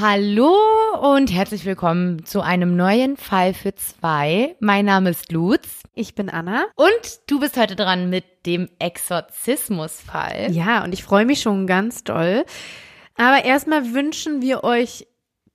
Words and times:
Hallo 0.00 0.56
und 1.02 1.30
herzlich 1.30 1.66
willkommen 1.66 2.24
zu 2.24 2.40
einem 2.40 2.74
neuen 2.74 3.18
Fall 3.18 3.52
für 3.52 3.74
zwei. 3.74 4.56
Mein 4.58 4.86
Name 4.86 5.10
ist 5.10 5.30
Lutz. 5.30 5.82
Ich 5.94 6.14
bin 6.14 6.30
Anna. 6.30 6.64
Und 6.74 7.20
du 7.26 7.38
bist 7.38 7.58
heute 7.58 7.76
dran 7.76 8.08
mit 8.08 8.24
dem 8.46 8.70
Exorzismusfall. 8.78 10.52
Ja, 10.52 10.84
und 10.84 10.94
ich 10.94 11.04
freue 11.04 11.26
mich 11.26 11.42
schon 11.42 11.66
ganz 11.66 12.02
doll. 12.02 12.46
Aber 13.18 13.44
erstmal 13.44 13.92
wünschen 13.92 14.40
wir 14.40 14.64
euch 14.64 15.06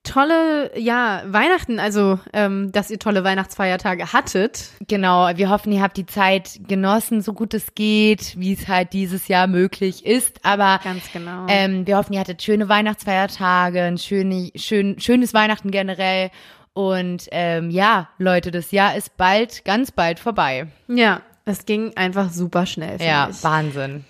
tolle, 0.06 0.70
ja, 0.78 1.22
Weihnachten, 1.26 1.78
also 1.78 2.18
ähm, 2.32 2.72
dass 2.72 2.90
ihr 2.90 2.98
tolle 2.98 3.24
Weihnachtsfeiertage 3.24 4.12
hattet. 4.12 4.70
Genau, 4.86 5.28
wir 5.34 5.50
hoffen, 5.50 5.72
ihr 5.72 5.82
habt 5.82 5.96
die 5.96 6.06
Zeit 6.06 6.60
genossen, 6.66 7.20
so 7.20 7.32
gut 7.32 7.52
es 7.52 7.74
geht, 7.74 8.34
wie 8.38 8.52
es 8.54 8.68
halt 8.68 8.92
dieses 8.92 9.28
Jahr 9.28 9.46
möglich 9.46 10.06
ist. 10.06 10.44
Aber 10.44 10.80
ganz 10.82 11.10
genau. 11.12 11.46
Ähm, 11.48 11.86
wir 11.86 11.98
hoffen, 11.98 12.12
ihr 12.12 12.20
hattet 12.20 12.42
schöne 12.42 12.68
Weihnachtsfeiertage, 12.68 13.82
ein 13.82 13.98
schöne, 13.98 14.50
schön, 14.56 14.98
schönes 15.00 15.34
Weihnachten 15.34 15.70
generell. 15.70 16.30
Und 16.72 17.28
ähm, 17.30 17.70
ja, 17.70 18.08
Leute, 18.18 18.50
das 18.50 18.70
Jahr 18.70 18.96
ist 18.96 19.16
bald, 19.16 19.64
ganz 19.64 19.90
bald 19.90 20.20
vorbei. 20.20 20.66
Ja, 20.88 21.22
es 21.44 21.64
ging 21.64 21.96
einfach 21.96 22.30
super 22.30 22.66
schnell. 22.66 23.00
Ja, 23.00 23.28
ich. 23.30 23.42
Wahnsinn. 23.42 24.04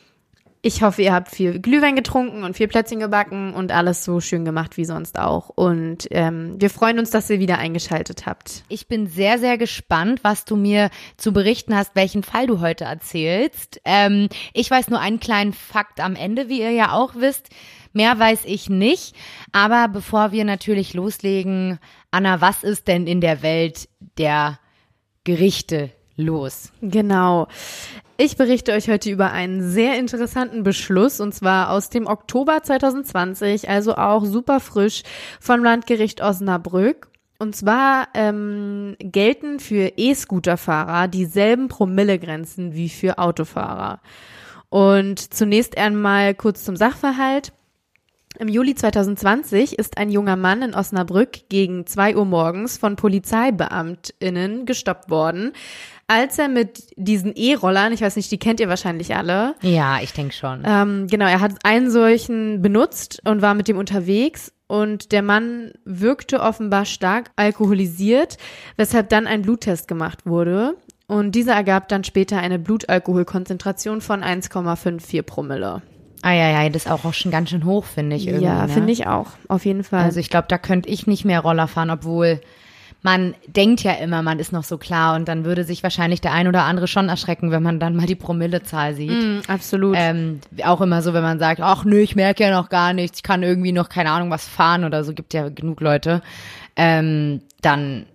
Ich 0.66 0.82
hoffe, 0.82 1.00
ihr 1.00 1.12
habt 1.12 1.28
viel 1.28 1.60
Glühwein 1.60 1.94
getrunken 1.94 2.42
und 2.42 2.56
viel 2.56 2.66
Plätzchen 2.66 2.98
gebacken 2.98 3.54
und 3.54 3.70
alles 3.70 4.04
so 4.04 4.20
schön 4.20 4.44
gemacht 4.44 4.76
wie 4.76 4.84
sonst 4.84 5.16
auch. 5.16 5.48
Und 5.48 6.08
ähm, 6.10 6.60
wir 6.60 6.70
freuen 6.70 6.98
uns, 6.98 7.10
dass 7.10 7.30
ihr 7.30 7.38
wieder 7.38 7.58
eingeschaltet 7.58 8.26
habt. 8.26 8.64
Ich 8.68 8.88
bin 8.88 9.06
sehr, 9.06 9.38
sehr 9.38 9.58
gespannt, 9.58 10.24
was 10.24 10.44
du 10.44 10.56
mir 10.56 10.90
zu 11.18 11.32
berichten 11.32 11.76
hast, 11.76 11.94
welchen 11.94 12.24
Fall 12.24 12.48
du 12.48 12.58
heute 12.58 12.82
erzählst. 12.82 13.80
Ähm, 13.84 14.28
ich 14.54 14.68
weiß 14.68 14.88
nur 14.88 14.98
einen 14.98 15.20
kleinen 15.20 15.52
Fakt 15.52 16.00
am 16.00 16.16
Ende, 16.16 16.48
wie 16.48 16.62
ihr 16.62 16.72
ja 16.72 16.90
auch 16.90 17.14
wisst. 17.14 17.48
Mehr 17.92 18.18
weiß 18.18 18.40
ich 18.44 18.68
nicht. 18.68 19.14
Aber 19.52 19.86
bevor 19.86 20.32
wir 20.32 20.44
natürlich 20.44 20.94
loslegen, 20.94 21.78
Anna, 22.10 22.40
was 22.40 22.64
ist 22.64 22.88
denn 22.88 23.06
in 23.06 23.20
der 23.20 23.42
Welt 23.42 23.88
der 24.18 24.58
Gerichte 25.22 25.92
los? 26.16 26.72
Genau. 26.82 27.48
Ich 28.18 28.36
berichte 28.36 28.72
euch 28.72 28.88
heute 28.88 29.10
über 29.10 29.32
einen 29.32 29.62
sehr 29.62 29.98
interessanten 29.98 30.62
Beschluss 30.62 31.20
und 31.20 31.34
zwar 31.34 31.70
aus 31.70 31.90
dem 31.90 32.06
Oktober 32.06 32.62
2020, 32.62 33.68
also 33.68 33.96
auch 33.96 34.24
super 34.24 34.60
frisch 34.60 35.02
vom 35.38 35.62
Landgericht 35.62 36.22
Osnabrück. 36.22 37.08
Und 37.38 37.54
zwar 37.54 38.08
ähm, 38.14 38.96
gelten 38.98 39.60
für 39.60 39.92
E-Scooter-Fahrer 39.96 41.08
dieselben 41.08 41.68
Promillegrenzen 41.68 42.74
wie 42.74 42.88
für 42.88 43.18
Autofahrer. 43.18 44.00
Und 44.70 45.34
zunächst 45.34 45.76
einmal 45.76 46.34
kurz 46.34 46.64
zum 46.64 46.76
Sachverhalt. 46.76 47.52
Im 48.38 48.48
Juli 48.48 48.74
2020 48.74 49.78
ist 49.78 49.96
ein 49.96 50.10
junger 50.10 50.36
Mann 50.36 50.60
in 50.60 50.74
Osnabrück 50.74 51.48
gegen 51.48 51.86
zwei 51.86 52.16
Uhr 52.16 52.26
morgens 52.26 52.76
von 52.76 52.96
PolizeibeamtInnen 52.96 54.66
gestoppt 54.66 55.08
worden, 55.08 55.52
als 56.08 56.38
er 56.38 56.48
mit 56.48 56.84
diesen 56.96 57.34
E-Rollern, 57.34 57.92
ich 57.92 58.00
weiß 58.00 58.16
nicht, 58.16 58.30
die 58.30 58.38
kennt 58.38 58.60
ihr 58.60 58.68
wahrscheinlich 58.68 59.16
alle. 59.16 59.54
Ja, 59.62 60.00
ich 60.00 60.12
denke 60.12 60.34
schon. 60.34 60.62
Ähm, 60.64 61.06
genau, 61.08 61.26
er 61.26 61.40
hat 61.40 61.52
einen 61.64 61.90
solchen 61.90 62.62
benutzt 62.62 63.20
und 63.24 63.42
war 63.42 63.54
mit 63.54 63.68
dem 63.68 63.76
unterwegs 63.76 64.52
und 64.68 65.12
der 65.12 65.22
Mann 65.22 65.72
wirkte 65.84 66.40
offenbar 66.40 66.84
stark 66.84 67.30
alkoholisiert, 67.36 68.36
weshalb 68.76 69.08
dann 69.08 69.26
ein 69.26 69.42
Bluttest 69.42 69.88
gemacht 69.88 70.26
wurde. 70.26 70.76
Und 71.08 71.32
dieser 71.32 71.54
ergab 71.54 71.88
dann 71.88 72.02
später 72.02 72.38
eine 72.38 72.58
Blutalkoholkonzentration 72.58 74.00
von 74.00 74.22
1,54 74.22 75.22
Promille. 75.22 75.82
Ah 76.22 76.32
ja, 76.32 76.50
ja, 76.50 76.68
das 76.68 76.86
ist 76.86 76.90
auch 76.90 77.14
schon 77.14 77.30
ganz 77.30 77.50
schön 77.50 77.64
hoch, 77.64 77.84
finde 77.84 78.16
ich. 78.16 78.26
Irgendwie, 78.26 78.46
ja, 78.46 78.66
ne? 78.66 78.72
finde 78.72 78.92
ich 78.92 79.06
auch, 79.06 79.28
auf 79.46 79.64
jeden 79.64 79.84
Fall. 79.84 80.02
Also 80.02 80.18
ich 80.18 80.30
glaube, 80.30 80.46
da 80.48 80.58
könnte 80.58 80.88
ich 80.88 81.06
nicht 81.06 81.24
mehr 81.24 81.40
Roller 81.40 81.68
fahren, 81.68 81.90
obwohl 81.90 82.40
man 83.06 83.34
denkt 83.46 83.82
ja 83.84 83.92
immer, 83.92 84.20
man 84.22 84.40
ist 84.40 84.52
noch 84.52 84.64
so 84.64 84.78
klar 84.78 85.14
und 85.14 85.28
dann 85.28 85.44
würde 85.44 85.62
sich 85.62 85.84
wahrscheinlich 85.84 86.20
der 86.20 86.32
ein 86.32 86.48
oder 86.48 86.64
andere 86.64 86.88
schon 86.88 87.08
erschrecken, 87.08 87.52
wenn 87.52 87.62
man 87.62 87.78
dann 87.78 87.94
mal 87.94 88.06
die 88.06 88.16
Promillezahl 88.16 88.94
sieht. 88.94 89.12
Mm, 89.12 89.38
absolut. 89.46 89.94
Ähm, 89.96 90.40
auch 90.64 90.80
immer 90.80 91.02
so, 91.02 91.14
wenn 91.14 91.22
man 91.22 91.38
sagt, 91.38 91.60
ach 91.60 91.84
nö, 91.84 91.98
ich 92.00 92.16
merke 92.16 92.42
ja 92.42 92.50
noch 92.50 92.68
gar 92.68 92.92
nichts, 92.92 93.18
ich 93.18 93.22
kann 93.22 93.44
irgendwie 93.44 93.70
noch 93.70 93.88
keine 93.88 94.10
Ahnung 94.10 94.30
was 94.30 94.48
fahren 94.48 94.82
oder 94.82 95.04
so, 95.04 95.12
gibt 95.14 95.34
ja 95.34 95.48
genug 95.50 95.80
Leute, 95.80 96.20
ähm, 96.74 97.42
dann 97.62 98.06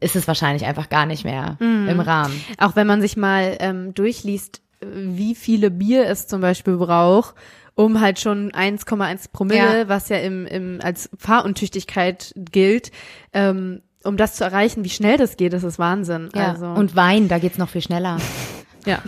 ist 0.00 0.16
es 0.16 0.26
wahrscheinlich 0.26 0.64
einfach 0.64 0.88
gar 0.88 1.04
nicht 1.04 1.24
mehr 1.24 1.56
Mm. 1.60 1.88
im 1.88 2.00
Rahmen. 2.00 2.40
Auch 2.58 2.74
wenn 2.74 2.86
man 2.86 3.00
sich 3.02 3.16
mal 3.18 3.56
ähm, 3.60 3.92
durchliest, 3.94 4.62
wie 4.80 5.34
viele 5.34 5.70
Bier 5.70 6.06
es 6.06 6.26
zum 6.26 6.40
Beispiel 6.40 6.76
braucht, 6.78 7.34
um 7.74 8.00
halt 8.00 8.18
schon 8.18 8.50
1,1 8.52 9.30
Promille, 9.32 9.80
Ja. 9.80 9.88
was 9.88 10.08
ja 10.08 10.16
im, 10.18 10.46
im 10.46 10.78
als 10.82 11.10
Fahruntüchtigkeit 11.18 12.32
gilt, 12.50 12.92
ähm, 13.32 13.82
um 14.04 14.16
das 14.16 14.34
zu 14.34 14.44
erreichen, 14.44 14.84
wie 14.84 14.90
schnell 14.90 15.16
das 15.16 15.36
geht, 15.36 15.52
das 15.52 15.64
ist 15.64 15.78
Wahnsinn. 15.78 16.30
Ja. 16.34 16.52
Also, 16.52 16.66
Und 16.66 16.96
Wein, 16.96 17.28
da 17.28 17.38
geht's 17.38 17.58
noch 17.58 17.68
viel 17.68 17.82
schneller. 17.82 18.18
ja. 18.86 19.02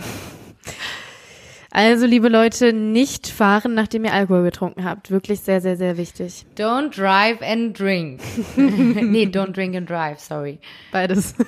Also, 1.73 2.05
liebe 2.05 2.27
Leute, 2.27 2.73
nicht 2.73 3.27
fahren, 3.27 3.73
nachdem 3.73 4.03
ihr 4.03 4.13
Alkohol 4.13 4.43
getrunken 4.43 4.83
habt. 4.83 5.09
Wirklich 5.09 5.39
sehr, 5.39 5.61
sehr, 5.61 5.77
sehr 5.77 5.95
wichtig. 5.95 6.45
Don't 6.57 6.93
drive 6.93 7.41
and 7.41 7.77
drink. 7.79 8.19
nee, 8.57 9.25
don't 9.25 9.53
drink 9.53 9.75
and 9.77 9.89
drive, 9.89 10.19
sorry. 10.19 10.59
Beides. 10.91 11.33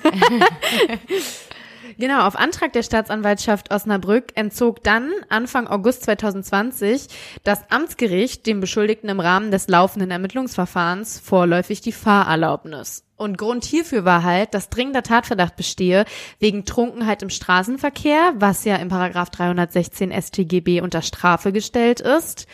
genau, 1.98 2.26
auf 2.26 2.36
Antrag 2.36 2.72
der 2.72 2.82
Staatsanwaltschaft 2.82 3.72
Osnabrück 3.72 4.32
entzog 4.34 4.82
dann 4.82 5.10
Anfang 5.28 5.66
August 5.66 6.04
2020 6.04 7.08
das 7.42 7.60
Amtsgericht 7.70 8.46
dem 8.46 8.60
Beschuldigten 8.60 9.08
im 9.08 9.20
Rahmen 9.20 9.50
des 9.50 9.68
laufenden 9.68 10.10
Ermittlungsverfahrens 10.10 11.20
vorläufig 11.20 11.80
die 11.80 11.92
Fahrerlaubnis. 11.92 13.04
Und 13.16 13.38
Grund 13.38 13.64
hierfür 13.64 14.04
war 14.04 14.24
halt, 14.24 14.54
dass 14.54 14.70
dringender 14.70 15.02
Tatverdacht 15.02 15.56
bestehe 15.56 16.04
wegen 16.40 16.64
Trunkenheit 16.64 17.22
im 17.22 17.30
Straßenverkehr, 17.30 18.34
was 18.36 18.64
ja 18.64 18.76
im 18.76 18.88
Paragraph 18.88 19.30
316 19.30 20.10
StGB 20.10 20.80
unter 20.80 21.00
Strafe 21.00 21.52
gestellt 21.52 22.00
ist. 22.00 22.46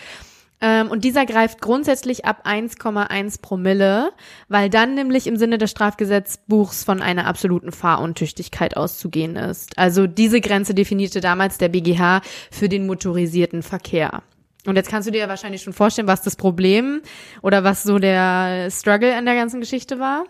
Ähm, 0.60 0.90
und 0.90 1.04
dieser 1.04 1.24
greift 1.26 1.60
grundsätzlich 1.60 2.24
ab 2.24 2.46
1,1 2.46 3.40
Promille, 3.40 4.12
weil 4.48 4.68
dann 4.68 4.94
nämlich 4.94 5.26
im 5.26 5.36
Sinne 5.36 5.58
des 5.58 5.70
Strafgesetzbuchs 5.70 6.84
von 6.84 7.00
einer 7.00 7.26
absoluten 7.26 7.72
Fahruntüchtigkeit 7.72 8.76
auszugehen 8.76 9.36
ist. 9.36 9.78
Also 9.78 10.06
diese 10.06 10.40
Grenze 10.40 10.74
definierte 10.74 11.20
damals 11.20 11.58
der 11.58 11.68
BGH 11.68 12.20
für 12.50 12.68
den 12.68 12.86
motorisierten 12.86 13.62
Verkehr. 13.62 14.22
Und 14.66 14.76
jetzt 14.76 14.90
kannst 14.90 15.08
du 15.08 15.12
dir 15.12 15.20
ja 15.20 15.28
wahrscheinlich 15.28 15.62
schon 15.62 15.72
vorstellen, 15.72 16.08
was 16.08 16.20
das 16.20 16.36
Problem 16.36 17.00
oder 17.40 17.64
was 17.64 17.82
so 17.82 17.98
der 17.98 18.70
Struggle 18.70 19.16
an 19.16 19.24
der 19.24 19.34
ganzen 19.34 19.60
Geschichte 19.60 19.98
war. 19.98 20.24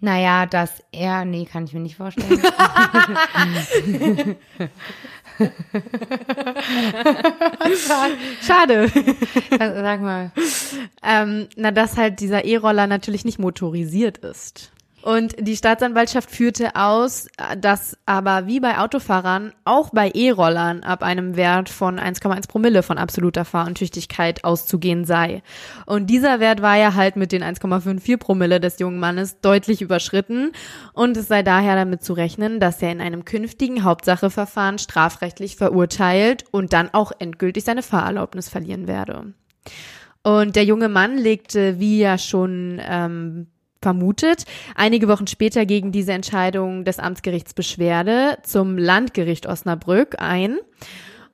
Naja, 0.00 0.44
dass 0.44 0.82
er, 0.92 1.24
nee, 1.24 1.46
kann 1.46 1.64
ich 1.64 1.72
mir 1.72 1.80
nicht 1.80 1.96
vorstellen. 1.96 2.42
Schade. 8.42 8.88
Sag 9.58 10.00
mal. 10.00 10.30
ähm, 11.02 11.48
na, 11.56 11.70
dass 11.70 11.96
halt 11.96 12.20
dieser 12.20 12.44
E-Roller 12.44 12.86
natürlich 12.86 13.24
nicht 13.24 13.38
motorisiert 13.38 14.18
ist. 14.18 14.70
Und 15.04 15.34
die 15.38 15.54
Staatsanwaltschaft 15.54 16.30
führte 16.30 16.76
aus, 16.76 17.28
dass 17.60 17.98
aber 18.06 18.46
wie 18.46 18.58
bei 18.58 18.78
Autofahrern 18.78 19.52
auch 19.66 19.90
bei 19.90 20.10
E-Rollern 20.10 20.82
ab 20.82 21.02
einem 21.02 21.36
Wert 21.36 21.68
von 21.68 22.00
1,1 22.00 22.48
Promille 22.48 22.82
von 22.82 22.96
absoluter 22.96 23.44
Fahruntüchtigkeit 23.44 24.44
auszugehen 24.44 25.04
sei. 25.04 25.42
Und 25.84 26.06
dieser 26.06 26.40
Wert 26.40 26.62
war 26.62 26.78
ja 26.78 26.94
halt 26.94 27.16
mit 27.16 27.32
den 27.32 27.44
1,54 27.44 28.16
Promille 28.16 28.60
des 28.60 28.78
jungen 28.78 28.98
Mannes 28.98 29.42
deutlich 29.42 29.82
überschritten 29.82 30.52
und 30.94 31.18
es 31.18 31.28
sei 31.28 31.42
daher 31.42 31.76
damit 31.76 32.02
zu 32.02 32.14
rechnen, 32.14 32.58
dass 32.58 32.80
er 32.80 32.90
in 32.90 33.02
einem 33.02 33.26
künftigen 33.26 33.84
Hauptsacheverfahren 33.84 34.78
strafrechtlich 34.78 35.56
verurteilt 35.56 36.46
und 36.50 36.72
dann 36.72 36.88
auch 36.94 37.12
endgültig 37.18 37.64
seine 37.64 37.82
Fahrerlaubnis 37.82 38.48
verlieren 38.48 38.88
werde. 38.88 39.34
Und 40.22 40.56
der 40.56 40.64
junge 40.64 40.88
Mann 40.88 41.18
legte, 41.18 41.78
wie 41.78 41.98
ja 41.98 42.16
schon 42.16 42.80
ähm, 42.82 43.48
vermutet, 43.84 44.44
einige 44.74 45.08
Wochen 45.08 45.26
später 45.26 45.66
gegen 45.66 45.92
diese 45.92 46.12
Entscheidung 46.12 46.86
des 46.86 46.98
Amtsgerichts 46.98 47.52
Beschwerde 47.52 48.38
zum 48.42 48.78
Landgericht 48.78 49.46
Osnabrück 49.46 50.16
ein 50.18 50.56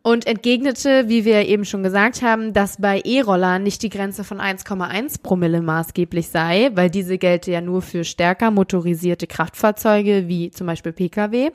und 0.02 0.26
entgegnete, 0.26 1.08
wie 1.08 1.25
wir 1.25 1.47
eben 1.47 1.64
schon 1.64 1.85
gesagt 1.85 2.23
haben, 2.23 2.52
dass 2.52 2.81
bei 2.81 3.00
E-Rollern 3.05 3.62
nicht 3.62 3.85
die 3.85 3.88
Grenze 3.88 4.25
von 4.25 4.41
1,1 4.41 5.23
Promille 5.23 5.62
maßgeblich 5.62 6.29
sei, 6.29 6.70
weil 6.75 6.91
diese 6.91 7.19
gelte 7.19 7.52
ja 7.52 7.61
nur 7.61 7.82
für 7.82 8.02
stärker 8.02 8.50
motorisierte 8.50 9.29
Kraftfahrzeuge 9.29 10.26
wie 10.26 10.50
zum 10.50 10.67
Beispiel 10.67 10.93
Pkw. 10.93 11.50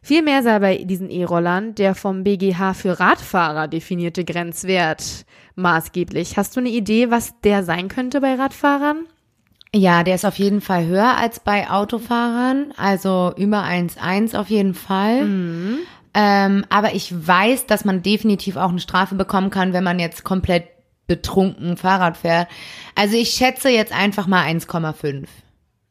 Vielmehr 0.00 0.44
sei 0.44 0.58
bei 0.60 0.76
diesen 0.84 1.10
E-Rollern 1.10 1.74
der 1.74 1.96
vom 1.96 2.22
BGH 2.22 2.74
für 2.74 3.00
Radfahrer 3.00 3.66
definierte 3.66 4.24
Grenzwert 4.24 5.24
maßgeblich. 5.56 6.36
Hast 6.36 6.54
du 6.54 6.60
eine 6.60 6.68
Idee, 6.68 7.10
was 7.10 7.34
der 7.40 7.64
sein 7.64 7.88
könnte 7.88 8.20
bei 8.20 8.34
Radfahrern? 8.34 9.06
Ja, 9.76 10.04
der 10.04 10.14
ist 10.14 10.24
auf 10.24 10.38
jeden 10.38 10.60
Fall 10.60 10.86
höher 10.86 11.16
als 11.16 11.40
bei 11.40 11.68
Autofahrern, 11.68 12.72
also 12.76 13.32
über 13.36 13.64
1,1 13.64 14.36
auf 14.38 14.48
jeden 14.48 14.72
Fall. 14.74 15.26
Ähm, 16.14 16.64
aber 16.68 16.94
ich 16.94 17.12
weiß, 17.26 17.66
dass 17.66 17.84
man 17.84 18.00
definitiv 18.02 18.56
auch 18.56 18.68
eine 18.68 18.78
Strafe 18.78 19.16
bekommen 19.16 19.50
kann, 19.50 19.72
wenn 19.72 19.82
man 19.82 19.98
jetzt 19.98 20.22
komplett 20.22 20.68
betrunken 21.08 21.76
Fahrrad 21.76 22.16
fährt. 22.16 22.46
Also 22.94 23.16
ich 23.16 23.30
schätze 23.30 23.68
jetzt 23.68 23.92
einfach 23.92 24.28
mal 24.28 24.44
1,5. 24.46 25.26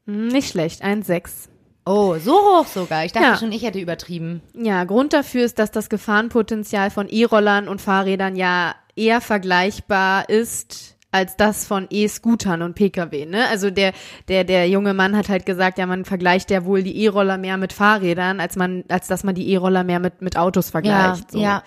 Hm, 0.08 0.28
Nicht 0.30 0.50
schlecht, 0.52 0.82
1,6. 0.84 1.50
Oh, 1.86 2.16
so 2.18 2.32
hoch 2.32 2.66
sogar. 2.68 3.04
Ich 3.04 3.12
dachte 3.12 3.28
Ja. 3.28 3.36
schon, 3.38 3.52
ich 3.52 3.64
hätte 3.64 3.80
übertrieben. 3.80 4.42
Ja, 4.54 4.86
Grund 4.86 5.12
dafür 5.12 5.44
ist, 5.44 5.60
dass 5.60 5.72
das 5.72 5.90
Gefahrenpotenzial 5.90 6.90
von 6.90 7.10
E-Rollern 7.10 7.68
und 7.68 7.82
Fahrrädern 7.82 8.38
ja 8.38 8.76
eher 8.96 9.20
vergleichbar 9.20 10.30
ist 10.30 10.93
als 11.14 11.38
das 11.38 11.66
von 11.66 11.88
E-Scootern 11.90 12.64
und 12.64 12.74
Pkw. 12.74 13.28
Ne? 13.28 13.48
Also 13.48 13.70
der, 13.70 13.94
der, 14.28 14.44
der 14.44 14.68
junge 14.68 14.94
Mann 14.96 15.16
hat 15.16 15.30
halt 15.30 15.46
gesagt, 15.46 15.78
ja, 15.78 15.86
man 15.86 16.06
vergleicht 16.06 16.50
ja 16.50 16.66
wohl 16.66 16.82
die 16.82 16.98
E-Roller 17.04 17.38
mehr 17.38 17.58
mit 17.58 17.72
Fahrrädern, 17.72 18.40
als 18.40 18.56
man, 18.56 18.84
als 18.90 19.08
dass 19.08 19.24
man 19.24 19.36
die 19.36 19.50
E-Roller 19.52 19.84
mehr 19.84 20.00
mit, 20.00 20.22
mit 20.22 20.38
Autos 20.38 20.72
vergleicht. 20.72 21.32
so. 21.32 21.40
ja. 21.40 21.64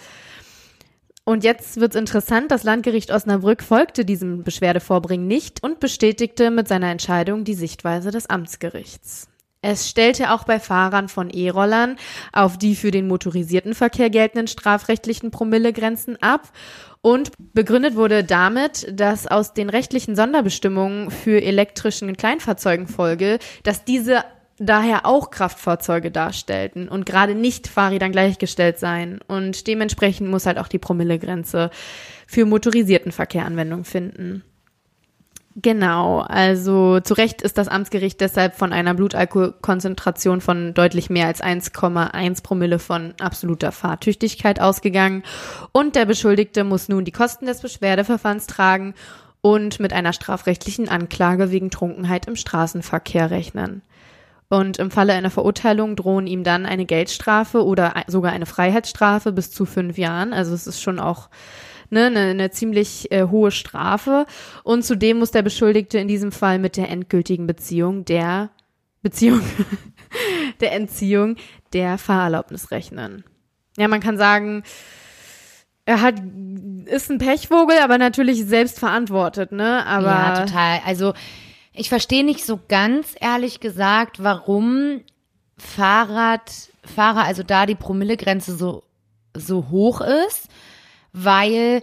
Und 1.24 1.44
jetzt 1.44 1.80
wird's 1.80 1.96
interessant, 1.96 2.50
das 2.50 2.64
Landgericht 2.64 3.12
Osnabrück 3.12 3.62
folgte 3.62 4.04
diesem 4.04 4.42
Beschwerdevorbringen 4.42 5.26
nicht 5.26 5.62
und 5.62 5.80
bestätigte 5.80 6.50
mit 6.50 6.68
seiner 6.68 6.90
Entscheidung 6.90 7.44
die 7.44 7.54
Sichtweise 7.54 8.10
des 8.10 8.28
Amtsgerichts. 8.28 9.28
Es 9.62 9.88
stellte 9.88 10.32
auch 10.32 10.44
bei 10.44 10.60
Fahrern 10.60 11.08
von 11.08 11.30
E-Rollern 11.30 11.96
auf 12.32 12.58
die 12.58 12.76
für 12.76 12.92
den 12.92 13.08
motorisierten 13.08 13.74
Verkehr 13.74 14.10
geltenden 14.10 14.46
strafrechtlichen 14.46 15.32
Promillegrenzen 15.32 16.20
ab 16.22 16.52
und 17.06 17.30
begründet 17.54 17.94
wurde 17.94 18.24
damit, 18.24 18.88
dass 18.92 19.28
aus 19.28 19.54
den 19.54 19.70
rechtlichen 19.70 20.16
Sonderbestimmungen 20.16 21.12
für 21.12 21.40
elektrischen 21.40 22.16
Kleinfahrzeugen 22.16 22.88
folge, 22.88 23.38
dass 23.62 23.84
diese 23.84 24.24
daher 24.58 25.06
auch 25.06 25.30
Kraftfahrzeuge 25.30 26.10
darstellten 26.10 26.88
und 26.88 27.06
gerade 27.06 27.36
nicht 27.36 27.68
Fahrrädern 27.68 28.10
gleichgestellt 28.10 28.80
seien. 28.80 29.20
Und 29.28 29.68
dementsprechend 29.68 30.28
muss 30.28 30.46
halt 30.46 30.58
auch 30.58 30.66
die 30.66 30.80
Promillegrenze 30.80 31.70
für 32.26 32.44
motorisierten 32.44 33.12
Verkehr 33.12 33.44
Anwendung 33.44 33.84
finden. 33.84 34.42
Genau, 35.62 36.20
also 36.20 37.00
zu 37.00 37.14
Recht 37.14 37.40
ist 37.40 37.56
das 37.56 37.68
Amtsgericht 37.68 38.20
deshalb 38.20 38.56
von 38.56 38.74
einer 38.74 38.92
Blutalkoholkonzentration 38.92 40.42
von 40.42 40.74
deutlich 40.74 41.08
mehr 41.08 41.28
als 41.28 41.42
1,1 41.42 42.42
Promille 42.42 42.78
von 42.78 43.14
absoluter 43.18 43.72
Fahrtüchtigkeit 43.72 44.60
ausgegangen 44.60 45.22
und 45.72 45.96
der 45.96 46.04
Beschuldigte 46.04 46.62
muss 46.62 46.90
nun 46.90 47.06
die 47.06 47.12
Kosten 47.12 47.46
des 47.46 47.62
Beschwerdeverfahrens 47.62 48.46
tragen 48.46 48.92
und 49.40 49.80
mit 49.80 49.94
einer 49.94 50.12
strafrechtlichen 50.12 50.90
Anklage 50.90 51.50
wegen 51.50 51.70
Trunkenheit 51.70 52.26
im 52.26 52.36
Straßenverkehr 52.36 53.30
rechnen. 53.30 53.80
Und 54.50 54.76
im 54.76 54.90
Falle 54.90 55.14
einer 55.14 55.30
Verurteilung 55.30 55.96
drohen 55.96 56.26
ihm 56.26 56.44
dann 56.44 56.66
eine 56.66 56.84
Geldstrafe 56.84 57.64
oder 57.64 57.94
sogar 58.08 58.32
eine 58.32 58.46
Freiheitsstrafe 58.46 59.32
bis 59.32 59.50
zu 59.52 59.64
fünf 59.64 59.96
Jahren. 59.96 60.34
Also 60.34 60.52
es 60.52 60.66
ist 60.66 60.82
schon 60.82 61.00
auch 61.00 61.30
ne, 61.90 62.06
eine, 62.06 62.20
eine 62.20 62.50
ziemlich 62.50 63.10
äh, 63.12 63.24
hohe 63.24 63.50
Strafe. 63.50 64.26
Und 64.64 64.84
zudem 64.84 65.18
muss 65.18 65.30
der 65.30 65.42
Beschuldigte 65.42 65.98
in 65.98 66.08
diesem 66.08 66.32
Fall 66.32 66.58
mit 66.58 66.76
der 66.76 66.88
endgültigen 66.88 67.46
Beziehung 67.46 68.04
der 68.04 68.50
Beziehung 69.02 69.40
der 70.60 70.72
Entziehung 70.72 71.36
der 71.72 71.98
Fahrerlaubnis 71.98 72.70
rechnen. 72.70 73.24
Ja, 73.76 73.88
man 73.88 74.00
kann 74.00 74.16
sagen, 74.16 74.62
er 75.84 76.00
hat 76.00 76.20
ist 76.86 77.10
ein 77.10 77.18
Pechvogel, 77.18 77.78
aber 77.78 77.98
natürlich 77.98 78.44
selbst 78.46 78.78
verantwortet, 78.78 79.52
ne? 79.52 79.84
Aber 79.86 80.06
ja, 80.06 80.44
total. 80.44 80.80
Also 80.84 81.14
ich 81.72 81.88
verstehe 81.88 82.24
nicht 82.24 82.44
so 82.44 82.58
ganz 82.68 83.14
ehrlich 83.20 83.60
gesagt, 83.60 84.22
warum 84.22 85.02
Fahrradfahrer, 85.58 87.24
also 87.24 87.42
da 87.42 87.66
die 87.66 87.74
Promillegrenze 87.74 88.56
so, 88.56 88.82
so 89.34 89.68
hoch 89.70 90.00
ist, 90.00 90.48
weil 91.16 91.80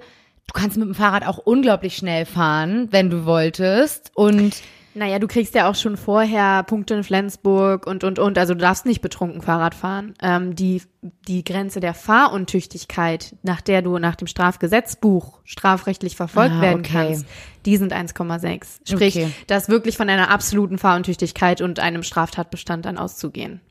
du 0.48 0.54
kannst 0.54 0.78
mit 0.78 0.88
dem 0.88 0.96
Fahrrad 0.96 1.26
auch 1.28 1.38
unglaublich 1.40 1.96
schnell 1.98 2.26
fahren, 2.26 2.88
wenn 2.92 3.10
du 3.10 3.26
wolltest. 3.26 4.12
Und 4.16 4.56
Naja, 4.96 5.18
du 5.18 5.28
kriegst 5.28 5.56
ja 5.56 5.68
auch 5.68 5.74
schon 5.76 5.98
vorher 5.98 6.62
Punkte 6.62 6.94
in 6.94 7.04
Flensburg 7.04 7.88
und, 7.88 8.04
und, 8.04 8.20
und. 8.20 8.38
Also 8.38 8.54
du 8.54 8.60
darfst 8.60 8.86
nicht 8.86 9.02
betrunken 9.02 9.42
Fahrrad 9.42 9.74
fahren. 9.74 10.14
Ähm, 10.22 10.54
die, 10.56 10.84
die 11.28 11.44
Grenze 11.44 11.80
der 11.80 11.96
Fahruntüchtigkeit, 11.96 13.36
nach 13.42 13.62
der 13.62 13.82
du 13.82 13.98
nach 13.98 14.16
dem 14.16 14.28
Strafgesetzbuch 14.28 15.40
strafrechtlich 15.46 16.16
verfolgt 16.16 16.56
Ah, 16.58 16.62
werden 16.62 16.80
okay. 16.82 16.92
kannst, 17.08 17.26
die 17.66 17.78
sind 17.78 17.94
1,6. 17.94 18.82
Sprich, 18.92 19.16
Okay. 19.16 19.32
das 19.48 19.68
wirklich 19.70 19.98
von 19.98 20.10
einer 20.10 20.30
absoluten 20.30 20.78
Fahruntüchtigkeit 20.78 21.62
und 21.62 21.80
einem 21.80 22.04
Straftatbestand 22.04 22.86
dann 22.86 22.98
auszugehen. 23.00 23.62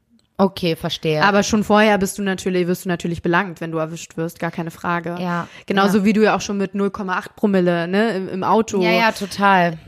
Okay, 0.45 0.77
verstehe. 0.77 1.23
Aber 1.23 1.43
schon 1.43 1.65
vorher 1.65 1.99
bist 1.99 2.19
du 2.19 2.23
natürlich, 2.23 2.67
wirst 2.67 2.85
du 2.85 2.89
natürlich 2.89 3.23
belangt, 3.23 3.61
wenn 3.61 3.73
du 3.73 3.79
erwischt 3.79 4.17
wirst, 4.17 4.39
gar 4.39 4.51
keine 4.51 4.71
Frage. 4.71 5.17
Ja, 5.21 5.49
Genauso 5.67 5.99
ja. 5.99 6.05
wie 6.05 6.13
du 6.13 6.23
ja 6.23 6.37
auch 6.37 6.41
schon 6.41 6.59
mit 6.59 6.75
0,8 6.75 7.35
Promille, 7.37 7.89
ne, 7.89 8.17
im, 8.17 8.29
im 8.29 8.45
Auto. 8.45 8.83
ja, 8.83 8.91
ja, 8.91 9.13
total. 9.13 9.79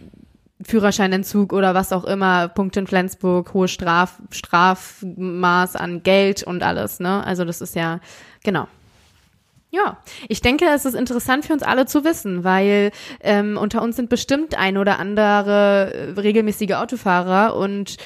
Führerscheinentzug 0.62 1.52
oder 1.52 1.74
was 1.74 1.92
auch 1.92 2.04
immer, 2.04 2.48
Punkt 2.48 2.76
in 2.76 2.86
Flensburg, 2.86 3.52
hohe 3.52 3.68
Straf, 3.68 4.20
Strafmaß 4.30 5.76
an 5.76 6.02
Geld 6.02 6.42
und 6.42 6.62
alles, 6.62 7.00
ne? 7.00 7.24
Also 7.26 7.44
das 7.44 7.60
ist 7.60 7.74
ja, 7.74 8.00
genau. 8.42 8.68
Ja, 9.70 9.98
ich 10.28 10.40
denke, 10.40 10.66
es 10.66 10.84
ist 10.84 10.94
interessant 10.94 11.44
für 11.44 11.52
uns 11.52 11.64
alle 11.64 11.86
zu 11.86 12.04
wissen, 12.04 12.44
weil 12.44 12.92
ähm, 13.20 13.56
unter 13.56 13.82
uns 13.82 13.96
sind 13.96 14.08
bestimmt 14.08 14.56
ein 14.56 14.78
oder 14.78 15.00
andere 15.00 15.92
äh, 15.92 16.20
regelmäßige 16.20 16.74
Autofahrer 16.74 17.56
und 17.56 17.96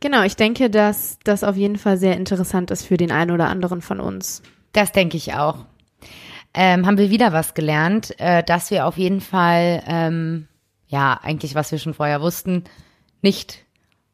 genau, 0.00 0.22
ich 0.22 0.36
denke, 0.36 0.70
dass 0.70 1.18
das 1.24 1.44
auf 1.44 1.56
jeden 1.56 1.76
Fall 1.78 1.96
sehr 1.96 2.16
interessant 2.16 2.70
ist 2.70 2.84
für 2.84 2.96
den 2.96 3.10
einen 3.12 3.30
oder 3.30 3.48
anderen 3.48 3.80
von 3.82 4.00
uns. 4.00 4.42
Das 4.72 4.92
denke 4.92 5.16
ich 5.16 5.34
auch. 5.34 5.64
Ähm, 6.54 6.86
haben 6.86 6.98
wir 6.98 7.10
wieder 7.10 7.32
was 7.32 7.54
gelernt, 7.54 8.14
äh, 8.18 8.42
dass 8.42 8.70
wir 8.70 8.86
auf 8.86 8.96
jeden 8.96 9.20
Fall, 9.20 9.82
ähm, 9.86 10.48
ja, 10.86 11.18
eigentlich, 11.22 11.54
was 11.54 11.70
wir 11.72 11.78
schon 11.78 11.94
vorher 11.94 12.20
wussten, 12.22 12.64
nicht 13.20 13.64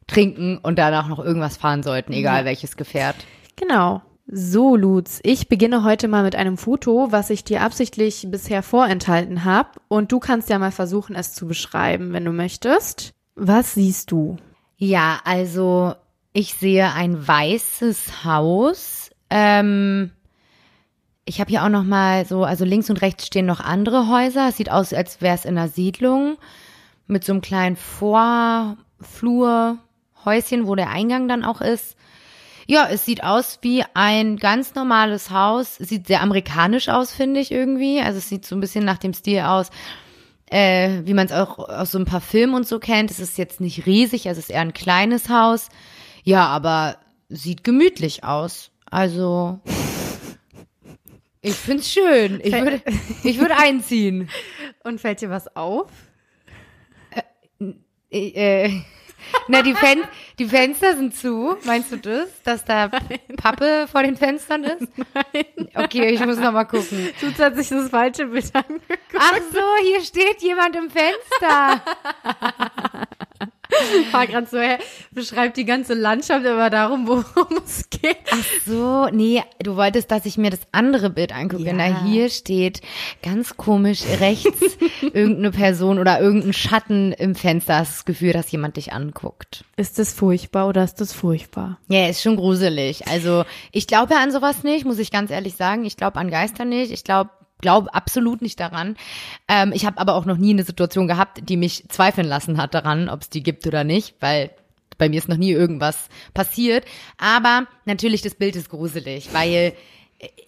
trinken 0.07 0.57
und 0.57 0.77
danach 0.77 1.07
noch 1.07 1.19
irgendwas 1.19 1.55
fahren 1.57 1.83
sollten, 1.83 2.11
egal 2.13 2.39
Ja. 2.39 2.45
welches 2.45 2.75
Gefährt. 2.75 3.15
Genau. 3.55 4.01
So, 4.27 4.75
Lutz, 4.77 5.19
ich 5.23 5.49
beginne 5.49 5.83
heute 5.83 6.07
mal 6.07 6.23
mit 6.23 6.35
einem 6.35 6.57
Foto, 6.57 7.11
was 7.11 7.29
ich 7.29 7.43
dir 7.43 7.61
absichtlich 7.61 8.25
bisher 8.29 8.63
vorenthalten 8.63 9.43
habe. 9.43 9.69
Und 9.89 10.11
du 10.13 10.19
kannst 10.19 10.49
ja 10.49 10.59
mal 10.59 10.71
versuchen, 10.71 11.15
es 11.15 11.33
zu 11.33 11.45
beschreiben, 11.45 12.13
wenn 12.13 12.23
du 12.25 12.31
möchtest. 12.31 13.11
Was 13.35 13.73
siehst 13.73 14.11
du? 14.11 14.37
Ja, 14.77 15.19
also 15.23 15.95
ich 16.33 16.55
sehe 16.55 16.93
ein 16.93 17.27
weißes 17.27 18.25
Haus. 18.25 19.11
Ähm, 19.29 20.11
ich 21.25 21.39
habe 21.39 21.49
hier 21.49 21.63
auch 21.63 21.69
noch 21.69 21.83
mal 21.83 22.25
so, 22.25 22.43
also 22.43 22.65
links 22.65 22.89
und 22.89 23.01
rechts 23.01 23.27
stehen 23.27 23.45
noch 23.45 23.61
andere 23.61 24.09
Häuser. 24.09 24.49
Es 24.49 24.57
sieht 24.57 24.71
aus, 24.71 24.91
als 24.93 25.21
wäre 25.21 25.35
es 25.35 25.45
in 25.45 25.57
einer 25.57 25.69
Siedlung 25.69 26.37
mit 27.07 27.23
so 27.23 27.31
einem 27.33 27.41
kleinen 27.41 27.75
Vorflurhäuschen, 27.75 30.67
wo 30.67 30.75
der 30.75 30.89
Eingang 30.89 31.27
dann 31.27 31.45
auch 31.45 31.61
ist. 31.61 31.95
Ja, 32.65 32.87
es 32.89 33.05
sieht 33.05 33.23
aus 33.23 33.59
wie 33.61 33.83
ein 33.93 34.37
ganz 34.37 34.73
normales 34.75 35.31
Haus. 35.31 35.75
Sieht 35.75 36.07
sehr 36.07 36.21
amerikanisch 36.21 36.87
aus, 36.89 37.13
finde 37.13 37.39
ich 37.39 37.51
irgendwie. 37.51 38.01
Also 38.01 38.17
es 38.17 38.29
sieht 38.29 38.45
so 38.45 38.55
ein 38.55 38.61
bisschen 38.61 38.85
nach 38.85 38.97
dem 38.97 39.13
Stil 39.13 39.41
aus, 39.41 39.69
äh, 40.53 41.01
wie 41.05 41.15
man 41.15 41.25
es 41.25 41.31
auch 41.31 41.57
aus 41.57 41.91
so 41.91 41.97
ein 41.97 42.05
paar 42.05 42.21
Filmen 42.21 42.53
und 42.53 42.67
so 42.67 42.77
kennt. 42.77 43.09
Es 43.09 43.19
ist 43.19 43.39
jetzt 43.39 43.59
nicht 43.59 43.87
riesig, 43.87 44.27
also 44.27 44.37
es 44.37 44.45
ist 44.45 44.51
eher 44.51 44.61
ein 44.61 44.73
kleines 44.73 45.27
Haus. 45.29 45.69
Ja, 46.23 46.45
aber 46.45 46.97
sieht 47.27 47.63
gemütlich 47.63 48.23
aus. 48.23 48.69
Also 48.85 49.59
ich 51.41 51.55
find's 51.55 51.91
schön. 51.91 52.39
Ich 52.43 52.53
würde 52.53 52.83
ich 53.23 53.39
würde 53.39 53.57
einziehen. 53.57 54.29
Und 54.83 55.01
fällt 55.01 55.21
dir 55.21 55.31
was 55.31 55.55
auf? 55.55 55.89
Äh, 58.11 58.65
äh, 58.65 58.81
na, 59.47 59.61
die, 59.61 59.73
Fen 59.73 60.03
die 60.39 60.45
Fenster 60.45 60.95
sind 60.95 61.15
zu. 61.15 61.57
Meinst 61.63 61.91
du 61.91 61.97
das? 61.97 62.29
Dass 62.43 62.65
da 62.65 62.89
Pappe 63.37 63.87
vor 63.91 64.03
den 64.03 64.15
Fenstern 64.17 64.63
ist? 64.63 64.87
Nein. 65.13 65.69
Okay, 65.75 66.09
ich 66.09 66.25
muss 66.25 66.37
noch 66.37 66.51
mal 66.51 66.65
gucken. 66.65 67.09
Lutz 67.21 67.39
hat 67.39 67.55
sich 67.55 67.69
das 67.69 67.89
falsche 67.89 68.25
Bild 68.25 68.53
angeguckt. 68.53 68.99
Ach 69.17 69.39
so, 69.51 69.61
hier 69.83 70.01
steht 70.01 70.41
jemand 70.41 70.75
im 70.75 70.89
Fenster. 70.89 71.81
War 74.11 74.27
gerade 74.27 74.47
so, 74.47 74.59
hä, 74.59 74.77
beschreibt 75.11 75.57
die 75.57 75.65
ganze 75.65 75.93
Landschaft, 75.93 76.45
aber 76.45 76.69
darum, 76.69 77.07
worum 77.07 77.57
es 77.65 77.89
geht. 77.89 78.17
So, 78.65 79.07
nee, 79.11 79.43
du 79.59 79.75
wolltest, 79.75 80.11
dass 80.11 80.25
ich 80.25 80.37
mir 80.37 80.49
das 80.49 80.61
andere 80.71 81.09
Bild 81.09 81.33
angucke. 81.33 81.63
Ja. 81.63 81.73
Na, 81.73 82.05
hier 82.05 82.29
steht 82.29 82.81
ganz 83.21 83.57
komisch 83.57 84.03
rechts 84.19 84.77
irgendeine 85.01 85.51
Person 85.51 85.99
oder 85.99 86.19
irgendein 86.19 86.53
Schatten 86.53 87.11
im 87.13 87.35
Fenster. 87.35 87.77
Hast 87.77 87.93
das 87.93 88.05
Gefühl, 88.05 88.33
dass 88.33 88.51
jemand 88.51 88.77
dich 88.77 88.93
anguckt. 88.93 89.65
Ist 89.75 89.99
das 89.99 90.13
furchtbar 90.13 90.67
oder 90.67 90.83
ist 90.83 91.01
das 91.01 91.13
furchtbar? 91.13 91.79
Ja, 91.87 92.07
ist 92.07 92.21
schon 92.21 92.35
gruselig. 92.35 93.07
Also, 93.07 93.45
ich 93.71 93.87
glaube 93.87 94.13
ja 94.13 94.21
an 94.21 94.31
sowas 94.31 94.63
nicht, 94.63 94.85
muss 94.85 94.99
ich 94.99 95.11
ganz 95.11 95.31
ehrlich 95.31 95.55
sagen. 95.55 95.85
Ich 95.85 95.97
glaube 95.97 96.19
an 96.19 96.29
Geister 96.29 96.65
nicht. 96.65 96.91
Ich 96.91 97.03
glaube 97.03 97.29
glaube 97.63 97.91
absolut 97.95 98.43
nicht 98.43 98.59
daran. 98.59 98.95
Ähm, 99.47 99.71
ich 99.73 99.87
habe 99.87 99.97
aber 99.97 100.13
auch 100.13 100.25
noch 100.25 100.37
nie 100.37 100.51
eine 100.51 100.63
Situation 100.63 101.07
gehabt, 101.07 101.49
die 101.49 101.57
mich 101.57 101.85
zweifeln 101.89 102.27
lassen 102.27 102.61
hat 102.61 102.75
daran, 102.75 103.09
ob 103.09 103.21
es 103.21 103.29
die 103.31 103.41
gibt 103.41 103.65
oder 103.65 103.83
nicht, 103.83 104.15
weil 104.19 104.51
bei 104.99 105.09
mir 105.09 105.17
ist 105.17 105.29
noch 105.29 105.37
nie 105.37 105.51
irgendwas 105.51 106.09
passiert. 106.35 106.85
Aber 107.17 107.65
natürlich, 107.85 108.21
das 108.21 108.35
Bild 108.35 108.55
ist 108.55 108.69
gruselig, 108.69 109.29
weil 109.33 109.73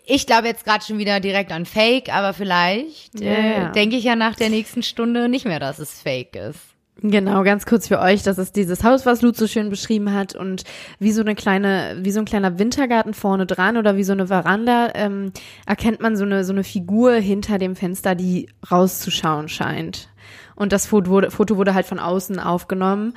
ich 0.05 0.27
glaube 0.27 0.47
jetzt 0.47 0.65
gerade 0.65 0.83
schon 0.85 0.99
wieder 0.99 1.19
direkt 1.19 1.51
an 1.51 1.65
Fake, 1.65 2.13
aber 2.13 2.33
vielleicht 2.33 3.19
äh, 3.21 3.61
ja. 3.61 3.71
denke 3.71 3.95
ich 3.95 4.03
ja 4.03 4.15
nach 4.15 4.35
der 4.35 4.49
nächsten 4.49 4.83
Stunde 4.83 5.29
nicht 5.29 5.45
mehr, 5.45 5.59
dass 5.59 5.79
es 5.79 6.01
Fake 6.01 6.35
ist. 6.35 6.74
Genau, 7.01 7.43
ganz 7.43 7.65
kurz 7.65 7.89
für 7.89 7.99
euch, 7.99 8.23
das 8.23 8.37
ist 8.37 8.55
dieses 8.55 8.83
Haus, 8.85 9.05
was 9.05 9.21
Lutz 9.21 9.37
so 9.37 9.47
schön 9.47 9.69
beschrieben 9.69 10.13
hat 10.13 10.33
und 10.33 10.63
wie 10.97 11.11
so 11.11 11.21
eine 11.21 11.35
kleine, 11.35 11.97
wie 11.99 12.11
so 12.11 12.19
ein 12.19 12.25
kleiner 12.25 12.57
Wintergarten 12.57 13.13
vorne 13.13 13.45
dran 13.45 13.75
oder 13.75 13.97
wie 13.97 14.05
so 14.05 14.13
eine 14.13 14.27
Veranda, 14.27 14.91
ähm, 14.95 15.31
erkennt 15.65 15.99
man 15.99 16.15
so 16.15 16.23
eine, 16.23 16.45
so 16.45 16.53
eine 16.53 16.63
Figur 16.63 17.13
hinter 17.15 17.57
dem 17.57 17.75
Fenster, 17.75 18.15
die 18.15 18.47
rauszuschauen 18.71 19.49
scheint. 19.49 20.07
Und 20.55 20.71
das 20.71 20.85
Foto 20.85 21.11
wurde, 21.11 21.31
Foto 21.31 21.57
wurde 21.57 21.73
halt 21.73 21.85
von 21.85 21.99
außen 21.99 22.39
aufgenommen. 22.39 23.13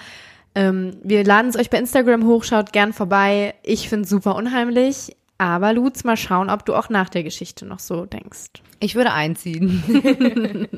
Ähm, 0.57 0.97
wir 1.05 1.23
laden 1.23 1.49
es 1.49 1.57
euch 1.57 1.71
bei 1.71 1.79
Instagram 1.79 2.27
hoch, 2.27 2.43
schaut 2.43 2.73
gern 2.73 2.93
vorbei. 2.93 3.55
Ich 3.63 3.89
find's 3.89 4.11
super 4.11 4.35
unheimlich. 4.35 5.17
Aber 5.39 5.73
Lutz, 5.73 6.03
mal 6.03 6.17
schauen, 6.17 6.51
ob 6.51 6.67
du 6.67 6.75
auch 6.75 6.89
nach 6.89 7.09
der 7.09 7.23
Geschichte 7.23 7.65
noch 7.65 7.79
so 7.79 8.07
denkst. 8.07 8.51
Ich 8.81 8.97
würde 8.97 9.13
einziehen. 9.13 9.83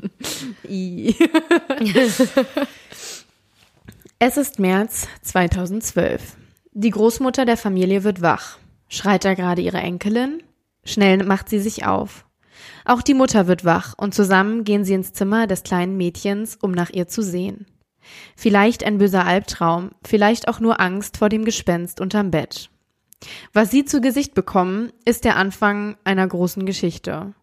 Es 4.23 4.37
ist 4.37 4.59
März 4.59 5.07
2012. 5.23 6.37
Die 6.73 6.91
Großmutter 6.91 7.43
der 7.43 7.57
Familie 7.57 8.03
wird 8.03 8.21
wach. 8.21 8.59
Schreit 8.87 9.25
da 9.25 9.33
gerade 9.33 9.63
ihre 9.63 9.79
Enkelin? 9.79 10.43
Schnell 10.83 11.23
macht 11.23 11.49
sie 11.49 11.59
sich 11.59 11.87
auf. 11.87 12.27
Auch 12.85 13.01
die 13.01 13.15
Mutter 13.15 13.47
wird 13.47 13.65
wach 13.65 13.95
und 13.97 14.13
zusammen 14.13 14.63
gehen 14.63 14.85
sie 14.85 14.93
ins 14.93 15.13
Zimmer 15.13 15.47
des 15.47 15.63
kleinen 15.63 15.97
Mädchens, 15.97 16.55
um 16.55 16.69
nach 16.69 16.91
ihr 16.91 17.07
zu 17.07 17.23
sehen. 17.23 17.65
Vielleicht 18.35 18.83
ein 18.83 18.99
böser 18.99 19.25
Albtraum, 19.25 19.89
vielleicht 20.05 20.47
auch 20.47 20.59
nur 20.59 20.79
Angst 20.79 21.17
vor 21.17 21.29
dem 21.29 21.43
Gespenst 21.43 21.99
unterm 21.99 22.29
Bett. 22.29 22.69
Was 23.53 23.71
sie 23.71 23.85
zu 23.85 24.01
Gesicht 24.01 24.33
bekommen, 24.33 24.91
ist 25.05 25.25
der 25.25 25.35
Anfang 25.35 25.97
einer 26.03 26.27
großen 26.27 26.65
Geschichte. 26.65 27.33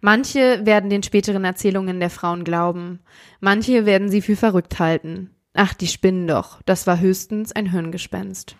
Manche 0.00 0.66
werden 0.66 0.90
den 0.90 1.02
späteren 1.02 1.44
Erzählungen 1.44 2.00
der 2.00 2.10
Frauen 2.10 2.44
glauben, 2.44 3.00
manche 3.40 3.86
werden 3.86 4.08
sie 4.08 4.20
für 4.20 4.36
verrückt 4.36 4.78
halten. 4.78 5.30
Ach, 5.54 5.74
die 5.74 5.86
spinnen 5.86 6.26
doch, 6.26 6.60
das 6.62 6.86
war 6.86 6.98
höchstens 6.98 7.52
ein 7.52 7.70
Hirngespenst. 7.70 8.56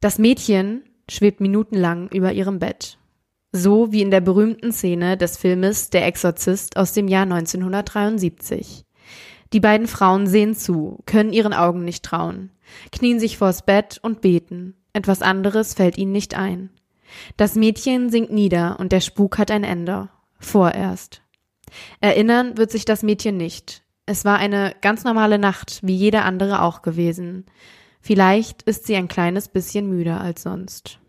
Das 0.00 0.18
Mädchen 0.18 0.84
schwebt 1.10 1.40
minutenlang 1.40 2.08
über 2.08 2.32
ihrem 2.32 2.58
Bett. 2.58 2.98
So 3.52 3.92
wie 3.92 4.02
in 4.02 4.10
der 4.10 4.20
berühmten 4.20 4.72
Szene 4.72 5.16
des 5.16 5.36
Filmes 5.36 5.90
Der 5.90 6.06
Exorzist 6.06 6.76
aus 6.76 6.92
dem 6.92 7.06
Jahr 7.06 7.22
1973. 7.22 8.84
Die 9.52 9.60
beiden 9.60 9.86
Frauen 9.86 10.26
sehen 10.26 10.54
zu, 10.56 10.98
können 11.06 11.32
ihren 11.32 11.52
Augen 11.52 11.84
nicht 11.84 12.04
trauen, 12.04 12.50
knien 12.90 13.20
sich 13.20 13.38
vors 13.38 13.64
Bett 13.64 14.00
und 14.02 14.20
beten. 14.20 14.74
Etwas 14.94 15.20
anderes 15.20 15.74
fällt 15.74 15.98
ihnen 15.98 16.12
nicht 16.12 16.34
ein. 16.34 16.70
Das 17.36 17.56
Mädchen 17.56 18.10
sinkt 18.10 18.32
nieder 18.32 18.78
und 18.80 18.92
der 18.92 19.00
Spuk 19.00 19.36
hat 19.38 19.50
ein 19.50 19.64
Ende. 19.64 20.08
Vorerst. 20.38 21.20
Erinnern 22.00 22.56
wird 22.56 22.70
sich 22.70 22.84
das 22.84 23.02
Mädchen 23.02 23.36
nicht. 23.36 23.82
Es 24.06 24.24
war 24.24 24.38
eine 24.38 24.74
ganz 24.80 25.04
normale 25.04 25.38
Nacht, 25.38 25.80
wie 25.82 25.96
jede 25.96 26.22
andere 26.22 26.62
auch 26.62 26.80
gewesen. 26.82 27.46
Vielleicht 28.00 28.62
ist 28.62 28.86
sie 28.86 28.96
ein 28.96 29.08
kleines 29.08 29.48
bisschen 29.48 29.88
müder 29.88 30.20
als 30.20 30.42
sonst. 30.42 31.00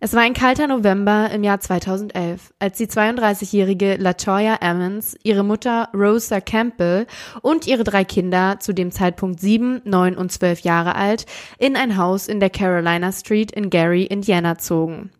Es 0.00 0.12
war 0.12 0.20
ein 0.22 0.32
kalter 0.32 0.68
November 0.68 1.28
im 1.32 1.42
Jahr 1.42 1.58
2011, 1.58 2.54
als 2.60 2.78
die 2.78 2.86
32-jährige 2.86 3.96
Latoya 3.96 4.54
Emmons, 4.60 5.16
ihre 5.24 5.42
Mutter 5.42 5.88
Rosa 5.92 6.40
Campbell 6.40 7.08
und 7.42 7.66
ihre 7.66 7.82
drei 7.82 8.04
Kinder, 8.04 8.60
zu 8.60 8.72
dem 8.72 8.92
Zeitpunkt 8.92 9.40
sieben, 9.40 9.82
neun 9.84 10.16
und 10.16 10.30
zwölf 10.30 10.60
Jahre 10.60 10.94
alt, 10.94 11.26
in 11.58 11.74
ein 11.74 11.96
Haus 11.96 12.28
in 12.28 12.38
der 12.38 12.48
Carolina 12.48 13.10
Street 13.10 13.50
in 13.50 13.70
Gary, 13.70 14.04
Indiana 14.04 14.56
zogen. 14.56 15.10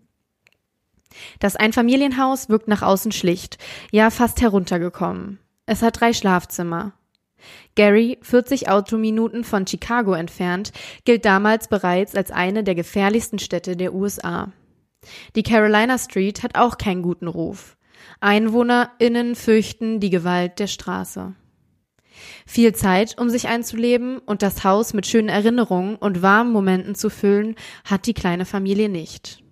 Das 1.40 1.56
Einfamilienhaus 1.56 2.48
wirkt 2.48 2.68
nach 2.68 2.82
außen 2.82 3.10
schlicht, 3.10 3.58
ja 3.90 4.10
fast 4.10 4.40
heruntergekommen. 4.40 5.40
Es 5.66 5.82
hat 5.82 6.00
drei 6.00 6.12
Schlafzimmer. 6.12 6.92
Gary, 7.74 8.18
40 8.22 8.68
Autominuten 8.68 9.42
von 9.42 9.66
Chicago 9.66 10.12
entfernt, 10.12 10.70
gilt 11.04 11.24
damals 11.24 11.66
bereits 11.66 12.14
als 12.14 12.30
eine 12.30 12.62
der 12.62 12.76
gefährlichsten 12.76 13.40
Städte 13.40 13.76
der 13.76 13.92
USA. 13.92 14.52
Die 15.36 15.42
Carolina 15.42 15.98
Street 15.98 16.42
hat 16.42 16.56
auch 16.56 16.78
keinen 16.78 17.02
guten 17.02 17.28
Ruf. 17.28 17.76
EinwohnerInnen 18.20 19.34
fürchten 19.34 20.00
die 20.00 20.10
Gewalt 20.10 20.58
der 20.58 20.66
Straße. 20.66 21.34
Viel 22.46 22.74
Zeit, 22.74 23.16
um 23.18 23.30
sich 23.30 23.48
einzuleben 23.48 24.18
und 24.18 24.42
das 24.42 24.64
Haus 24.64 24.94
mit 24.94 25.06
schönen 25.06 25.28
Erinnerungen 25.28 25.96
und 25.96 26.22
warmen 26.22 26.52
Momenten 26.52 26.94
zu 26.94 27.10
füllen, 27.10 27.54
hat 27.84 28.06
die 28.06 28.14
kleine 28.14 28.44
Familie 28.44 28.88
nicht. 28.88 29.42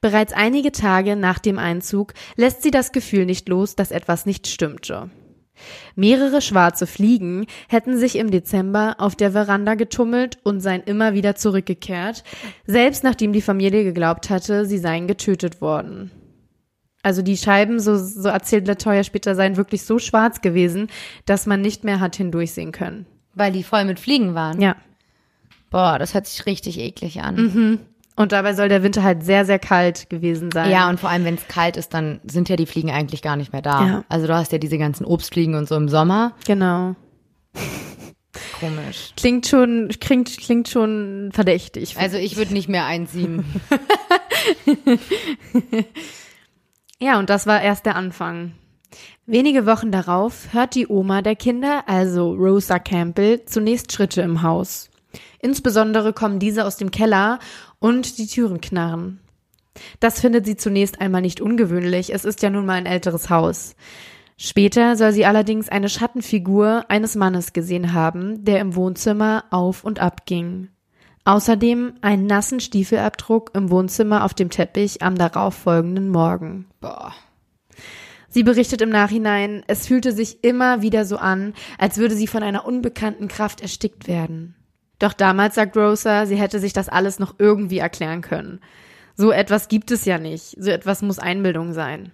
Bereits 0.00 0.32
einige 0.32 0.72
Tage 0.72 1.16
nach 1.16 1.38
dem 1.38 1.58
Einzug 1.58 2.14
lässt 2.36 2.62
sie 2.62 2.70
das 2.70 2.92
Gefühl 2.92 3.26
nicht 3.26 3.48
los, 3.48 3.76
dass 3.76 3.90
etwas 3.90 4.24
nicht 4.24 4.46
stimmte. 4.46 5.10
Mehrere 5.94 6.40
schwarze 6.40 6.86
Fliegen 6.86 7.46
hätten 7.68 7.96
sich 7.98 8.16
im 8.16 8.30
Dezember 8.30 8.96
auf 8.98 9.16
der 9.16 9.32
Veranda 9.32 9.74
getummelt 9.74 10.38
und 10.42 10.60
seien 10.60 10.82
immer 10.82 11.14
wieder 11.14 11.34
zurückgekehrt, 11.34 12.24
selbst 12.66 13.04
nachdem 13.04 13.32
die 13.32 13.42
Familie 13.42 13.84
geglaubt 13.84 14.30
hatte, 14.30 14.66
sie 14.66 14.78
seien 14.78 15.06
getötet 15.06 15.60
worden. 15.60 16.10
Also 17.02 17.22
die 17.22 17.36
Scheiben, 17.36 17.80
so, 17.80 17.96
so 17.96 18.28
erzählt 18.28 18.66
Latoya 18.66 19.04
später, 19.04 19.34
seien 19.34 19.56
wirklich 19.56 19.82
so 19.82 19.98
schwarz 19.98 20.40
gewesen, 20.40 20.88
dass 21.26 21.46
man 21.46 21.60
nicht 21.60 21.84
mehr 21.84 22.00
hat 22.00 22.16
hindurchsehen 22.16 22.72
können. 22.72 23.06
Weil 23.34 23.52
die 23.52 23.62
voll 23.62 23.84
mit 23.84 24.00
Fliegen 24.00 24.34
waren. 24.34 24.60
Ja. 24.60 24.76
Boah, 25.70 25.98
das 25.98 26.14
hört 26.14 26.26
sich 26.26 26.46
richtig 26.46 26.78
eklig 26.78 27.20
an. 27.22 27.78
Und 28.18 28.32
dabei 28.32 28.52
soll 28.54 28.68
der 28.68 28.82
Winter 28.82 29.02
halt 29.02 29.22
sehr, 29.22 29.44
sehr 29.44 29.58
kalt 29.58 30.10
gewesen 30.10 30.50
sein. 30.50 30.70
Ja, 30.70 30.88
und 30.90 30.98
vor 30.98 31.08
allem, 31.08 31.24
wenn 31.24 31.36
es 31.36 31.46
kalt 31.48 31.76
ist, 31.76 31.94
dann 31.94 32.20
sind 32.24 32.48
ja 32.48 32.56
die 32.56 32.66
Fliegen 32.66 32.90
eigentlich 32.90 33.22
gar 33.22 33.36
nicht 33.36 33.52
mehr 33.52 33.62
da. 33.62 33.86
Ja. 33.86 34.04
Also 34.08 34.26
du 34.26 34.34
hast 34.34 34.52
ja 34.52 34.58
diese 34.58 34.76
ganzen 34.76 35.06
Obstfliegen 35.06 35.54
und 35.54 35.68
so 35.68 35.76
im 35.76 35.88
Sommer. 35.88 36.32
Genau. 36.46 36.96
Komisch. 38.58 39.12
Klingt 39.16 39.46
schon, 39.46 39.88
klingt, 40.00 40.36
klingt 40.36 40.68
schon 40.68 41.30
verdächtig. 41.32 41.96
Also 41.96 42.18
ich 42.18 42.36
würde 42.36 42.52
nicht 42.52 42.68
mehr 42.68 42.86
einziehen. 42.86 43.44
Ja, 47.00 47.18
und 47.20 47.30
das 47.30 47.46
war 47.46 47.62
erst 47.62 47.86
der 47.86 47.94
Anfang. 47.94 48.54
Wenige 49.24 49.66
Wochen 49.66 49.92
darauf 49.92 50.52
hört 50.52 50.74
die 50.74 50.88
Oma 50.88 51.22
der 51.22 51.36
Kinder, 51.36 51.84
also 51.86 52.32
Rosa 52.32 52.80
Campbell, 52.80 53.44
zunächst 53.44 53.92
Schritte 53.92 54.22
im 54.22 54.42
Haus. 54.42 54.90
Insbesondere 55.40 56.12
kommen 56.12 56.40
diese 56.40 56.64
aus 56.64 56.76
dem 56.76 56.90
Keller 56.90 57.38
und 57.78 58.18
die 58.18 58.26
Türen 58.26 58.60
knarren. 58.60 59.20
Das 60.00 60.20
findet 60.20 60.46
sie 60.46 60.56
zunächst 60.56 61.00
einmal 61.00 61.22
nicht 61.22 61.40
ungewöhnlich, 61.40 62.12
es 62.12 62.24
ist 62.24 62.42
ja 62.42 62.50
nun 62.50 62.66
mal 62.66 62.74
ein 62.74 62.86
älteres 62.86 63.30
Haus. 63.30 63.76
Später 64.36 64.96
soll 64.96 65.12
sie 65.12 65.26
allerdings 65.26 65.68
eine 65.68 65.88
Schattenfigur 65.88 66.84
eines 66.88 67.16
Mannes 67.16 67.52
gesehen 67.52 67.92
haben, 67.92 68.44
der 68.44 68.60
im 68.60 68.76
Wohnzimmer 68.76 69.44
auf 69.50 69.82
und 69.82 69.98
ab 69.98 70.26
ging. 70.26 70.68
Außerdem 71.24 71.94
einen 72.00 72.26
nassen 72.26 72.60
Stiefelabdruck 72.60 73.50
im 73.54 73.70
Wohnzimmer 73.70 74.24
auf 74.24 74.34
dem 74.34 74.48
Teppich 74.48 75.02
am 75.02 75.16
darauffolgenden 75.16 76.08
Morgen. 76.08 76.66
Boah. 76.80 77.12
Sie 78.30 78.44
berichtet 78.44 78.80
im 78.80 78.90
Nachhinein, 78.90 79.64
es 79.66 79.86
fühlte 79.86 80.12
sich 80.12 80.44
immer 80.44 80.82
wieder 80.82 81.04
so 81.04 81.16
an, 81.16 81.54
als 81.76 81.98
würde 81.98 82.14
sie 82.14 82.26
von 82.26 82.42
einer 82.42 82.64
unbekannten 82.64 83.26
Kraft 83.26 83.60
erstickt 83.60 84.06
werden. 84.06 84.54
Doch 84.98 85.12
damals 85.12 85.54
sagt 85.54 85.76
Rosa, 85.76 86.26
sie 86.26 86.36
hätte 86.36 86.58
sich 86.58 86.72
das 86.72 86.88
alles 86.88 87.18
noch 87.18 87.36
irgendwie 87.38 87.78
erklären 87.78 88.20
können. 88.20 88.60
So 89.14 89.30
etwas 89.32 89.68
gibt 89.68 89.90
es 89.90 90.04
ja 90.04 90.18
nicht. 90.18 90.56
So 90.58 90.70
etwas 90.70 91.02
muss 91.02 91.18
Einbildung 91.18 91.72
sein. 91.72 92.12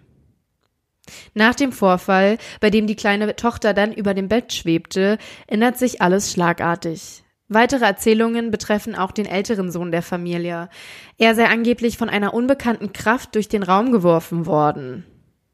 Nach 1.35 1.55
dem 1.55 1.73
Vorfall, 1.73 2.39
bei 2.61 2.71
dem 2.71 2.87
die 2.87 2.97
kleine 2.97 3.37
Tochter 3.37 3.75
dann 3.75 3.93
über 3.93 4.15
dem 4.15 4.29
Bett 4.29 4.53
schwebte, 4.53 5.19
ändert 5.47 5.79
sich 5.79 6.01
alles 6.01 6.33
schlagartig. 6.33 7.25
Weitere 7.49 7.85
Erzählungen 7.85 8.51
betreffen 8.51 8.95
auch 8.95 9.13
den 9.13 9.27
älteren 9.27 9.71
Sohn 9.71 9.93
der 9.93 10.03
Familie. 10.03 10.71
Er 11.19 11.35
sei 11.35 11.47
angeblich 11.47 11.99
von 11.99 12.09
einer 12.09 12.33
unbekannten 12.33 12.93
Kraft 12.95 13.35
durch 13.35 13.49
den 13.49 13.63
Raum 13.63 13.93
geworfen 13.93 14.47
worden. 14.47 15.05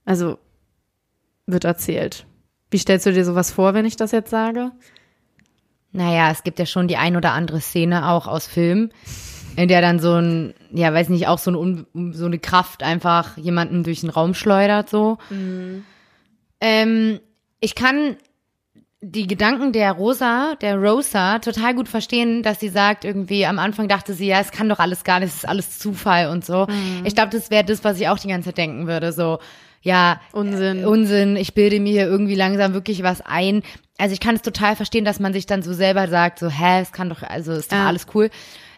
Also, 0.04 0.38
wird 1.46 1.64
erzählt. 1.64 2.26
Wie 2.70 2.78
stellst 2.78 3.06
du 3.06 3.12
dir 3.12 3.24
sowas 3.24 3.50
vor, 3.50 3.74
wenn 3.74 3.84
ich 3.84 3.96
das 3.96 4.12
jetzt 4.12 4.30
sage? 4.30 4.70
Naja, 5.92 6.30
es 6.30 6.42
gibt 6.44 6.58
ja 6.58 6.66
schon 6.66 6.88
die 6.88 6.96
ein 6.96 7.16
oder 7.16 7.32
andere 7.32 7.60
Szene 7.60 8.08
auch 8.10 8.26
aus 8.28 8.46
Filmen, 8.46 8.92
in 9.56 9.68
der 9.68 9.80
dann 9.80 9.98
so 9.98 10.14
ein, 10.14 10.54
ja, 10.72 10.94
weiß 10.94 11.08
nicht, 11.08 11.26
auch 11.26 11.38
so 11.38 11.50
eine, 11.50 11.86
so 12.12 12.26
eine 12.26 12.38
Kraft 12.38 12.82
einfach 12.82 13.36
jemanden 13.36 13.82
durch 13.82 14.00
den 14.00 14.10
Raum 14.10 14.34
schleudert, 14.34 14.88
so. 14.88 15.18
Ähm, 16.60 17.20
ich 17.60 17.74
kann 17.74 18.16
die 19.02 19.26
Gedanken 19.26 19.72
der 19.72 19.92
Rosa, 19.92 20.56
der 20.60 20.76
Rosa, 20.76 21.38
total 21.38 21.74
gut 21.74 21.88
verstehen, 21.88 22.42
dass 22.42 22.60
sie 22.60 22.68
sagt, 22.68 23.04
irgendwie 23.04 23.46
am 23.46 23.58
Anfang 23.58 23.88
dachte 23.88 24.12
sie, 24.12 24.26
ja, 24.26 24.40
es 24.40 24.52
kann 24.52 24.68
doch 24.68 24.78
alles 24.78 25.04
gar 25.04 25.20
nicht, 25.20 25.30
es 25.30 25.36
ist 25.36 25.48
alles 25.48 25.78
Zufall 25.78 26.28
und 26.28 26.44
so. 26.44 26.66
Ich 27.04 27.14
glaube, 27.14 27.30
das 27.30 27.50
wäre 27.50 27.64
das, 27.64 27.82
was 27.82 27.98
ich 27.98 28.08
auch 28.08 28.18
die 28.18 28.28
ganze 28.28 28.50
Zeit 28.50 28.58
denken 28.58 28.86
würde, 28.86 29.12
so, 29.12 29.38
ja, 29.82 30.20
Unsinn. 30.32 30.82
äh, 30.82 30.86
Unsinn, 30.86 31.36
ich 31.36 31.54
bilde 31.54 31.80
mir 31.80 31.92
hier 31.92 32.06
irgendwie 32.06 32.34
langsam 32.34 32.74
wirklich 32.74 33.02
was 33.02 33.20
ein. 33.22 33.62
Also 33.98 34.12
ich 34.12 34.20
kann 34.20 34.34
es 34.36 34.42
total 34.42 34.76
verstehen, 34.76 35.04
dass 35.04 35.20
man 35.20 35.32
sich 35.32 35.46
dann 35.46 35.62
so 35.62 35.72
selber 35.72 36.08
sagt, 36.08 36.38
so, 36.38 36.48
hä, 36.48 36.80
es 36.80 36.92
kann 36.92 37.08
doch, 37.08 37.22
also 37.22 37.52
ist 37.52 37.72
doch 37.72 37.78
Ja. 37.78 37.86
alles 37.86 38.06
cool. 38.14 38.30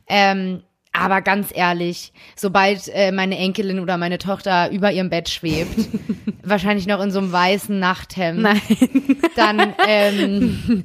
Ähm, 0.08 0.62
Aber 0.94 1.22
ganz 1.22 1.48
ehrlich, 1.54 2.12
sobald 2.36 2.86
äh, 2.92 3.12
meine 3.12 3.38
Enkelin 3.38 3.80
oder 3.80 3.96
meine 3.96 4.18
Tochter 4.18 4.70
über 4.70 4.92
ihrem 4.92 5.08
Bett 5.08 5.30
schwebt, 5.30 5.74
wahrscheinlich 6.44 6.86
noch 6.86 7.00
in 7.02 7.10
so 7.10 7.18
einem 7.18 7.32
weißen 7.32 7.78
Nachthemd, 7.78 8.42
Nein. 8.42 8.60
dann, 9.36 9.72
ähm, 9.88 10.84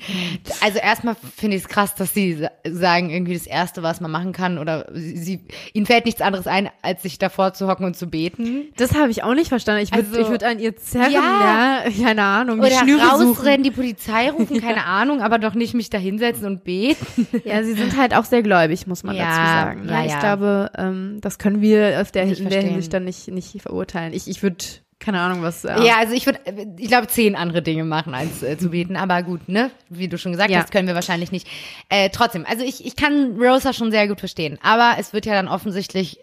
also 0.61 0.79
erstmal 0.79 1.17
finde 1.35 1.57
ich 1.57 1.63
es 1.63 1.67
krass, 1.67 1.93
dass 1.95 2.13
sie 2.13 2.35
sa- 2.35 2.51
sagen, 2.65 3.09
irgendwie 3.09 3.33
das 3.33 3.47
Erste, 3.47 3.83
was 3.83 3.99
man 3.99 4.09
machen 4.09 4.31
kann, 4.31 4.57
oder 4.59 4.87
sie, 4.93 5.17
sie, 5.17 5.39
ihnen 5.73 5.85
fällt 5.85 6.05
nichts 6.05 6.21
anderes 6.21 6.47
ein, 6.47 6.69
als 6.81 7.03
sich 7.03 7.19
davor 7.19 7.53
zu 7.53 7.67
hocken 7.67 7.85
und 7.85 7.97
zu 7.97 8.07
beten. 8.07 8.67
Das 8.77 8.95
habe 8.95 9.11
ich 9.11 9.23
auch 9.23 9.33
nicht 9.33 9.49
verstanden. 9.49 9.83
Ich 9.83 9.91
würde 9.93 10.07
Also- 10.07 10.21
ich 10.21 10.29
würd 10.29 10.43
an 10.45 10.59
ihr 10.59 10.77
zerren, 10.77 11.11
Ja. 11.11 11.81
ja. 11.85 12.05
Keine 12.05 12.23
Ahnung. 12.23 12.61
Die 12.61 12.67
Oder 12.67 12.79
Schnüre 12.79 13.01
suchen. 13.17 13.27
rausrennen, 13.27 13.63
die 13.63 13.71
Polizei 13.71 14.29
rufen, 14.31 14.61
keine 14.61 14.85
Ahnung, 14.85 15.21
aber 15.21 15.37
doch 15.37 15.53
nicht 15.53 15.73
mich 15.73 15.89
da 15.89 15.97
hinsetzen 15.97 16.45
und 16.45 16.63
beten. 16.63 17.27
Ja, 17.43 17.61
sie 17.63 17.73
sind 17.73 17.97
halt 17.97 18.15
auch 18.15 18.23
sehr 18.23 18.41
gläubig, 18.41 18.87
muss 18.87 19.03
man 19.03 19.13
Ja, 19.17 19.25
dazu 19.25 19.35
sagen. 19.35 19.85
Ne? 19.85 19.96
Ja, 19.99 20.05
Ich 20.05 20.11
ja. 20.13 20.19
glaube, 20.19 20.71
ähm, 20.77 21.19
das 21.21 21.37
können 21.37 21.61
wir 21.61 22.01
auf 22.01 22.11
der, 22.11 22.23
in 22.23 22.49
der. 22.49 22.61
Hinsicht 22.61 22.93
dann 22.93 23.05
nicht, 23.05 23.27
nicht 23.27 23.61
verurteilen. 23.61 24.13
Ich, 24.13 24.27
ich 24.27 24.41
würde, 24.43 24.57
keine 24.99 25.19
Ahnung, 25.19 25.41
was. 25.41 25.63
äh, 25.65 25.79
Ja, 25.83 25.97
also 25.99 26.13
ich 26.13 26.25
würde, 26.25 26.39
ich 26.77 26.87
glaube, 26.87 27.07
zehn 27.07 27.35
andere 27.35 27.61
Dinge 27.61 27.83
machen, 27.83 28.13
als 28.13 28.41
äh, 28.43 28.57
zu 28.57 28.69
beten. 28.69 28.95
Aber 28.95 29.21
gut, 29.23 29.47
ne? 29.49 29.71
Wie 29.89 30.07
du 30.07 30.17
schon 30.17 30.31
gesagt 30.31 30.49
Ja. 30.51 30.59
hast, 30.59 30.71
können 30.71 30.87
wir 30.87 30.95
wahrscheinlich 30.95 31.31
nicht. 31.31 31.47
Äh, 31.89 32.09
trotzdem, 32.09 32.45
also 32.47 32.63
ich, 32.63 32.85
ich 32.85 32.95
kann 32.95 33.37
Rosa 33.39 33.73
schon 33.73 33.91
sehr 33.91 34.07
gut 34.07 34.19
verstehen. 34.19 34.57
Aber 34.63 34.95
es 34.99 35.13
wird 35.13 35.25
ja 35.25 35.33
dann 35.33 35.47
offensichtlich 35.47 36.19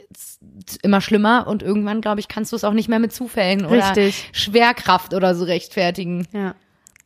immer 0.82 1.00
schlimmer 1.00 1.46
und 1.46 1.62
irgendwann, 1.62 2.00
glaube 2.00 2.20
ich, 2.20 2.28
kannst 2.28 2.52
du 2.52 2.56
es 2.56 2.64
auch 2.64 2.72
nicht 2.72 2.88
mehr 2.88 2.98
mit 2.98 3.12
Zufällen 3.12 3.64
oder 3.66 3.88
Richtig. 3.96 4.28
Schwerkraft 4.32 5.14
oder 5.14 5.34
so 5.34 5.44
rechtfertigen. 5.44 6.26
Ja. 6.32 6.54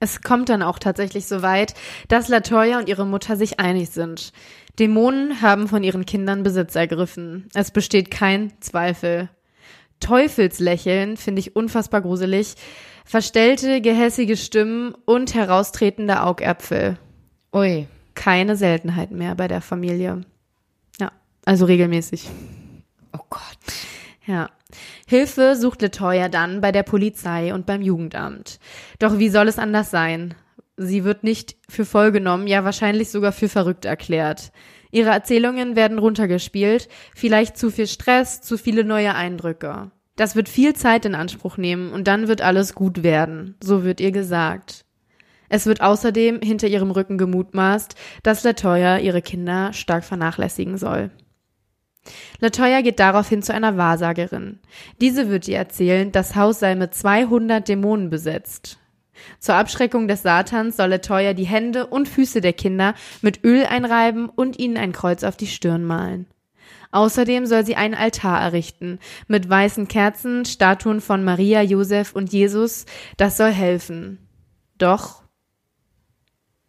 Es 0.00 0.22
kommt 0.22 0.48
dann 0.48 0.62
auch 0.62 0.78
tatsächlich 0.78 1.26
so 1.26 1.42
weit, 1.42 1.74
dass 2.06 2.28
Latoya 2.28 2.78
und 2.78 2.88
ihre 2.88 3.04
Mutter 3.04 3.36
sich 3.36 3.58
einig 3.58 3.90
sind. 3.90 4.32
Dämonen 4.78 5.42
haben 5.42 5.68
von 5.68 5.82
ihren 5.82 6.06
Kindern 6.06 6.42
Besitz 6.42 6.74
ergriffen. 6.74 7.48
Es 7.54 7.70
besteht 7.70 8.10
kein 8.10 8.52
Zweifel. 8.60 9.28
Teufelslächeln 10.00 11.16
finde 11.16 11.40
ich 11.40 11.56
unfassbar 11.56 12.02
gruselig. 12.02 12.54
Verstellte, 13.04 13.80
gehässige 13.80 14.36
Stimmen 14.36 14.94
und 15.04 15.34
heraustretende 15.34 16.22
Augäpfel. 16.22 16.98
Ui. 17.52 17.86
Keine 18.14 18.56
Seltenheit 18.56 19.10
mehr 19.10 19.34
bei 19.34 19.48
der 19.48 19.60
Familie. 19.60 20.22
Ja, 21.00 21.12
also 21.44 21.64
regelmäßig. 21.64 22.28
Oh 23.12 23.24
Gott. 23.30 23.40
Ja. 24.26 24.50
Hilfe 25.06 25.56
sucht 25.56 25.80
Latoya 25.80 26.28
dann 26.28 26.60
bei 26.60 26.70
der 26.70 26.82
Polizei 26.82 27.54
und 27.54 27.64
beim 27.64 27.80
Jugendamt. 27.80 28.58
Doch 28.98 29.18
wie 29.18 29.30
soll 29.30 29.48
es 29.48 29.58
anders 29.58 29.90
sein? 29.90 30.34
Sie 30.78 31.02
wird 31.02 31.24
nicht 31.24 31.56
für 31.68 31.84
voll 31.84 32.12
genommen, 32.12 32.46
ja 32.46 32.64
wahrscheinlich 32.64 33.10
sogar 33.10 33.32
für 33.32 33.48
verrückt 33.48 33.84
erklärt. 33.84 34.52
Ihre 34.92 35.10
Erzählungen 35.10 35.74
werden 35.74 35.98
runtergespielt, 35.98 36.88
vielleicht 37.14 37.58
zu 37.58 37.70
viel 37.70 37.88
Stress, 37.88 38.40
zu 38.40 38.56
viele 38.56 38.84
neue 38.84 39.14
Eindrücke. 39.14 39.90
Das 40.14 40.36
wird 40.36 40.48
viel 40.48 40.74
Zeit 40.74 41.04
in 41.04 41.14
Anspruch 41.14 41.56
nehmen 41.56 41.92
und 41.92 42.06
dann 42.06 42.28
wird 42.28 42.42
alles 42.42 42.74
gut 42.74 43.02
werden, 43.02 43.56
so 43.62 43.84
wird 43.84 44.00
ihr 44.00 44.12
gesagt. 44.12 44.84
Es 45.48 45.66
wird 45.66 45.80
außerdem 45.80 46.40
hinter 46.42 46.68
ihrem 46.68 46.90
Rücken 46.90 47.18
gemutmaßt, 47.18 47.96
dass 48.22 48.44
Latoya 48.44 48.98
ihre 48.98 49.22
Kinder 49.22 49.72
stark 49.72 50.04
vernachlässigen 50.04 50.78
soll. 50.78 51.10
Latoya 52.38 52.82
geht 52.82 53.00
daraufhin 53.00 53.42
zu 53.42 53.52
einer 53.52 53.76
Wahrsagerin. 53.76 54.60
Diese 55.00 55.28
wird 55.28 55.48
ihr 55.48 55.58
erzählen, 55.58 56.12
das 56.12 56.36
Haus 56.36 56.60
sei 56.60 56.74
mit 56.74 56.94
200 56.94 57.66
Dämonen 57.66 58.10
besetzt. 58.10 58.78
Zur 59.38 59.54
Abschreckung 59.54 60.08
des 60.08 60.22
Satans 60.22 60.76
soll 60.76 60.88
Latoya 60.88 61.32
die 61.34 61.46
Hände 61.46 61.86
und 61.86 62.08
Füße 62.08 62.40
der 62.40 62.52
Kinder 62.52 62.94
mit 63.22 63.44
Öl 63.44 63.64
einreiben 63.66 64.28
und 64.28 64.58
ihnen 64.58 64.76
ein 64.76 64.92
Kreuz 64.92 65.24
auf 65.24 65.36
die 65.36 65.46
Stirn 65.46 65.84
malen. 65.84 66.26
Außerdem 66.90 67.46
soll 67.46 67.66
sie 67.66 67.76
einen 67.76 67.94
Altar 67.94 68.40
errichten 68.40 68.98
mit 69.26 69.48
weißen 69.48 69.88
Kerzen, 69.88 70.44
Statuen 70.44 71.00
von 71.00 71.22
Maria, 71.22 71.60
Josef 71.62 72.12
und 72.14 72.32
Jesus. 72.32 72.86
Das 73.16 73.36
soll 73.36 73.52
helfen. 73.52 74.18
Doch, 74.78 75.22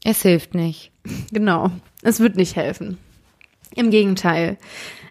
Es 0.04 0.21
hilft 0.21 0.54
nicht. 0.56 0.91
Genau. 1.32 1.71
Es 2.02 2.19
wird 2.19 2.36
nicht 2.36 2.56
helfen. 2.56 2.97
Im 3.76 3.91
Gegenteil. 3.91 4.58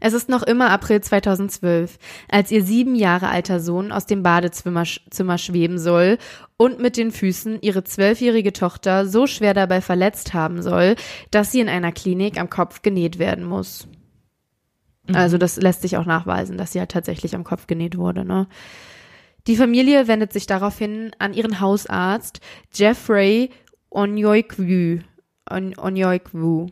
Es 0.00 0.12
ist 0.12 0.28
noch 0.28 0.42
immer 0.42 0.70
April 0.70 1.00
2012, 1.00 1.98
als 2.28 2.50
ihr 2.50 2.62
sieben 2.62 2.94
Jahre 2.94 3.28
alter 3.28 3.60
Sohn 3.60 3.92
aus 3.92 4.06
dem 4.06 4.22
Badezimmer 4.22 4.84
Zimmer 5.10 5.38
schweben 5.38 5.78
soll 5.78 6.18
und 6.56 6.80
mit 6.80 6.96
den 6.96 7.10
Füßen 7.10 7.60
ihre 7.60 7.84
zwölfjährige 7.84 8.52
Tochter 8.52 9.06
so 9.06 9.26
schwer 9.26 9.54
dabei 9.54 9.80
verletzt 9.80 10.34
haben 10.34 10.62
soll, 10.62 10.96
dass 11.30 11.52
sie 11.52 11.60
in 11.60 11.68
einer 11.68 11.92
Klinik 11.92 12.38
am 12.38 12.50
Kopf 12.50 12.82
genäht 12.82 13.18
werden 13.18 13.44
muss. 13.44 13.88
Also 15.12 15.38
das 15.38 15.56
lässt 15.56 15.82
sich 15.82 15.96
auch 15.96 16.04
nachweisen, 16.04 16.58
dass 16.58 16.72
sie 16.72 16.80
halt 16.80 16.90
tatsächlich 16.90 17.34
am 17.34 17.44
Kopf 17.44 17.66
genäht 17.66 17.96
wurde. 17.96 18.24
Ne? 18.24 18.46
Die 19.46 19.56
Familie 19.56 20.06
wendet 20.08 20.32
sich 20.32 20.46
daraufhin 20.46 21.12
an 21.18 21.32
ihren 21.32 21.60
Hausarzt 21.60 22.40
Jeffrey 22.74 23.50
Onyoikwu. 23.90 24.98
On 25.50 25.74
Onyoikwu. 25.78 26.66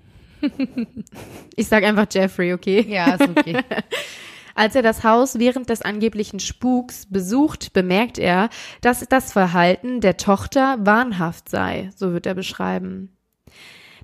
ich 1.56 1.68
sag 1.68 1.84
einfach 1.84 2.06
Jeffrey, 2.10 2.52
okay? 2.52 2.84
Ja, 2.88 3.14
ist 3.14 3.28
okay. 3.28 3.58
Als 4.54 4.74
er 4.74 4.82
das 4.82 5.04
Haus 5.04 5.38
während 5.38 5.68
des 5.68 5.82
angeblichen 5.82 6.40
Spuks 6.40 7.06
besucht, 7.10 7.74
bemerkt 7.74 8.18
er, 8.18 8.48
dass 8.80 9.06
das 9.06 9.32
Verhalten 9.32 10.00
der 10.00 10.16
Tochter 10.16 10.78
wahnhaft 10.80 11.50
sei, 11.50 11.90
so 11.94 12.14
wird 12.14 12.24
er 12.24 12.34
beschreiben. 12.34 13.10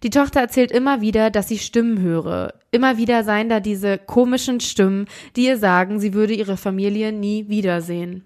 Die 0.03 0.11
Tochter 0.11 0.41
erzählt 0.41 0.71
immer 0.73 1.01
wieder, 1.01 1.31
dass 1.31 1.49
sie 1.49 1.59
Stimmen 1.59 2.01
höre. 2.01 2.55
Immer 2.71 2.99
wieder 2.99 3.25
seien 3.25 3.49
da 3.49 3.61
diese 3.61 3.99
komischen 3.99 4.61
Stimmen, 4.61 5.07
die 5.37 5.47
ihr 5.47 5.57
sagen, 5.57 6.01
sie 6.01 6.13
würde 6.13 6.35
ihre 6.35 6.57
Familie 6.57 7.13
nie 7.13 7.49
wiedersehen. 7.49 8.25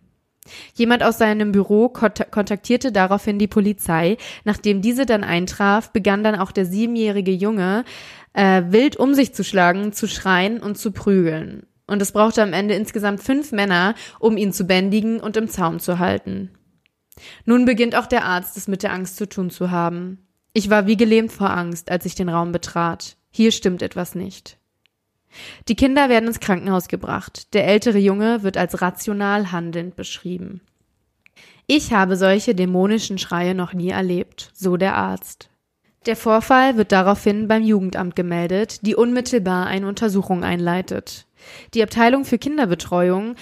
Jemand 0.75 1.03
aus 1.03 1.19
seinem 1.19 1.53
Büro 1.53 1.87
kont- 1.87 2.31
kontaktierte 2.31 2.93
daraufhin 2.93 3.39
die 3.39 3.47
Polizei. 3.47 4.17
Nachdem 4.45 4.83
diese 4.83 5.07
dann 5.07 5.25
eintraf, 5.25 5.93
begann 5.93 6.25
dann 6.25 6.37
auch 6.37 6.53
der 6.53 6.67
siebenjährige 6.67 7.33
Junge 7.33 7.85
äh, 8.33 8.63
wild 8.69 8.97
um 8.97 9.15
sich 9.15 9.35
zu 9.35 9.43
schlagen, 9.45 9.93
zu 9.93 10.07
schreien 10.07 10.61
und 10.61 10.77
zu 10.79 10.93
prügeln. 10.93 11.67
Und 11.87 12.03
es 12.03 12.13
brauchte 12.13 12.43
am 12.43 12.53
Ende 12.53 12.75
insgesamt 12.75 13.23
fünf 13.23 13.53
Männer, 13.53 13.95
um 14.19 14.37
ihn 14.37 14.53
zu 14.53 14.65
bändigen 14.65 15.21
und 15.21 15.37
im 15.37 15.49
Zaum 15.49 15.79
zu 15.79 15.99
halten. 15.99 16.51
Nun 17.45 17.65
beginnt 17.65 17.97
auch 17.97 18.07
der 18.07 18.25
Arzt 18.25 18.57
es 18.57 18.69
mit 18.69 18.83
der 18.83 18.93
Angst 18.93 19.17
zu 19.17 19.29
tun 19.29 19.51
zu 19.51 19.71
haben. 19.71 20.27
Ich 20.53 20.69
war 20.69 20.87
wie 20.87 20.97
gelähmt 20.97 21.33
vor 21.33 21.51
Angst, 21.51 21.91
als 21.91 22.05
ich 22.05 22.15
den 22.15 22.29
Raum 22.29 22.53
betrat. 22.53 23.17
Hier 23.31 23.53
stimmt 23.53 23.83
etwas 23.83 24.15
nicht. 24.15 24.56
Die 25.69 25.77
Kinder 25.77 26.09
werden 26.09 26.27
ins 26.27 26.41
Krankenhaus 26.41 26.89
gebracht. 26.89 27.55
Der 27.55 27.67
ältere 27.67 27.99
Junge 27.99 28.43
wird 28.43 28.57
als 28.57 28.83
rational 28.83 29.53
handelnd 29.53 29.97
beschrieben. 29.97 30.61
Ich 31.67 31.93
habe 31.93 32.17
solche 32.17 32.55
dämonischen 32.55 33.19
Schreie 33.19 33.55
noch 33.55 33.73
nie 33.73 33.91
erlebt, 33.91 34.51
so 34.55 34.77
der 34.77 34.95
Arzt. 34.95 35.51
Der 36.07 36.15
Vorfall 36.15 36.77
wird 36.77 36.93
daraufhin 36.93 37.49
beim 37.49 37.65
Jugendamt 37.65 38.15
gemeldet, 38.15 38.87
die 38.87 38.95
unmittelbar 38.95 39.67
eine 39.67 39.89
Untersuchung 39.89 40.45
einleitet. 40.45 41.27
Die 41.75 41.83
Abteilung 41.83 42.25
für 42.25 42.39
Kinderbetreuung 42.39 43.35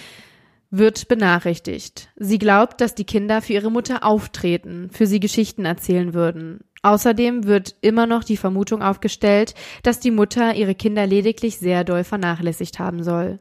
wird 0.71 1.07
benachrichtigt. 1.07 2.09
Sie 2.15 2.39
glaubt, 2.39 2.81
dass 2.81 2.95
die 2.95 3.05
Kinder 3.05 3.43
für 3.43 3.53
ihre 3.53 3.71
Mutter 3.71 4.03
auftreten, 4.03 4.89
für 4.91 5.05
sie 5.05 5.19
Geschichten 5.19 5.65
erzählen 5.65 6.15
würden. 6.15 6.61
Außerdem 6.85 7.45
wird 7.45 7.73
immer 7.81 8.05
noch 8.05 8.23
die 8.23 8.37
Vermutung 8.37 8.83
aufgestellt, 8.83 9.55
dass 9.81 9.99
die 9.99 10.11
Mutter 10.11 10.53
ihre 10.53 10.75
Kinder 10.75 11.07
lediglich 11.07 11.57
sehr 11.57 11.83
doll 11.83 12.03
vernachlässigt 12.03 12.77
haben 12.77 13.01
soll. 13.01 13.39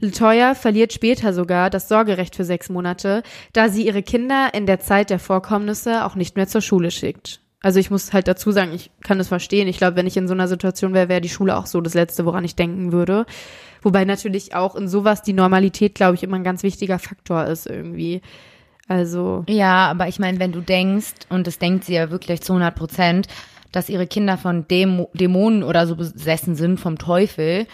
Latoya 0.00 0.54
verliert 0.54 0.94
später 0.94 1.34
sogar 1.34 1.68
das 1.68 1.88
Sorgerecht 1.88 2.34
für 2.34 2.46
sechs 2.46 2.70
Monate, 2.70 3.22
da 3.52 3.68
sie 3.68 3.86
ihre 3.86 4.02
Kinder 4.02 4.48
in 4.54 4.64
der 4.64 4.80
Zeit 4.80 5.10
der 5.10 5.18
Vorkommnisse 5.18 6.06
auch 6.06 6.14
nicht 6.14 6.36
mehr 6.36 6.48
zur 6.48 6.62
Schule 6.62 6.90
schickt. 6.90 7.42
Also 7.60 7.80
ich 7.80 7.90
muss 7.90 8.14
halt 8.14 8.28
dazu 8.28 8.50
sagen, 8.50 8.72
ich 8.72 8.90
kann 9.02 9.20
es 9.20 9.28
verstehen. 9.28 9.68
Ich 9.68 9.76
glaube, 9.76 9.96
wenn 9.96 10.06
ich 10.06 10.16
in 10.16 10.26
so 10.26 10.32
einer 10.32 10.48
Situation 10.48 10.94
wäre, 10.94 11.10
wäre 11.10 11.20
die 11.20 11.28
Schule 11.28 11.54
auch 11.54 11.66
so 11.66 11.82
das 11.82 11.92
Letzte, 11.92 12.24
woran 12.24 12.44
ich 12.44 12.56
denken 12.56 12.92
würde. 12.92 13.26
Wobei 13.82 14.06
natürlich 14.06 14.54
auch 14.54 14.74
in 14.74 14.88
sowas 14.88 15.20
die 15.20 15.34
Normalität, 15.34 15.94
glaube 15.94 16.14
ich, 16.14 16.22
immer 16.22 16.36
ein 16.36 16.44
ganz 16.44 16.62
wichtiger 16.62 16.98
Faktor 16.98 17.44
ist 17.44 17.66
irgendwie. 17.66 18.22
Also 18.88 19.44
Ja, 19.48 19.90
aber 19.90 20.08
ich 20.08 20.18
meine, 20.18 20.40
wenn 20.40 20.52
du 20.52 20.60
denkst, 20.60 21.14
und 21.28 21.46
das 21.46 21.58
denkt 21.58 21.84
sie 21.84 21.94
ja 21.94 22.10
wirklich 22.10 22.40
zu 22.40 22.54
100 22.54 22.74
Prozent, 22.74 23.28
dass 23.70 23.88
ihre 23.90 24.06
Kinder 24.06 24.38
von 24.38 24.66
Dämo 24.66 25.10
Dämonen 25.12 25.62
oder 25.62 25.86
so 25.86 25.94
besessen 25.96 26.56
sind 26.56 26.80
vom 26.80 26.98
Teufel, 26.98 27.66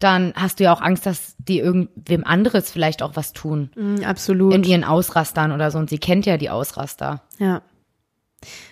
dann 0.00 0.32
hast 0.34 0.58
du 0.58 0.64
ja 0.64 0.72
auch 0.72 0.80
Angst, 0.80 1.06
dass 1.06 1.36
die 1.38 1.58
irgendwem 1.58 2.24
anderes 2.24 2.70
vielleicht 2.70 3.02
auch 3.02 3.16
was 3.16 3.32
tun. 3.32 3.70
mh, 3.76 4.06
absolut. 4.06 4.54
In 4.54 4.64
ihren 4.64 4.82
Ausrastern 4.82 5.52
oder 5.52 5.70
so. 5.70 5.78
Und 5.78 5.90
sie 5.90 5.98
kennt 5.98 6.26
ja 6.26 6.36
die 6.36 6.50
Ausraster. 6.50 7.22
Ja. 7.38 7.62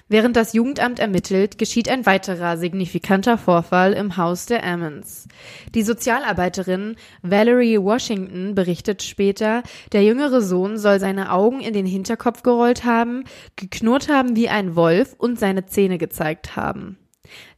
Während 0.08 0.36
das 0.36 0.54
Jugendamt 0.54 0.98
ermittelt, 0.98 1.58
geschieht 1.58 1.90
ein 1.90 2.06
weiterer 2.06 2.56
signifikanter 2.56 3.36
Vorfall 3.36 3.92
im 3.92 4.16
Haus 4.16 4.46
der 4.46 4.64
Ammons. 4.64 5.28
Die 5.74 5.82
Sozialarbeiterin 5.82 6.96
Valerie 7.22 7.78
Washington 7.78 8.54
berichtet 8.54 9.02
später, 9.02 9.62
der 9.92 10.04
jüngere 10.04 10.40
Sohn 10.40 10.78
soll 10.78 10.98
seine 11.00 11.30
Augen 11.30 11.60
in 11.60 11.74
den 11.74 11.84
Hinterkopf 11.84 12.42
gerollt 12.42 12.84
haben, 12.84 13.24
geknurrt 13.56 14.08
haben 14.08 14.36
wie 14.36 14.48
ein 14.48 14.74
Wolf 14.76 15.14
und 15.18 15.38
seine 15.38 15.66
Zähne 15.66 15.98
gezeigt 15.98 16.56
haben. 16.56 16.96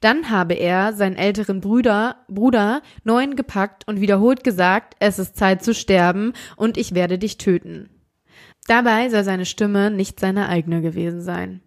Dann 0.01 0.31
habe 0.31 0.55
er 0.55 0.92
seinen 0.92 1.14
älteren 1.14 1.61
Bruder, 1.61 2.16
Bruder 2.27 2.83
neun 3.05 3.37
gepackt 3.37 3.87
und 3.87 4.01
wiederholt 4.01 4.42
gesagt, 4.42 4.96
es 4.99 5.20
ist 5.20 5.37
Zeit 5.37 5.62
zu 5.62 5.75
sterben 5.75 6.33
und 6.57 6.77
ich 6.77 6.94
werde 6.96 7.18
dich 7.18 7.38
töten. 7.38 7.88
Dabei 8.66 9.09
soll 9.11 9.23
seine 9.23 9.46
Stimme 9.46 9.92
nicht 9.92 10.18
seine 10.18 10.49
eigene 10.49 10.83
gewesen 10.83 11.20
sein. 11.20 11.61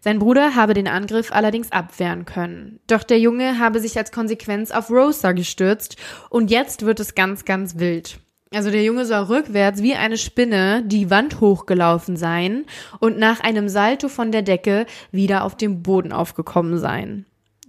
Sein 0.00 0.18
Bruder 0.18 0.54
habe 0.54 0.74
den 0.74 0.88
Angriff 0.88 1.32
allerdings 1.32 1.70
abwehren 1.72 2.24
können. 2.24 2.80
Doch 2.86 3.02
der 3.02 3.18
Junge 3.18 3.58
habe 3.58 3.80
sich 3.80 3.96
als 3.96 4.12
Konsequenz 4.12 4.70
auf 4.70 4.90
Rosa 4.90 5.32
gestürzt 5.32 5.96
und 6.28 6.50
jetzt 6.50 6.84
wird 6.84 7.00
es 7.00 7.14
ganz, 7.14 7.44
ganz 7.44 7.78
wild. 7.78 8.18
Also 8.54 8.70
der 8.70 8.82
Junge 8.82 9.06
soll 9.06 9.24
rückwärts 9.24 9.82
wie 9.82 9.94
eine 9.94 10.18
Spinne 10.18 10.82
die 10.84 11.08
Wand 11.10 11.40
hochgelaufen 11.40 12.16
sein 12.16 12.66
und 13.00 13.18
nach 13.18 13.40
einem 13.40 13.68
Salto 13.68 14.08
von 14.08 14.30
der 14.30 14.42
Decke 14.42 14.86
wieder 15.10 15.44
auf 15.44 15.56
dem 15.56 15.82
Boden 15.82 16.12
aufgekommen 16.12 16.78
sein. 16.78 17.24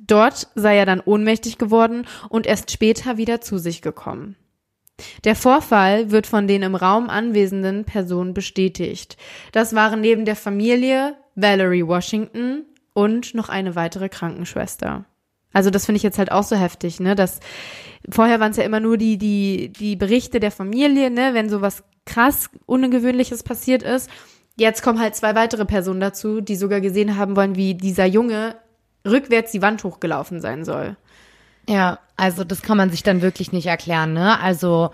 Dort 0.05 0.49
sei 0.55 0.75
er 0.75 0.85
dann 0.85 0.99
ohnmächtig 0.99 1.57
geworden 1.57 2.05
und 2.27 2.45
erst 2.45 2.71
später 2.71 3.15
wieder 3.15 3.39
zu 3.39 3.57
sich 3.57 3.81
gekommen. 3.81 4.35
Der 5.23 5.35
Vorfall 5.35 6.11
wird 6.11 6.27
von 6.27 6.47
den 6.47 6.63
im 6.63 6.75
Raum 6.75 7.09
anwesenden 7.09 7.85
Personen 7.85 8.33
bestätigt. 8.33 9.17
Das 9.51 9.73
waren 9.73 10.01
neben 10.01 10.25
der 10.25 10.35
Familie 10.35 11.15
Valerie 11.35 11.87
Washington 11.87 12.65
und 12.93 13.33
noch 13.33 13.49
eine 13.49 13.75
weitere 13.75 14.09
Krankenschwester. 14.09 15.05
Also 15.51 15.69
das 15.69 15.85
finde 15.85 15.97
ich 15.97 16.03
jetzt 16.03 16.17
halt 16.17 16.31
auch 16.31 16.43
so 16.43 16.55
heftig, 16.55 16.99
ne? 16.99 17.15
Dass 17.15 17.39
vorher 18.09 18.39
waren 18.39 18.51
es 18.51 18.57
ja 18.57 18.63
immer 18.63 18.79
nur 18.79 18.97
die 18.97 19.17
die 19.17 19.71
die 19.71 19.95
Berichte 19.95 20.39
der 20.39 20.51
Familie, 20.51 21.09
ne? 21.09 21.33
Wenn 21.33 21.49
sowas 21.49 21.83
krass 22.05 22.49
ungewöhnliches 22.65 23.43
passiert 23.43 23.83
ist. 23.83 24.09
Jetzt 24.57 24.83
kommen 24.83 24.99
halt 24.99 25.15
zwei 25.15 25.35
weitere 25.35 25.65
Personen 25.65 25.99
dazu, 25.99 26.41
die 26.41 26.55
sogar 26.55 26.81
gesehen 26.81 27.17
haben 27.17 27.35
wollen, 27.35 27.55
wie 27.55 27.73
dieser 27.75 28.05
Junge 28.05 28.55
rückwärts 29.07 29.51
die 29.51 29.61
Wand 29.61 29.83
hochgelaufen 29.83 30.41
sein 30.41 30.63
soll. 30.63 30.97
Ja, 31.67 31.99
also 32.17 32.43
das 32.43 32.61
kann 32.61 32.77
man 32.77 32.89
sich 32.89 33.03
dann 33.03 33.21
wirklich 33.21 33.51
nicht 33.51 33.67
erklären, 33.67 34.13
ne? 34.13 34.39
Also 34.39 34.91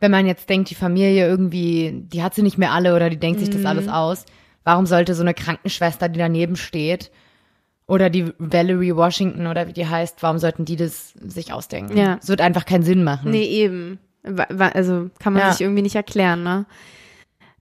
wenn 0.00 0.10
man 0.10 0.26
jetzt 0.26 0.48
denkt, 0.48 0.70
die 0.70 0.74
Familie 0.74 1.28
irgendwie, 1.28 1.92
die 2.06 2.22
hat 2.22 2.34
sie 2.34 2.42
nicht 2.42 2.58
mehr 2.58 2.72
alle 2.72 2.96
oder 2.96 3.08
die 3.10 3.18
denkt 3.18 3.40
sich 3.40 3.50
das 3.50 3.64
alles 3.64 3.88
aus. 3.88 4.24
Warum 4.64 4.86
sollte 4.86 5.14
so 5.14 5.22
eine 5.22 5.34
Krankenschwester, 5.34 6.08
die 6.08 6.18
daneben 6.18 6.56
steht, 6.56 7.10
oder 7.86 8.10
die 8.10 8.32
Valerie 8.38 8.96
Washington 8.96 9.46
oder 9.46 9.68
wie 9.68 9.72
die 9.72 9.86
heißt, 9.86 10.22
warum 10.22 10.38
sollten 10.38 10.64
die 10.64 10.76
das 10.76 11.14
sich 11.20 11.52
ausdenken? 11.52 11.96
Ja. 11.96 12.18
Es 12.22 12.28
wird 12.28 12.40
einfach 12.40 12.64
keinen 12.64 12.84
Sinn 12.84 13.04
machen. 13.04 13.30
Nee, 13.32 13.44
eben. 13.44 13.98
Also 14.48 15.10
kann 15.18 15.32
man 15.34 15.42
Ja. 15.42 15.52
sich 15.52 15.60
irgendwie 15.60 15.82
nicht 15.82 15.96
erklären, 15.96 16.42
ne? 16.42 16.64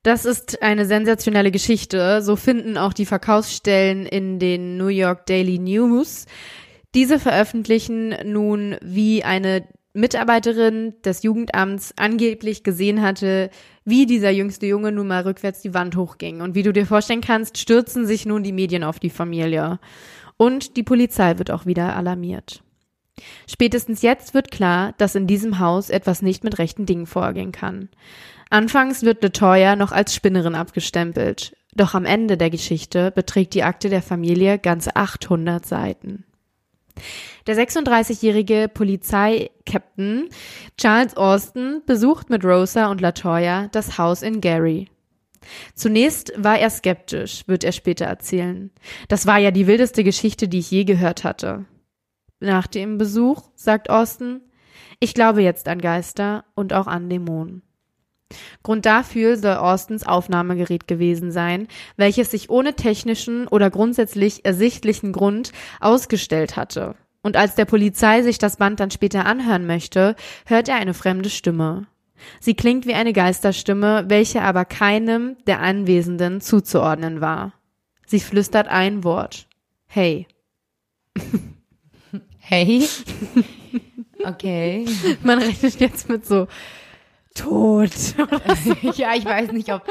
Das 0.03 0.25
ist 0.25 0.63
eine 0.63 0.85
sensationelle 0.85 1.51
Geschichte. 1.51 2.21
So 2.21 2.35
finden 2.35 2.77
auch 2.77 2.93
die 2.93 3.05
Verkaufsstellen 3.05 4.05
in 4.05 4.39
den 4.39 4.77
New 4.77 4.87
York 4.87 5.25
Daily 5.25 5.59
News. 5.59 6.25
Diese 6.93 7.19
veröffentlichen 7.19 8.15
nun, 8.25 8.75
wie 8.81 9.23
eine 9.23 9.63
Mitarbeiterin 9.93 10.93
des 11.03 11.23
Jugendamts 11.23 11.93
angeblich 11.97 12.63
gesehen 12.63 13.01
hatte, 13.01 13.49
wie 13.83 14.05
dieser 14.05 14.29
jüngste 14.29 14.65
Junge 14.65 14.91
nun 14.91 15.07
mal 15.07 15.23
rückwärts 15.23 15.61
die 15.61 15.73
Wand 15.73 15.95
hochging. 15.95 16.41
Und 16.41 16.55
wie 16.55 16.63
du 16.63 16.71
dir 16.71 16.85
vorstellen 16.85 17.21
kannst, 17.21 17.57
stürzen 17.57 18.05
sich 18.05 18.25
nun 18.25 18.43
die 18.43 18.53
Medien 18.53 18.83
auf 18.83 18.99
die 18.99 19.09
Familie. 19.09 19.79
Und 20.37 20.77
die 20.77 20.83
Polizei 20.83 21.37
wird 21.37 21.51
auch 21.51 21.65
wieder 21.65 21.95
alarmiert. 21.95 22.63
Spätestens 23.47 24.01
jetzt 24.01 24.33
wird 24.33 24.51
klar, 24.51 24.93
dass 24.97 25.15
in 25.15 25.27
diesem 25.27 25.59
Haus 25.59 25.89
etwas 25.89 26.21
nicht 26.21 26.43
mit 26.43 26.57
rechten 26.57 26.85
Dingen 26.85 27.05
vorgehen 27.05 27.51
kann. 27.51 27.89
Anfangs 28.49 29.03
wird 29.03 29.21
Latoya 29.21 29.75
noch 29.75 29.91
als 29.91 30.15
Spinnerin 30.15 30.55
abgestempelt. 30.55 31.55
Doch 31.73 31.93
am 31.93 32.05
Ende 32.05 32.37
der 32.37 32.49
Geschichte 32.49 33.11
beträgt 33.11 33.53
die 33.53 33.63
Akte 33.63 33.89
der 33.89 34.01
Familie 34.01 34.57
ganze 34.59 34.95
800 34.95 35.65
Seiten. 35.65 36.25
Der 37.47 37.55
36-jährige 37.55 38.69
Polizeikapitän 38.73 40.29
Charles 40.77 41.17
Austin 41.17 41.81
besucht 41.85 42.29
mit 42.29 42.43
Rosa 42.43 42.89
und 42.91 43.01
Latoya 43.01 43.67
das 43.71 43.97
Haus 43.97 44.21
in 44.21 44.41
Gary. 44.41 44.87
Zunächst 45.75 46.31
war 46.37 46.59
er 46.59 46.69
skeptisch, 46.69 47.47
wird 47.47 47.63
er 47.63 47.71
später 47.71 48.05
erzählen. 48.05 48.71
Das 49.07 49.25
war 49.25 49.37
ja 49.37 49.51
die 49.51 49.67
wildeste 49.67 50.03
Geschichte, 50.03 50.47
die 50.47 50.59
ich 50.59 50.71
je 50.71 50.83
gehört 50.83 51.23
hatte. 51.23 51.65
Nach 52.39 52.67
dem 52.67 52.97
Besuch 52.97 53.49
sagt 53.55 53.89
Austin, 53.89 54.41
ich 54.99 55.13
glaube 55.13 55.41
jetzt 55.41 55.67
an 55.67 55.79
Geister 55.79 56.45
und 56.55 56.73
auch 56.73 56.87
an 56.87 57.09
Dämonen. 57.09 57.63
Grund 58.63 58.85
dafür 58.85 59.37
soll 59.37 59.55
Austins 59.55 60.05
Aufnahmegerät 60.05 60.87
gewesen 60.87 61.31
sein, 61.31 61.67
welches 61.97 62.31
sich 62.31 62.49
ohne 62.49 62.75
technischen 62.75 63.47
oder 63.47 63.69
grundsätzlich 63.69 64.45
ersichtlichen 64.45 65.11
Grund 65.11 65.51
ausgestellt 65.79 66.55
hatte. 66.55 66.95
Und 67.23 67.37
als 67.37 67.55
der 67.55 67.65
Polizei 67.65 68.23
sich 68.23 68.37
das 68.37 68.57
Band 68.57 68.79
dann 68.79 68.91
später 68.91 69.25
anhören 69.25 69.67
möchte, 69.67 70.15
hört 70.45 70.69
er 70.69 70.75
eine 70.75 70.93
fremde 70.93 71.29
Stimme. 71.29 71.87
Sie 72.39 72.53
klingt 72.53 72.85
wie 72.85 72.93
eine 72.93 73.13
Geisterstimme, 73.13 74.05
welche 74.07 74.41
aber 74.41 74.65
keinem 74.65 75.37
der 75.47 75.59
Anwesenden 75.59 76.41
zuzuordnen 76.41 77.21
war. 77.21 77.53
Sie 78.05 78.19
flüstert 78.19 78.67
ein 78.67 79.03
Wort. 79.03 79.47
Hey. 79.87 80.27
Hey? 82.39 82.87
Okay. 84.23 84.85
Man 85.23 85.39
rechnet 85.39 85.79
jetzt 85.79 86.07
mit 86.07 86.27
so 86.27 86.47
Tod. 87.41 87.91
ja, 88.97 89.13
ich 89.15 89.25
weiß 89.25 89.51
nicht, 89.51 89.71
ob, 89.73 89.83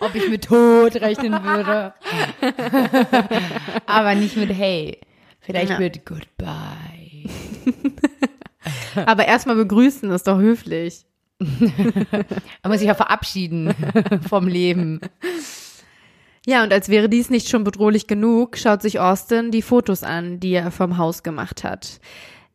ob 0.00 0.14
ich 0.14 0.28
mit 0.28 0.44
Tod 0.44 0.96
rechnen 0.96 1.32
würde. 1.44 1.94
Aber 3.86 4.14
nicht 4.14 4.36
mit 4.36 4.50
Hey. 4.50 5.00
Vielleicht 5.40 5.70
Ja. 5.70 5.78
mit 5.78 6.04
Goodbye. 6.04 7.30
Aber 9.06 9.26
erstmal 9.26 9.56
begrüßen 9.56 10.10
ist 10.10 10.26
doch 10.26 10.38
höflich. 10.38 11.06
Man 11.38 12.24
muss 12.64 12.78
sich 12.78 12.88
ja 12.88 12.94
verabschieden 12.94 13.74
vom 14.28 14.48
Leben. 14.48 15.00
Ja, 16.46 16.62
und 16.62 16.72
als 16.72 16.88
wäre 16.88 17.08
dies 17.08 17.28
nicht 17.30 17.48
schon 17.48 17.64
bedrohlich 17.64 18.06
genug, 18.06 18.56
schaut 18.56 18.82
sich 18.82 19.00
Austin 19.00 19.50
die 19.50 19.62
Fotos 19.62 20.02
an, 20.02 20.40
die 20.40 20.52
er 20.52 20.70
vom 20.70 20.96
Haus 20.96 21.22
gemacht 21.22 21.62
hat. 21.64 22.00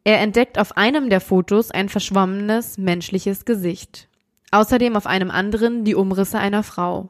Er 0.04 0.20
entdeckt 0.20 0.58
auf 0.58 0.76
einem 0.78 1.10
der 1.10 1.22
Fotos 1.22 1.72
ein 1.72 1.90
verschwommenes 1.90 2.78
menschliches 2.78 3.46
Gesicht. 3.46 4.08
Außerdem 4.52 4.96
auf 4.96 5.08
einem 5.08 5.32
anderen 5.32 5.84
die 5.86 5.96
Umrisse 5.96 6.38
einer 6.40 6.64
Frau. 6.64 7.10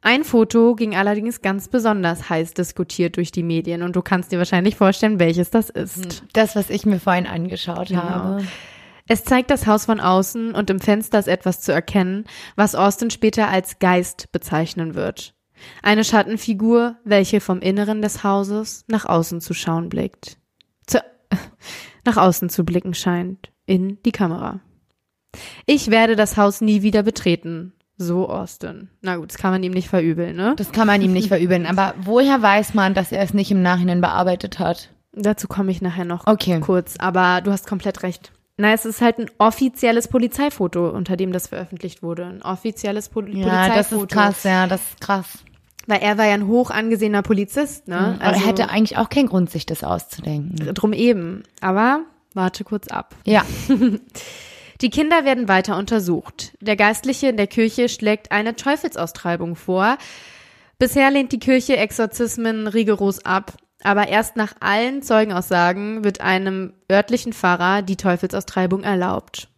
Ein 0.00 0.24
Foto 0.24 0.74
ging 0.74 0.96
allerdings 0.96 1.40
ganz 1.42 1.68
besonders 1.68 2.28
heiß 2.28 2.54
diskutiert 2.54 3.16
durch 3.16 3.30
die 3.30 3.44
Medien 3.44 3.82
und 3.82 3.94
du 3.94 4.02
kannst 4.02 4.32
dir 4.32 4.38
wahrscheinlich 4.38 4.74
vorstellen, 4.76 5.20
welches 5.20 5.50
das 5.50 5.70
ist. 5.70 6.24
Das, 6.32 6.56
was 6.56 6.70
ich 6.70 6.84
mir 6.86 6.98
vorhin 6.98 7.26
angeschaut 7.26 7.88
Genau. 7.88 8.02
habe. 8.02 8.44
Es 9.06 9.24
zeigt 9.24 9.50
das 9.50 9.66
Haus 9.66 9.84
von 9.84 10.00
außen 10.00 10.54
und 10.54 10.70
im 10.70 10.80
Fenster 10.80 11.18
ist 11.18 11.28
etwas 11.28 11.60
zu 11.60 11.72
erkennen, 11.72 12.24
was 12.56 12.74
Austin 12.74 13.10
später 13.10 13.48
als 13.48 13.78
Geist 13.78 14.30
bezeichnen 14.32 14.94
wird. 14.94 15.34
Eine 15.82 16.02
Schattenfigur, 16.04 16.96
welche 17.04 17.40
vom 17.40 17.60
Inneren 17.60 18.02
des 18.02 18.24
Hauses 18.24 18.84
nach 18.88 19.04
außen 19.04 19.40
zu 19.40 19.54
schauen 19.54 19.88
blickt. 19.88 20.38
Zu, 20.86 21.00
nach 22.04 22.16
außen 22.16 22.48
zu 22.48 22.64
blicken 22.64 22.94
scheint. 22.94 23.52
In 23.66 23.98
die 24.04 24.10
Kamera. 24.12 24.60
Ich 25.66 25.90
werde 25.90 26.16
das 26.16 26.36
Haus 26.36 26.60
nie 26.60 26.82
wieder 26.82 27.02
betreten. 27.02 27.72
So 27.98 28.28
Austin. 28.28 28.88
Na 29.00 29.16
gut, 29.16 29.30
das 29.30 29.38
kann 29.38 29.52
man 29.52 29.62
ihm 29.62 29.72
nicht 29.72 29.88
verübeln, 29.88 30.34
ne? 30.36 30.54
Das 30.56 30.72
kann 30.72 30.86
man 30.86 31.00
ihm 31.02 31.12
nicht 31.12 31.28
verübeln. 31.28 31.66
Aber 31.66 31.94
woher 32.02 32.40
weiß 32.42 32.74
man, 32.74 32.94
dass 32.94 33.12
er 33.12 33.22
es 33.22 33.32
nicht 33.34 33.50
im 33.50 33.62
Nachhinein 33.62 34.00
bearbeitet 34.00 34.58
hat? 34.58 34.88
Dazu 35.12 35.46
komme 35.46 35.70
ich 35.70 35.82
nachher 35.82 36.04
noch 36.06 36.26
Okay. 36.26 36.58
kurz, 36.60 36.96
aber 36.98 37.42
du 37.42 37.52
hast 37.52 37.66
komplett 37.66 38.02
recht. 38.02 38.32
Na, 38.56 38.72
es 38.72 38.84
ist 38.84 39.00
halt 39.00 39.18
ein 39.18 39.30
offizielles 39.38 40.08
Polizeifoto, 40.08 40.88
unter 40.88 41.16
dem 41.16 41.32
das 41.32 41.48
veröffentlicht 41.48 42.02
wurde. 42.02 42.26
Ein 42.26 42.42
offizielles 42.42 43.08
Pol 43.08 43.28
Ja, 43.36 43.44
Polizeifoto. 43.44 43.76
das 43.76 43.92
ist 43.92 44.08
krass, 44.10 44.42
ja, 44.44 44.66
das 44.66 44.80
ist 44.80 45.00
krass. 45.00 45.38
Weil 45.86 46.00
er 46.00 46.16
war 46.18 46.26
ja 46.26 46.34
ein 46.34 46.46
hoch 46.46 46.70
angesehener 46.70 47.22
Polizist, 47.22 47.88
ne? 47.88 48.18
Aber 48.20 48.34
er 48.36 48.46
hätte 48.46 48.68
eigentlich 48.70 48.98
auch 48.98 49.08
keinen 49.08 49.28
Grund, 49.28 49.50
sich 49.50 49.66
das 49.66 49.84
auszudenken. 49.84 50.74
drum 50.74 50.92
eben. 50.92 51.42
Aber 51.60 52.00
warte 52.34 52.64
kurz 52.64 52.88
ab. 52.88 53.14
Ja. 53.26 53.44
Die 54.82 54.90
Kinder 54.90 55.24
werden 55.24 55.46
weiter 55.46 55.78
untersucht. 55.78 56.56
Der 56.60 56.74
Geistliche 56.74 57.28
in 57.28 57.36
der 57.36 57.46
Kirche 57.46 57.88
schlägt 57.88 58.32
eine 58.32 58.56
Teufelsaustreibung 58.56 59.54
vor. 59.54 59.96
Bisher 60.78 61.08
lehnt 61.12 61.30
die 61.30 61.38
Kirche 61.38 61.76
Exorzismen 61.76 62.66
rigoros 62.66 63.24
ab, 63.24 63.56
aber 63.84 64.08
erst 64.08 64.34
nach 64.34 64.54
allen 64.58 65.00
Zeugenaussagen 65.02 66.02
wird 66.02 66.20
einem 66.20 66.72
örtlichen 66.90 67.32
Pfarrer 67.32 67.82
die 67.82 67.96
Teufelsaustreibung 67.96 68.82
erlaubt. 68.82 69.48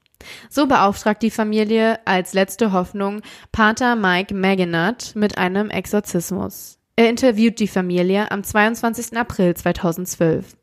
So 0.51 0.67
beauftragt 0.67 1.23
die 1.23 1.31
Familie 1.31 2.07
als 2.07 2.35
letzte 2.35 2.73
Hoffnung 2.73 3.23
Pater 3.51 3.97
Mike 3.97 4.35
Maginot 4.35 5.13
mit 5.15 5.39
einem 5.39 5.71
Exorzismus. 5.71 6.79
Er 6.97 7.09
interviewt 7.09 7.61
die 7.61 7.69
Familie 7.69 8.31
am 8.31 8.45
22. 8.45 9.17
April 9.17 9.55
2012. 9.55 10.55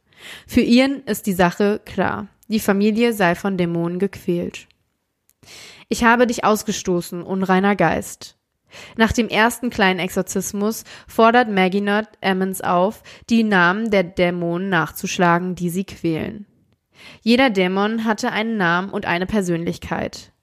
Für 0.45 0.61
ihn 0.61 1.01
ist 1.07 1.25
die 1.25 1.33
Sache 1.33 1.81
klar. 1.83 2.27
Die 2.51 2.59
Familie 2.59 3.13
sei 3.13 3.35
von 3.35 3.55
Dämonen 3.55 3.97
gequält. 3.97 4.67
Ich 5.87 6.03
habe 6.03 6.27
dich 6.27 6.43
ausgestoßen, 6.43 7.23
unreiner 7.23 7.77
Geist. 7.77 8.35
Nach 8.97 9.13
dem 9.13 9.29
ersten 9.29 9.69
kleinen 9.69 10.01
Exorzismus 10.01 10.83
fordert 11.07 11.49
Maginot 11.49 12.07
Emmons 12.19 12.59
auf, 12.59 13.03
die 13.29 13.43
Namen 13.43 13.89
der 13.89 14.03
Dämonen 14.03 14.67
nachzuschlagen, 14.67 15.55
die 15.55 15.69
sie 15.69 15.85
quälen. 15.85 16.45
Jeder 17.21 17.51
Dämon 17.51 18.03
hatte 18.03 18.33
einen 18.33 18.57
Namen 18.57 18.89
und 18.89 19.05
eine 19.05 19.27
Persönlichkeit. 19.27 20.33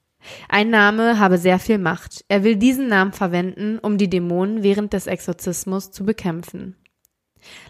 Ein 0.49 0.71
Name 0.71 1.19
habe 1.19 1.37
sehr 1.37 1.59
viel 1.59 1.77
Macht. 1.77 2.25
Er 2.29 2.43
will 2.43 2.57
diesen 2.57 2.89
Namen 2.89 3.13
verwenden, 3.13 3.79
um 3.79 3.99
die 3.99 4.09
Dämonen 4.09 4.63
während 4.63 4.95
des 4.95 5.09
Exorzismus 5.09 5.91
zu 5.91 6.07
bekämpfen. 6.07 6.75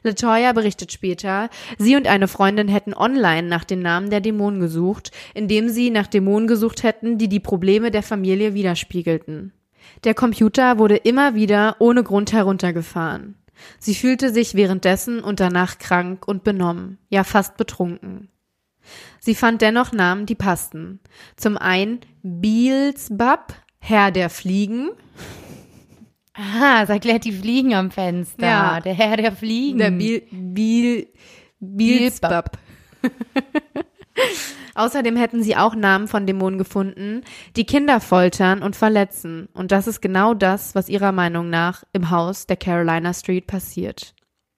Latoya 0.03 0.53
berichtet 0.53 0.93
später, 0.93 1.51
sie 1.79 1.97
und 1.97 2.07
eine 2.07 2.29
Freundin 2.29 2.69
hätten 2.69 2.95
online 2.95 3.49
nach 3.49 3.65
den 3.65 3.81
Namen 3.81 4.11
der 4.11 4.21
Dämonen 4.21 4.61
gesucht, 4.61 5.11
indem 5.35 5.69
sie 5.69 5.91
nach 5.91 6.07
Dämonen 6.07 6.49
gesucht 6.49 6.83
hätten, 6.83 7.19
die 7.19 7.29
die 7.29 7.41
Probleme 7.41 7.91
der 7.91 8.03
Familie 8.03 8.55
widerspiegelten. 8.55 9.53
Der 10.05 10.15
Computer 10.15 10.79
wurde 10.79 10.97
immer 10.97 11.35
wieder 11.35 11.77
ohne 11.79 12.03
Grund 12.03 12.33
heruntergefahren. 12.33 13.35
Sie 13.79 13.95
fühlte 13.95 14.33
sich 14.33 14.55
währenddessen 14.55 15.21
und 15.21 15.41
danach 15.41 15.79
krank 15.79 16.29
und 16.29 16.45
benommen, 16.45 16.99
ja 17.09 17.25
fast 17.25 17.57
betrunken. 17.57 18.29
Sie 19.21 19.35
fand 19.35 19.61
dennoch 19.61 19.93
Namen, 19.93 20.27
die 20.27 20.35
passten. 20.35 21.01
Zum 21.37 21.57
einen 21.57 22.01
Beelzebub, 22.23 23.55
Herr 23.79 24.11
der 24.11 24.31
Fliegen. 24.31 24.91
Ah, 26.39 26.83
es 26.85 26.89
erklärt 26.89 27.25
die 27.25 27.33
Fliegen 27.33 27.75
am 27.75 27.91
Fenster. 27.91 28.47
Ja. 28.47 28.81
Der 28.81 28.95
Herr 28.95 29.17
der 29.17 29.33
Fliegen. 29.33 29.79
Der 29.79 29.91
Biel, 29.91 30.23
Biel, 30.31 31.09
Beelzebub. 31.59 32.53
Außerdem 34.77 35.17
hätten 35.17 35.43
sie 35.43 35.57
auch 35.57 35.75
Namen 35.75 36.07
von 36.07 36.27
Dämonen 36.27 36.57
gefunden, 36.57 37.23
die 37.57 37.65
Kinder 37.67 38.01
foltern 38.01 38.63
und 38.63 38.77
verletzen. 38.77 39.49
Und 39.53 39.73
das 39.73 39.89
ist 39.89 40.01
genau 40.01 40.35
das, 40.35 40.77
was 40.77 40.89
ihrer 40.89 41.11
Meinung 41.11 41.51
nach 41.51 41.83
im 41.93 42.11
Haus 42.11 42.47
der 42.47 42.57
Carolina 42.57 43.13
Street 43.13 43.49
passiert. 43.49 44.15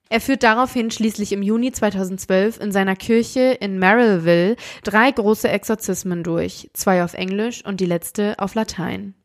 Er 0.09 0.21
führt 0.21 0.43
daraufhin 0.43 0.91
schließlich 0.91 1.31
im 1.31 1.41
Juni 1.41 1.71
2012 1.71 2.59
in 2.59 2.71
seiner 2.71 2.95
Kirche 2.95 3.57
in 3.59 3.79
Merrillville 3.79 4.57
drei 4.83 5.09
große 5.09 5.49
Exorzismen 5.49 6.21
durch, 6.21 6.69
zwei 6.73 7.03
auf 7.03 7.15
Englisch 7.15 7.65
und 7.65 7.79
die 7.79 7.85
letzte 7.87 8.37
auf 8.37 8.53
Latein. 8.53 9.15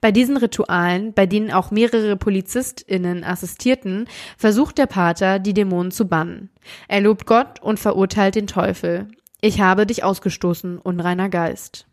Bei 0.00 0.12
diesen 0.12 0.36
Ritualen, 0.36 1.12
bei 1.12 1.26
denen 1.26 1.50
auch 1.50 1.70
mehrere 1.70 2.16
PolizistInnen 2.16 3.24
assistierten, 3.24 4.08
versucht 4.36 4.78
der 4.78 4.86
Pater, 4.86 5.38
die 5.38 5.54
Dämonen 5.54 5.90
zu 5.90 6.08
bannen. 6.08 6.50
Er 6.88 7.00
lobt 7.00 7.26
Gott 7.26 7.60
und 7.60 7.78
verurteilt 7.78 8.34
den 8.34 8.46
Teufel. 8.46 9.08
Ich 9.40 9.60
habe 9.60 9.86
dich 9.86 10.04
ausgestoßen, 10.04 10.78
unreiner 10.78 11.28
Geist 11.28 11.88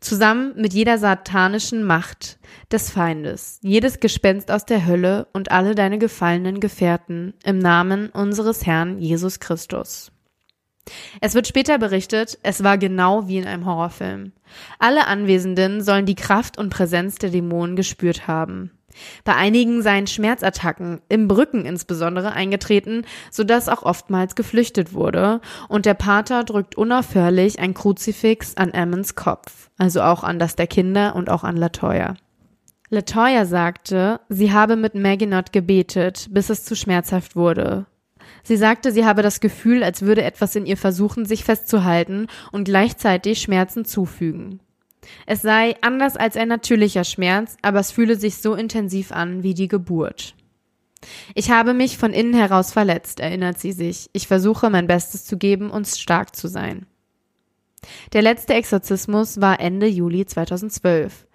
zusammen 0.00 0.54
mit 0.56 0.72
jeder 0.72 0.98
satanischen 0.98 1.82
Macht 1.82 2.38
des 2.70 2.90
Feindes, 2.90 3.58
jedes 3.62 4.00
Gespenst 4.00 4.50
aus 4.50 4.64
der 4.64 4.86
Hölle 4.86 5.26
und 5.32 5.50
alle 5.50 5.74
deine 5.74 5.98
gefallenen 5.98 6.60
Gefährten 6.60 7.34
im 7.44 7.58
Namen 7.58 8.10
unseres 8.10 8.66
Herrn 8.66 8.98
Jesus 8.98 9.40
Christus. 9.40 10.12
Es 11.20 11.34
wird 11.34 11.46
später 11.46 11.78
berichtet, 11.78 12.38
es 12.42 12.64
war 12.64 12.78
genau 12.78 13.28
wie 13.28 13.38
in 13.38 13.46
einem 13.46 13.66
Horrorfilm. 13.66 14.32
Alle 14.78 15.06
Anwesenden 15.06 15.82
sollen 15.82 16.06
die 16.06 16.14
Kraft 16.14 16.58
und 16.58 16.70
Präsenz 16.70 17.16
der 17.16 17.30
Dämonen 17.30 17.76
gespürt 17.76 18.26
haben. 18.26 18.70
Bei 19.24 19.34
einigen 19.34 19.82
seien 19.82 20.06
Schmerzattacken, 20.06 21.00
im 21.08 21.28
Brücken 21.28 21.64
insbesondere, 21.64 22.32
eingetreten, 22.32 23.04
sodass 23.30 23.68
auch 23.68 23.82
oftmals 23.82 24.34
geflüchtet 24.34 24.92
wurde, 24.92 25.40
und 25.68 25.86
der 25.86 25.94
Pater 25.94 26.44
drückt 26.44 26.76
unaufhörlich 26.76 27.58
ein 27.58 27.74
Kruzifix 27.74 28.56
an 28.56 28.70
Emmons 28.72 29.14
Kopf, 29.14 29.70
also 29.78 30.02
auch 30.02 30.24
an 30.24 30.38
das 30.38 30.56
der 30.56 30.66
Kinder 30.66 31.14
und 31.14 31.30
auch 31.30 31.44
an 31.44 31.56
Latoya. 31.56 32.14
Latoya 32.90 33.44
sagte, 33.44 34.20
sie 34.28 34.52
habe 34.52 34.76
mit 34.76 34.94
Maginot 34.94 35.52
gebetet, 35.52 36.28
bis 36.30 36.48
es 36.48 36.64
zu 36.64 36.74
schmerzhaft 36.74 37.36
wurde. 37.36 37.86
Sie 38.42 38.56
sagte, 38.56 38.92
sie 38.92 39.04
habe 39.04 39.22
das 39.22 39.40
Gefühl, 39.40 39.82
als 39.82 40.02
würde 40.02 40.22
etwas 40.22 40.54
in 40.56 40.66
ihr 40.66 40.76
versuchen, 40.76 41.26
sich 41.26 41.44
festzuhalten 41.44 42.28
und 42.52 42.64
gleichzeitig 42.64 43.40
Schmerzen 43.40 43.84
zufügen. 43.84 44.60
Es 45.26 45.42
sei 45.42 45.76
anders 45.80 46.16
als 46.16 46.36
ein 46.36 46.48
natürlicher 46.48 47.04
Schmerz, 47.04 47.56
aber 47.62 47.80
es 47.80 47.90
fühle 47.90 48.16
sich 48.16 48.36
so 48.36 48.54
intensiv 48.54 49.12
an 49.12 49.42
wie 49.42 49.54
die 49.54 49.68
Geburt. 49.68 50.34
Ich 51.34 51.50
habe 51.50 51.74
mich 51.74 51.96
von 51.96 52.12
innen 52.12 52.34
heraus 52.34 52.72
verletzt, 52.72 53.20
erinnert 53.20 53.58
sie 53.58 53.72
sich. 53.72 54.10
Ich 54.12 54.26
versuche 54.26 54.68
mein 54.70 54.86
Bestes 54.86 55.24
zu 55.24 55.38
geben 55.38 55.70
und 55.70 55.86
stark 55.86 56.34
zu 56.34 56.48
sein. 56.48 56.86
Der 58.12 58.22
letzte 58.22 58.54
Exorzismus 58.54 59.40
war 59.40 59.60
Ende 59.60 59.86
Juli 59.86 60.26
2012. 60.26 61.26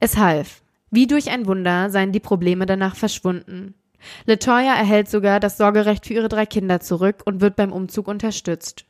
Es 0.00 0.16
half. 0.16 0.62
Wie 0.90 1.06
durch 1.06 1.30
ein 1.30 1.46
Wunder 1.46 1.90
seien 1.90 2.12
die 2.12 2.20
Probleme 2.20 2.66
danach 2.66 2.96
verschwunden. 2.96 3.74
Latoya 4.24 4.74
erhält 4.74 5.08
sogar 5.08 5.40
das 5.40 5.56
Sorgerecht 5.56 6.06
für 6.06 6.14
ihre 6.14 6.28
drei 6.28 6.46
Kinder 6.46 6.80
zurück 6.80 7.22
und 7.24 7.40
wird 7.40 7.56
beim 7.56 7.72
Umzug 7.72 8.08
unterstützt. 8.08 8.86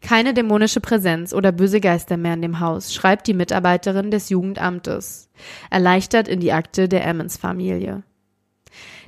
Keine 0.00 0.34
dämonische 0.34 0.80
Präsenz 0.80 1.32
oder 1.32 1.52
böse 1.52 1.80
Geister 1.80 2.16
mehr 2.16 2.34
in 2.34 2.42
dem 2.42 2.60
Haus, 2.60 2.94
schreibt 2.94 3.26
die 3.26 3.34
Mitarbeiterin 3.34 4.10
des 4.10 4.30
Jugendamtes, 4.30 5.28
erleichtert 5.70 6.28
in 6.28 6.40
die 6.40 6.52
Akte 6.52 6.88
der 6.88 7.04
Emmons-Familie. 7.04 8.02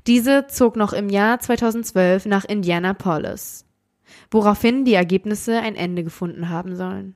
Diese 0.06 0.46
zog 0.46 0.76
noch 0.76 0.92
im 0.92 1.08
Jahr 1.08 1.40
2012 1.40 2.26
nach 2.26 2.44
Indianapolis, 2.44 3.64
woraufhin 4.30 4.84
die 4.84 4.94
Ergebnisse 4.94 5.60
ein 5.60 5.74
Ende 5.74 6.04
gefunden 6.04 6.48
haben 6.48 6.76
sollen. 6.76 7.14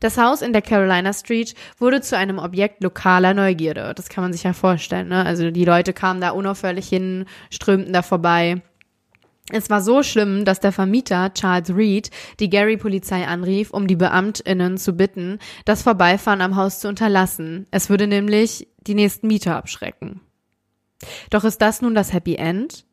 Das 0.00 0.18
Haus 0.18 0.42
in 0.42 0.52
der 0.52 0.62
Carolina 0.62 1.12
Street 1.12 1.54
wurde 1.78 2.00
zu 2.00 2.16
einem 2.16 2.38
Objekt 2.38 2.82
lokaler 2.82 3.34
Neugierde. 3.34 3.92
Das 3.94 4.08
kann 4.08 4.24
man 4.24 4.32
sich 4.32 4.42
ja 4.42 4.52
vorstellen. 4.52 5.08
Ne? 5.08 5.24
Also 5.24 5.50
die 5.50 5.64
Leute 5.64 5.92
kamen 5.92 6.20
da 6.20 6.30
unaufhörlich 6.30 6.88
hin, 6.88 7.26
strömten 7.50 7.92
da 7.92 8.02
vorbei. 8.02 8.62
Es 9.52 9.70
war 9.70 9.80
so 9.80 10.02
schlimm, 10.02 10.44
dass 10.44 10.58
der 10.58 10.72
Vermieter 10.72 11.32
Charles 11.32 11.70
Reed 11.70 12.10
die 12.40 12.50
Gary-Polizei 12.50 13.26
anrief, 13.26 13.70
um 13.70 13.86
die 13.86 13.94
BeamtInnen 13.94 14.76
zu 14.76 14.94
bitten, 14.94 15.38
das 15.64 15.82
Vorbeifahren 15.82 16.40
am 16.40 16.56
Haus 16.56 16.80
zu 16.80 16.88
unterlassen. 16.88 17.66
Es 17.70 17.88
würde 17.88 18.08
nämlich 18.08 18.66
die 18.86 18.94
nächsten 18.94 19.28
Mieter 19.28 19.54
abschrecken. 19.54 20.20
Doch 21.30 21.44
ist 21.44 21.62
das 21.62 21.80
nun 21.80 21.94
das 21.94 22.12
Happy 22.12 22.34
End? 22.34 22.86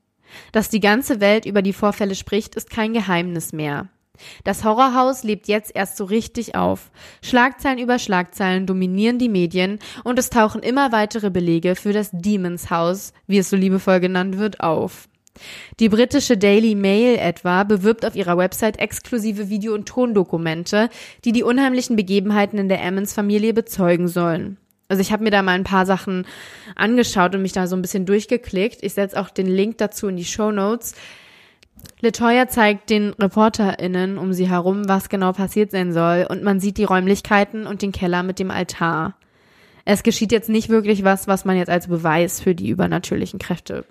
Dass 0.51 0.69
die 0.69 0.79
ganze 0.79 1.19
Welt 1.19 1.45
über 1.45 1.61
die 1.61 1.73
Vorfälle 1.73 2.15
spricht, 2.15 2.55
ist 2.55 2.69
kein 2.69 2.93
Geheimnis 2.93 3.53
mehr. 3.53 3.89
Das 4.43 4.63
Horrorhaus 4.63 5.23
lebt 5.23 5.47
jetzt 5.47 5.71
erst 5.75 5.97
so 5.97 6.05
richtig 6.05 6.55
auf. 6.55 6.91
Schlagzeilen 7.21 7.79
über 7.79 7.97
Schlagzeilen 7.97 8.67
dominieren 8.67 9.17
die 9.17 9.29
Medien 9.29 9.79
und 10.03 10.19
es 10.19 10.29
tauchen 10.29 10.61
immer 10.61 10.91
weitere 10.91 11.29
Belege 11.29 11.75
für 11.75 11.93
das 11.93 12.09
Demons 12.11 12.69
House, 12.69 13.13
wie 13.27 13.39
es 13.39 13.49
so 13.49 13.55
liebevoll 13.55 13.99
genannt 13.99 14.37
wird, 14.37 14.59
auf. 14.59 15.07
Die 15.79 15.89
britische 15.89 16.37
Daily 16.37 16.75
Mail 16.75 17.17
etwa 17.17 17.63
bewirbt 17.63 18.05
auf 18.05 18.15
ihrer 18.15 18.37
Website 18.37 18.77
exklusive 18.77 19.49
Video- 19.49 19.73
und 19.73 19.87
Tondokumente, 19.87 20.89
die 21.25 21.31
die 21.31 21.43
unheimlichen 21.43 21.95
Begebenheiten 21.95 22.59
in 22.59 22.69
der 22.69 22.83
Emmons-Familie 22.83 23.53
bezeugen 23.53 24.07
sollen. 24.07 24.57
Also 24.89 25.01
ich 25.01 25.11
habe 25.11 25.23
mir 25.23 25.31
da 25.31 25.41
mal 25.41 25.53
ein 25.53 25.63
paar 25.63 25.87
Sachen 25.87 26.27
angeschaut 26.75 27.33
und 27.33 27.41
mich 27.41 27.53
da 27.53 27.65
so 27.65 27.75
ein 27.75 27.81
bisschen 27.81 28.05
durchgeklickt. 28.05 28.83
Ich 28.83 28.93
setze 28.93 29.19
auch 29.19 29.29
den 29.29 29.47
Link 29.47 29.79
dazu 29.79 30.07
in 30.07 30.17
die 30.17 30.25
Show 30.25 30.51
Notes. 30.51 30.93
Latoya 32.01 32.47
zeigt 32.47 32.89
den 32.89 33.13
ReporterInnen 33.13 34.17
um 34.17 34.33
sie 34.33 34.49
herum, 34.49 34.87
was 34.87 35.09
genau 35.09 35.31
passiert 35.31 35.71
sein 35.71 35.93
soll, 35.93 36.25
und 36.29 36.43
man 36.43 36.59
sieht 36.59 36.77
die 36.77 36.83
Räumlichkeiten 36.83 37.65
und 37.65 37.81
den 37.81 37.91
Keller 37.91 38.23
mit 38.23 38.39
dem 38.39 38.51
Altar. 38.51 39.15
Es 39.85 40.03
geschieht 40.03 40.31
jetzt 40.31 40.49
nicht 40.49 40.69
wirklich 40.69 41.03
was, 41.03 41.27
was 41.27 41.45
man 41.45 41.57
jetzt 41.57 41.69
als 41.69 41.87
Beweis 41.87 42.39
für 42.39 42.55
die 42.55 42.69
übernatürlichen 42.69 43.39
Kräfte 43.39 43.85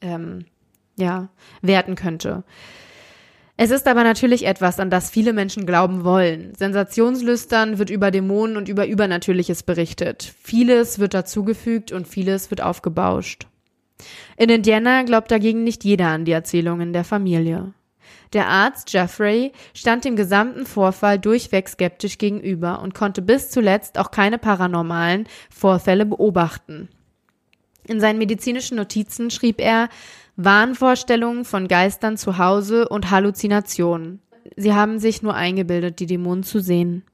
ähm, 0.00 0.46
ja, 0.96 1.28
werten 1.62 1.96
könnte. 1.96 2.44
Es 3.56 3.70
ist 3.70 3.86
aber 3.86 4.02
natürlich 4.02 4.46
etwas, 4.46 4.80
an 4.80 4.90
das 4.90 5.10
viele 5.10 5.32
Menschen 5.32 5.64
glauben 5.64 6.02
wollen. 6.02 6.54
Sensationslüstern 6.56 7.78
wird 7.78 7.88
über 7.88 8.10
Dämonen 8.10 8.56
und 8.56 8.68
über 8.68 8.86
Übernatürliches 8.86 9.62
berichtet. 9.62 10.34
Vieles 10.42 10.98
wird 10.98 11.14
dazugefügt 11.14 11.92
und 11.92 12.08
vieles 12.08 12.50
wird 12.50 12.62
aufgebauscht. 12.62 13.46
In 14.36 14.50
Indiana 14.50 15.02
glaubt 15.02 15.30
dagegen 15.30 15.64
nicht 15.64 15.84
jeder 15.84 16.08
an 16.08 16.24
die 16.24 16.32
Erzählungen 16.32 16.92
der 16.92 17.04
Familie. 17.04 17.72
Der 18.32 18.48
Arzt 18.48 18.92
Jeffrey 18.92 19.52
stand 19.74 20.04
dem 20.04 20.16
gesamten 20.16 20.66
Vorfall 20.66 21.18
durchweg 21.18 21.68
skeptisch 21.68 22.18
gegenüber 22.18 22.82
und 22.82 22.94
konnte 22.94 23.22
bis 23.22 23.50
zuletzt 23.50 23.98
auch 23.98 24.10
keine 24.10 24.38
paranormalen 24.38 25.28
Vorfälle 25.50 26.04
beobachten. 26.04 26.88
In 27.86 28.00
seinen 28.00 28.18
medizinischen 28.18 28.76
Notizen 28.76 29.30
schrieb 29.30 29.60
er, 29.60 29.88
Wahnvorstellungen 30.36 31.44
von 31.44 31.68
Geistern 31.68 32.16
zu 32.16 32.38
Hause 32.38 32.88
und 32.88 33.10
Halluzinationen. 33.10 34.20
Sie 34.56 34.74
haben 34.74 34.98
sich 34.98 35.22
nur 35.22 35.34
eingebildet, 35.34 36.00
die 36.00 36.06
Dämonen 36.06 36.42
zu 36.42 36.60
sehen. 36.60 37.04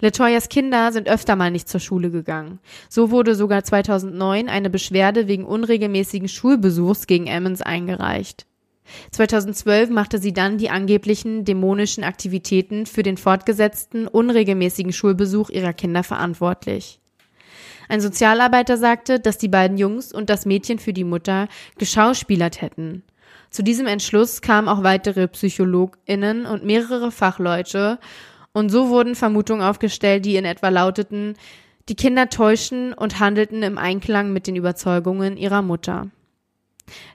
Latoyas 0.00 0.48
Kinder 0.48 0.92
sind 0.92 1.08
öfter 1.08 1.36
mal 1.36 1.50
nicht 1.50 1.68
zur 1.68 1.80
Schule 1.80 2.10
gegangen. 2.10 2.58
So 2.88 3.10
wurde 3.10 3.34
sogar 3.34 3.64
2009 3.64 4.48
eine 4.48 4.70
Beschwerde 4.70 5.28
wegen 5.28 5.44
unregelmäßigen 5.44 6.28
Schulbesuchs 6.28 7.06
gegen 7.06 7.26
Emmons 7.26 7.62
eingereicht. 7.62 8.46
2012 9.12 9.90
machte 9.90 10.18
sie 10.18 10.32
dann 10.32 10.58
die 10.58 10.70
angeblichen 10.70 11.44
dämonischen 11.44 12.04
Aktivitäten 12.04 12.86
für 12.86 13.02
den 13.02 13.16
fortgesetzten, 13.16 14.08
unregelmäßigen 14.08 14.92
Schulbesuch 14.92 15.50
ihrer 15.50 15.72
Kinder 15.72 16.02
verantwortlich. 16.02 17.00
Ein 17.88 18.00
Sozialarbeiter 18.00 18.76
sagte, 18.76 19.18
dass 19.18 19.38
die 19.38 19.48
beiden 19.48 19.76
Jungs 19.76 20.12
und 20.12 20.30
das 20.30 20.46
Mädchen 20.46 20.78
für 20.78 20.92
die 20.92 21.04
Mutter 21.04 21.48
geschauspielert 21.78 22.62
hätten. 22.62 23.02
Zu 23.50 23.64
diesem 23.64 23.88
Entschluss 23.88 24.42
kamen 24.42 24.68
auch 24.68 24.84
weitere 24.84 25.26
PsychologInnen 25.26 26.46
und 26.46 26.64
mehrere 26.64 27.10
Fachleute 27.10 27.98
und 28.52 28.70
so 28.70 28.88
wurden 28.88 29.14
Vermutungen 29.14 29.62
aufgestellt, 29.62 30.24
die 30.24 30.36
in 30.36 30.44
etwa 30.44 30.68
lauteten, 30.68 31.36
die 31.88 31.96
Kinder 31.96 32.28
täuschten 32.28 32.92
und 32.92 33.20
handelten 33.20 33.62
im 33.62 33.78
Einklang 33.78 34.32
mit 34.32 34.46
den 34.46 34.56
Überzeugungen 34.56 35.36
ihrer 35.36 35.62
Mutter. 35.62 36.08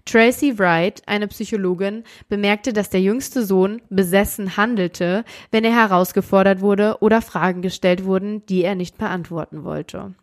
Tracy 0.06 0.58
Wright, 0.58 1.02
eine 1.06 1.28
Psychologin, 1.28 2.04
bemerkte, 2.30 2.71
dass 2.74 2.89
der 2.89 3.02
jüngste 3.02 3.45
Sohn 3.45 3.82
besessen 3.89 4.58
handelte, 4.58 5.26
wenn 5.52 5.65
er 5.65 5.76
herausgefordert 5.76 6.62
wurde 6.62 6.98
oder 7.02 7.21
Fragen 7.21 7.62
gestellt 7.62 8.06
wurden, 8.06 8.45
die 8.45 8.63
er 8.63 8.76
nicht 8.76 8.98
beantworten 8.98 9.63
wollte. 9.63 10.13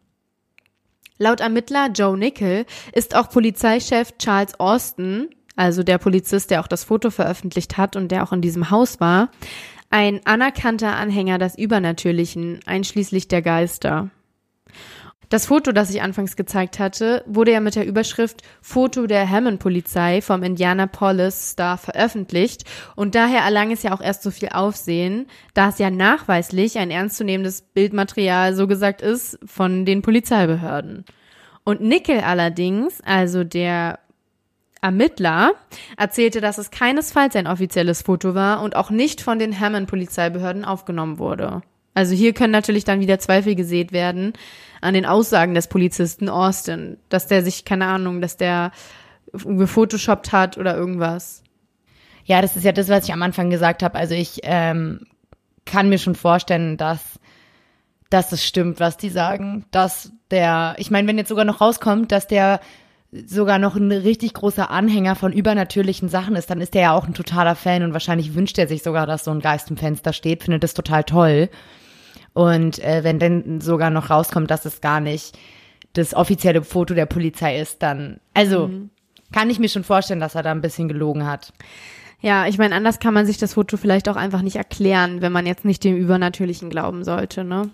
Laut 1.18 1.40
Ermittler 1.40 1.90
Joe 1.90 2.16
Nickel 2.16 2.64
ist 2.92 3.14
auch 3.14 3.29
Polizeichef 3.29 4.16
Charles 4.18 4.59
Austin, 4.59 5.29
also 5.55 5.83
der 5.83 5.98
Polizist, 5.98 6.51
der 6.51 6.61
auch 6.61 6.66
das 6.66 6.85
Foto 6.85 7.11
veröffentlicht 7.11 7.77
hat 7.77 7.94
und 7.96 8.09
der 8.09 8.22
auch 8.22 8.33
in 8.33 8.40
diesem 8.40 8.70
Haus 8.70 9.01
war, 9.01 9.31
ein 9.92 10.22
anerkannter 10.24 10.96
Anhänger 10.96 11.38
des 11.38 11.57
Übernatürlichen, 11.57 12.61
einschließlich 12.64 13.28
der 13.28 13.42
Geister. 13.42 14.09
Das 15.28 15.46
Foto, 15.46 15.72
das 15.72 15.90
ich 15.90 16.02
anfangs 16.02 16.35
gezeigt 16.35 16.78
hatte, 16.78 17.22
wurde 17.26 17.52
ja 17.52 17.61
mit 17.61 17.74
der 17.74 17.87
Überschrift 17.87 18.42
Foto 18.62 19.07
der 19.07 19.28
Hammond-Polizei 19.28 20.22
vom 20.22 20.42
Indianapolis 20.42 21.50
Star 21.50 21.76
veröffentlicht 21.76 22.64
und 22.96 23.14
daher 23.14 23.40
erlang 23.40 23.70
es 23.70 23.83
ja 23.83 23.94
auch 23.94 24.00
erst 24.00 24.22
so 24.22 24.31
viel 24.31 24.48
Aufsehen, 24.48 25.26
da 25.52 25.68
es 25.68 25.78
ja 25.78 25.90
nachweislich 25.90 26.78
ein 26.78 26.90
ernstzunehmendes 26.90 27.61
Bildmaterial 27.61 28.55
so 28.55 28.66
gesagt 28.66 29.02
ist 29.02 29.38
von 29.44 29.85
den 29.85 30.00
Polizeibehörden. 30.00 31.05
Und 31.64 31.81
Nickel 31.81 32.20
allerdings, 32.20 33.00
also 33.02 33.44
der 33.44 34.00
Ermittler 34.82 35.52
erzählte, 35.96 36.40
dass 36.40 36.58
es 36.58 36.70
keinesfalls 36.70 37.36
ein 37.36 37.46
offizielles 37.46 38.02
Foto 38.02 38.34
war 38.34 38.62
und 38.62 38.76
auch 38.76 38.90
nicht 38.90 39.20
von 39.20 39.38
den 39.38 39.58
Hammond-Polizeibehörden 39.58 40.64
aufgenommen 40.64 41.18
wurde. 41.18 41.62
Also 41.94 42.14
hier 42.14 42.32
können 42.32 42.52
natürlich 42.52 42.84
dann 42.84 43.00
wieder 43.00 43.18
Zweifel 43.18 43.54
gesät 43.54 43.92
werden 43.92 44.32
an 44.80 44.94
den 44.94 45.06
Aussagen 45.06 45.54
des 45.54 45.68
Polizisten 45.68 46.28
Austin, 46.28 46.98
dass 47.08 47.28
der 47.28 47.44
sich, 47.44 47.64
keine 47.64 47.86
Ahnung, 47.86 48.20
dass 48.20 48.36
der 48.36 48.72
gefotoshoppt 49.32 50.32
hat 50.32 50.58
oder 50.58 50.76
irgendwas. 50.76 51.42
Ja, 52.24 52.42
das 52.42 52.56
ist 52.56 52.64
ja 52.64 52.72
das, 52.72 52.88
was 52.88 53.04
ich 53.04 53.12
am 53.12 53.22
Anfang 53.22 53.50
gesagt 53.50 53.82
habe. 53.82 53.96
Also 53.98 54.14
ich 54.14 54.40
ähm, 54.42 55.06
kann 55.64 55.88
mir 55.88 55.98
schon 55.98 56.14
vorstellen, 56.14 56.76
dass, 56.76 57.20
dass 58.10 58.32
es 58.32 58.44
stimmt, 58.44 58.80
was 58.80 58.96
die 58.96 59.10
sagen. 59.10 59.64
Dass 59.70 60.12
der, 60.30 60.74
ich 60.78 60.90
meine, 60.90 61.06
wenn 61.08 61.18
jetzt 61.18 61.28
sogar 61.28 61.44
noch 61.44 61.60
rauskommt, 61.60 62.10
dass 62.10 62.26
der 62.26 62.60
sogar 63.12 63.59
noch 63.59 63.77
ein 63.77 63.92
richtig 63.92 64.33
großer 64.33 64.70
Anhänger 64.70 65.14
von 65.16 65.33
übernatürlichen 65.33 66.09
Sachen 66.09 66.35
ist, 66.35 66.48
dann 66.48 66.62
ist 66.62 66.75
der 66.75 66.83
ja 66.83 66.92
auch 66.92 67.07
ein 67.07 67.14
totaler 67.14 67.55
Fan 67.55 67.83
und 67.83 67.92
wahrscheinlich 67.92 68.35
wünscht 68.35 68.59
er 68.59 68.66
sich 68.66 68.83
sogar, 68.83 69.07
dass 69.07 69.25
so 69.25 69.31
ein 69.31 69.40
Geist 69.40 69.70
im 69.70 69.77
Fenster 69.77 70.14
steht, 70.14 70.42
findet 70.42 70.62
das 70.62 70.72
total 70.72 71.05
toll. 71.05 71.51
Und 72.33 72.79
äh, 72.79 73.05
wenn 73.05 73.18
dann 73.18 73.61
sogar 73.61 73.90
noch 73.90 74.09
rauskommt, 74.09 74.51
dass 74.51 74.64
es 74.64 74.81
gar 74.81 75.01
nicht 75.01 75.38
das 75.92 76.14
offizielle 76.14 76.62
Foto 76.62 76.94
der 76.94 77.05
Polizei 77.05 77.61
ist, 77.61 77.83
dann, 77.83 78.18
also 78.33 78.68
mhm. 78.68 78.88
kann 79.31 79.51
ich 79.51 79.59
mir 79.59 79.68
schon 79.68 79.85
vorstellen, 79.85 80.20
dass 80.20 80.35
er 80.35 80.42
da 80.42 80.51
ein 80.51 80.62
bisschen 80.62 80.88
gelogen 80.88 81.27
hat. 81.27 81.53
Ja, 82.22 82.46
ich 82.46 82.57
meine, 82.57 82.75
anders 82.75 82.98
kann 82.98 83.12
man 83.12 83.27
sich 83.27 83.37
das 83.37 83.55
Foto 83.55 83.77
vielleicht 83.77 84.09
auch 84.09 84.16
einfach 84.16 84.40
nicht 84.40 84.57
erklären, 84.57 85.20
wenn 85.20 85.33
man 85.33 85.44
jetzt 85.44 85.66
nicht 85.66 85.85
dem 85.85 85.96
Übernatürlichen 85.96 86.70
glauben 86.70 87.05
sollte, 87.05 87.44
ne? 87.44 87.68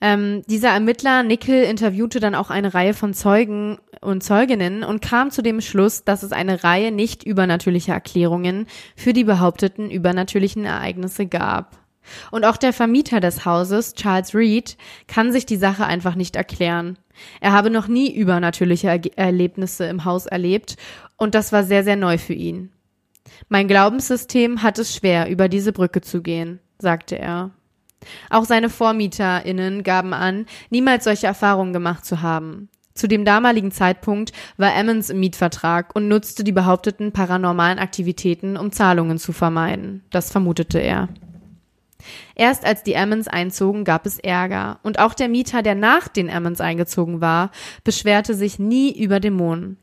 Ähm, 0.00 0.42
dieser 0.46 0.70
Ermittler 0.70 1.24
Nickel 1.24 1.64
interviewte 1.64 2.20
dann 2.20 2.36
auch 2.36 2.50
eine 2.50 2.72
Reihe 2.72 2.94
von 2.94 3.14
Zeugen 3.14 3.78
und 4.00 4.22
Zeuginnen 4.22 4.84
und 4.84 5.02
kam 5.02 5.30
zu 5.30 5.42
dem 5.42 5.60
Schluss, 5.60 6.04
dass 6.04 6.22
es 6.22 6.32
eine 6.32 6.64
Reihe 6.64 6.92
nicht 6.92 7.24
übernatürlicher 7.24 7.94
Erklärungen 7.94 8.66
für 8.96 9.12
die 9.12 9.24
behaupteten 9.24 9.90
übernatürlichen 9.90 10.64
Ereignisse 10.64 11.26
gab. 11.26 11.76
Und 12.30 12.44
auch 12.44 12.56
der 12.56 12.72
Vermieter 12.72 13.20
des 13.20 13.44
Hauses, 13.44 13.94
Charles 13.94 14.34
Reed, 14.34 14.76
kann 15.06 15.32
sich 15.32 15.46
die 15.46 15.56
Sache 15.56 15.84
einfach 15.84 16.14
nicht 16.14 16.36
erklären. 16.36 16.98
Er 17.40 17.52
habe 17.52 17.70
noch 17.70 17.88
nie 17.88 18.14
übernatürliche 18.14 18.88
er 18.88 19.00
Erlebnisse 19.18 19.84
im 19.86 20.04
Haus 20.04 20.26
erlebt 20.26 20.76
und 21.16 21.34
das 21.34 21.52
war 21.52 21.64
sehr, 21.64 21.84
sehr 21.84 21.96
neu 21.96 22.18
für 22.18 22.34
ihn. 22.34 22.70
Mein 23.48 23.68
Glaubenssystem 23.68 24.62
hat 24.62 24.78
es 24.78 24.94
schwer, 24.94 25.28
über 25.28 25.48
diese 25.48 25.72
Brücke 25.72 26.00
zu 26.00 26.22
gehen, 26.22 26.60
sagte 26.78 27.18
er. 27.18 27.50
Auch 28.30 28.44
seine 28.44 28.70
VormieterInnen 28.70 29.82
gaben 29.82 30.14
an, 30.14 30.46
niemals 30.70 31.04
solche 31.04 31.26
Erfahrungen 31.26 31.72
gemacht 31.72 32.04
zu 32.04 32.22
haben. 32.22 32.68
Zu 32.98 33.06
dem 33.06 33.24
damaligen 33.24 33.70
Zeitpunkt 33.70 34.32
war 34.56 34.74
Emmons 34.74 35.08
im 35.08 35.20
Mietvertrag 35.20 35.94
und 35.94 36.08
nutzte 36.08 36.42
die 36.42 36.50
behaupteten 36.50 37.12
paranormalen 37.12 37.78
Aktivitäten, 37.78 38.56
um 38.56 38.72
Zahlungen 38.72 39.18
zu 39.18 39.32
vermeiden. 39.32 40.02
Das 40.10 40.32
vermutete 40.32 40.80
er. 40.80 41.08
Erst 42.34 42.64
als 42.64 42.82
die 42.82 42.94
Emmons 42.94 43.28
einzogen, 43.28 43.84
gab 43.84 44.04
es 44.04 44.18
Ärger. 44.18 44.80
Und 44.82 44.98
auch 44.98 45.14
der 45.14 45.28
Mieter, 45.28 45.62
der 45.62 45.76
nach 45.76 46.08
den 46.08 46.28
Emmons 46.28 46.60
eingezogen 46.60 47.20
war, 47.20 47.52
beschwerte 47.84 48.34
sich 48.34 48.58
nie 48.58 48.90
über 49.00 49.20
Dämonen. 49.20 49.76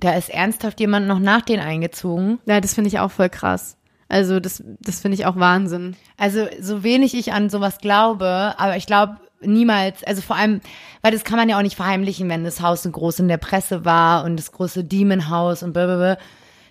Da 0.00 0.14
ist 0.14 0.30
ernsthaft 0.30 0.80
jemand 0.80 1.06
noch 1.08 1.18
nach 1.18 1.42
denen 1.42 1.62
eingezogen. 1.62 2.38
Ja, 2.46 2.62
das 2.62 2.72
finde 2.72 2.88
ich 2.88 3.00
auch 3.00 3.10
voll 3.10 3.28
krass. 3.28 3.76
Also 4.08 4.40
das, 4.40 4.62
das 4.80 5.00
finde 5.00 5.16
ich 5.16 5.26
auch 5.26 5.36
Wahnsinn. 5.36 5.94
Also 6.16 6.46
so 6.58 6.82
wenig 6.82 7.14
ich 7.14 7.34
an 7.34 7.50
sowas 7.50 7.78
glaube, 7.80 8.54
aber 8.56 8.78
ich 8.78 8.86
glaube 8.86 9.18
niemals, 9.40 10.02
also 10.04 10.22
vor 10.22 10.36
allem, 10.36 10.60
weil 11.02 11.12
das 11.12 11.24
kann 11.24 11.36
man 11.36 11.48
ja 11.48 11.58
auch 11.58 11.62
nicht 11.62 11.76
verheimlichen, 11.76 12.28
wenn 12.28 12.44
das 12.44 12.60
Haus 12.60 12.82
so 12.82 12.90
groß 12.90 13.20
in 13.20 13.28
der 13.28 13.36
Presse 13.36 13.84
war 13.84 14.24
und 14.24 14.36
das 14.36 14.52
große 14.52 14.84
Demon 14.84 15.30
House 15.30 15.62
und 15.62 15.72
blablabla, 15.72 16.18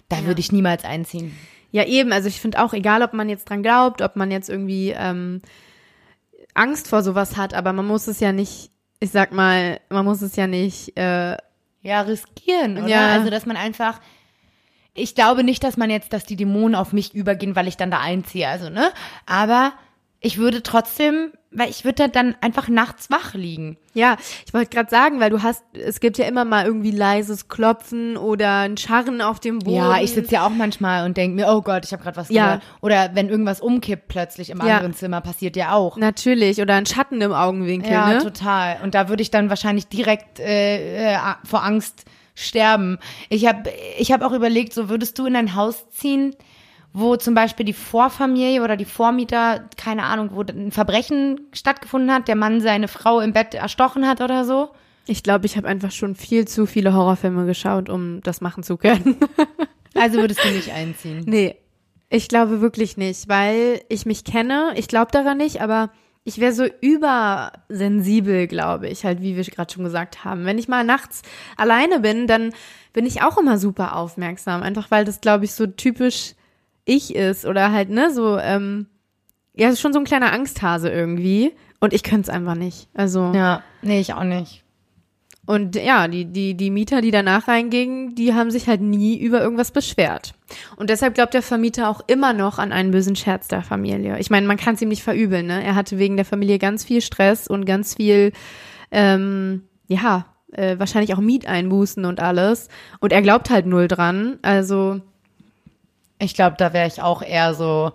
da 0.10 0.18
ja. 0.18 0.26
würde 0.26 0.40
ich 0.40 0.52
niemals 0.52 0.84
einziehen. 0.84 1.38
Ja, 1.72 1.84
eben. 1.86 2.14
Also 2.14 2.28
ich 2.28 2.40
finde 2.40 2.64
auch, 2.64 2.74
egal 2.74 3.02
ob 3.02 3.14
man 3.14 3.30
jetzt 3.30 3.50
dran 3.50 3.64
glaubt, 3.64 4.02
ob 4.02 4.16
man 4.16 4.32
jetzt 4.32 4.50
irgendwie 4.50 4.96
ähm, 4.98 5.42
Angst 6.54 6.88
vor 6.88 7.04
sowas 7.04 7.38
hat, 7.38 7.54
aber 7.54 7.74
man 7.74 7.86
muss 7.86 8.08
es 8.08 8.20
ja 8.20 8.32
nicht, 8.32 8.72
ich 9.00 9.12
sag 9.12 9.32
mal, 9.32 9.80
man 9.90 10.06
muss 10.06 10.22
es 10.22 10.36
ja 10.36 10.48
nicht 10.48 10.98
äh, 10.98 11.36
ja 11.82 12.02
riskieren, 12.02 12.78
oder? 12.78 12.88
Ja. 12.88 13.08
Also 13.10 13.30
dass 13.30 13.46
man 13.46 13.58
einfach 13.58 14.00
ich 14.98 15.14
glaube 15.14 15.44
nicht, 15.44 15.64
dass 15.64 15.76
man 15.76 15.90
jetzt, 15.90 16.14
dass 16.14 16.24
die 16.24 16.38
Dämonen 16.38 16.74
auf 16.74 16.94
mich 16.94 17.14
übergehen, 17.14 17.56
weil 17.56 17.68
ich 17.68 17.76
dann 17.76 17.92
da 17.92 18.00
einziehe, 18.00 18.48
also 18.48 18.70
ne? 18.70 18.92
Aber 19.26 19.74
ich 20.26 20.40
würde 20.40 20.64
trotzdem, 20.64 21.34
weil 21.52 21.70
ich 21.70 21.86
würde 21.86 22.10
dann 22.10 22.36
einfach 22.42 22.68
nachts 22.68 23.12
wach 23.12 23.36
liegen. 23.36 23.78
Ja, 23.94 24.18
ich 24.44 24.56
wollte 24.56 24.72
gerade 24.72 24.90
sagen, 24.90 25.20
weil 25.20 25.30
du 25.30 25.44
hast, 25.44 25.64
es 25.74 26.00
gibt 26.00 26.18
ja 26.18 26.26
immer 26.26 26.46
mal 26.46 26.66
irgendwie 26.66 26.90
leises 26.90 27.48
Klopfen 27.48 28.18
oder 28.18 28.62
ein 28.62 28.76
Scharren 28.76 29.22
auf 29.22 29.40
dem 29.40 29.60
Boden. 29.60 29.76
Ja, 29.76 30.02
ich 30.02 30.14
sitze 30.14 30.34
ja 30.34 30.48
auch 30.48 30.50
manchmal 30.50 31.06
und 31.06 31.16
denke 31.16 31.36
mir, 31.36 31.48
oh 31.48 31.62
Gott, 31.62 31.86
ich 31.86 31.94
habe 31.94 32.02
gerade 32.02 32.18
was 32.18 32.30
ja. 32.30 32.46
gehört. 32.46 32.64
Oder 32.82 33.12
wenn 33.14 33.30
irgendwas 33.30 33.62
umkippt 33.62 34.08
plötzlich 34.08 34.50
im 34.50 34.58
ja. 34.66 34.78
anderen 34.78 34.96
Zimmer, 34.96 35.22
passiert 35.22 35.56
ja 35.56 35.74
auch. 35.74 35.96
Natürlich, 35.98 36.60
oder 36.60 36.74
ein 36.74 36.88
Schatten 36.88 37.22
im 37.22 37.32
Augenwinkel. 37.32 37.92
Ja, 37.92 38.14
ne? 38.14 38.18
total. 38.18 38.78
Und 38.82 38.96
da 38.96 39.10
würde 39.10 39.22
ich 39.22 39.30
dann 39.30 39.52
wahrscheinlich 39.52 39.88
direkt 39.88 40.40
äh, 40.40 41.14
äh, 41.14 41.18
vor 41.44 41.64
Angst 41.64 42.06
sterben. 42.34 42.98
Ich 43.30 43.46
habe 43.46 43.72
ich 44.00 44.12
hab 44.12 44.24
auch 44.24 44.32
überlegt, 44.32 44.74
so 44.74 44.90
würdest 44.90 45.20
du 45.20 45.28
in 45.28 45.36
ein 45.36 45.54
Haus 45.54 45.88
ziehen, 45.92 46.36
wo 46.98 47.18
zum 47.18 47.34
Beispiel 47.34 47.66
die 47.66 47.74
Vorfamilie 47.74 48.64
oder 48.64 48.78
die 48.78 48.86
Vormieter, 48.86 49.68
keine 49.76 50.04
Ahnung, 50.04 50.30
wo 50.32 50.44
ein 50.44 50.72
Verbrechen 50.72 51.42
stattgefunden 51.52 52.10
hat, 52.10 52.30
der 52.30 52.38
Mann 52.38 52.62
seine 52.62 52.88
Frau 52.88 53.20
im 53.20 53.34
Bett 53.34 53.54
erstochen 53.54 54.08
hat 54.08 54.22
oder 54.22 54.46
so? 54.46 54.70
Ich 55.06 55.22
glaube, 55.22 55.46
ich 55.46 55.58
habe 55.58 55.68
einfach 55.68 55.92
schon 55.92 56.16
viel 56.16 56.48
zu 56.48 56.66
viele 56.66 56.94
Horrorfilme 56.94 57.46
geschaut, 57.46 57.90
um 57.90 58.22
das 58.22 58.40
machen 58.40 58.64
zu 58.64 58.78
können. 58.78 59.18
also 59.94 60.20
würdest 60.20 60.42
du 60.42 60.50
nicht 60.52 60.72
einziehen? 60.72 61.24
Nee, 61.26 61.58
ich 62.10 62.30
glaube 62.30 62.62
wirklich 62.62 62.96
nicht, 62.96 63.28
weil 63.28 63.82
ich 63.90 64.06
mich 64.06 64.24
kenne. 64.24 64.72
Ich 64.78 64.88
glaube 64.88 65.12
daran 65.12 65.38
nicht, 65.38 65.62
aber 65.62 65.92
ich 66.24 66.40
wäre 66.40 66.54
so 66.54 66.66
übersensibel, 66.80 68.48
glaube 68.48 68.88
ich, 68.88 69.04
halt, 69.04 69.22
wie 69.22 69.36
wir 69.36 69.44
gerade 69.44 69.74
schon 69.74 69.84
gesagt 69.84 70.24
haben. 70.24 70.46
Wenn 70.46 70.58
ich 70.58 70.70
mal 70.70 70.86
nachts 70.86 71.24
alleine 71.58 72.00
bin, 72.00 72.26
dann 72.26 72.54
bin 72.94 73.06
ich 73.06 73.22
auch 73.22 73.38
immer 73.38 73.58
super 73.58 73.98
aufmerksam, 73.98 74.64
einfach 74.64 74.92
weil 74.92 75.04
das, 75.04 75.20
glaube 75.20 75.44
ich, 75.44 75.52
so 75.52 75.68
typisch 75.68 76.36
ich 76.86 77.16
ist 77.16 77.46
oder 77.46 77.72
halt, 77.72 77.90
ne, 77.90 78.12
so, 78.12 78.38
ähm, 78.38 78.88
ja, 79.54 79.70
ist 79.70 79.82
schon 79.82 79.94
so 79.94 80.00
ein 80.00 80.06
kleiner 80.06 80.32
Angsthase 80.32 80.90
irgendwie. 80.90 81.54
Und 81.80 81.94
ich 81.94 82.04
könnte 82.04 82.22
es 82.22 82.30
einfach 82.30 82.56
nicht. 82.56 82.88
Also. 82.94 83.32
Ja, 83.34 83.62
nee, 83.82 84.00
ich 84.00 84.14
auch 84.14 84.24
nicht. 84.24 84.64
Und 85.46 85.76
ja, 85.76 86.08
die, 86.08 86.26
die, 86.26 86.56
die 86.56 86.72
Mieter, 86.72 87.02
die 87.02 87.12
danach 87.12 87.48
reingingen, 87.48 88.16
die 88.16 88.34
haben 88.34 88.50
sich 88.50 88.68
halt 88.68 88.82
nie 88.82 89.18
über 89.18 89.42
irgendwas 89.42 89.72
beschwert. 89.72 90.34
Und 90.76 90.90
deshalb 90.90 91.14
glaubt 91.14 91.36
der 91.36 91.44
Vermieter 91.44 91.90
auch 91.90 92.02
immer 92.08 92.34
noch 92.34 92.58
an 92.58 92.72
einen 92.72 92.90
bösen 92.90 93.16
Scherz 93.16 93.48
der 93.48 93.62
Familie. 93.62 94.18
Ich 94.20 94.32
meine, 94.32 94.48
man 94.48 94.58
kann 94.58 94.74
es 94.74 94.82
ihm 94.82 94.90
nicht 94.90 95.04
verübeln, 95.04 95.46
ne? 95.46 95.64
Er 95.64 95.76
hatte 95.76 96.00
wegen 96.00 96.16
der 96.16 96.26
Familie 96.26 96.58
ganz 96.58 96.84
viel 96.84 97.02
Stress 97.02 97.48
und 97.48 97.66
ganz 97.66 97.96
viel, 97.96 98.32
ähm, 98.90 99.64
ja, 99.88 100.26
äh, 100.52 100.80
wahrscheinlich 100.80 101.14
auch 101.14 101.20
Mieteinbußen 101.20 102.06
und 102.06 102.20
alles. 102.20 102.70
Und 103.00 103.14
er 103.14 103.22
glaubt 103.22 103.50
halt 103.52 103.68
null 103.68 103.88
dran. 103.88 104.40
Also. 104.42 105.02
Ich 106.20 106.34
glaube, 106.34 106.56
da 106.58 106.74
wäre 106.74 106.88
ich 106.88 107.02
auch 107.02 107.22
eher 107.22 107.54
so, 107.54 107.92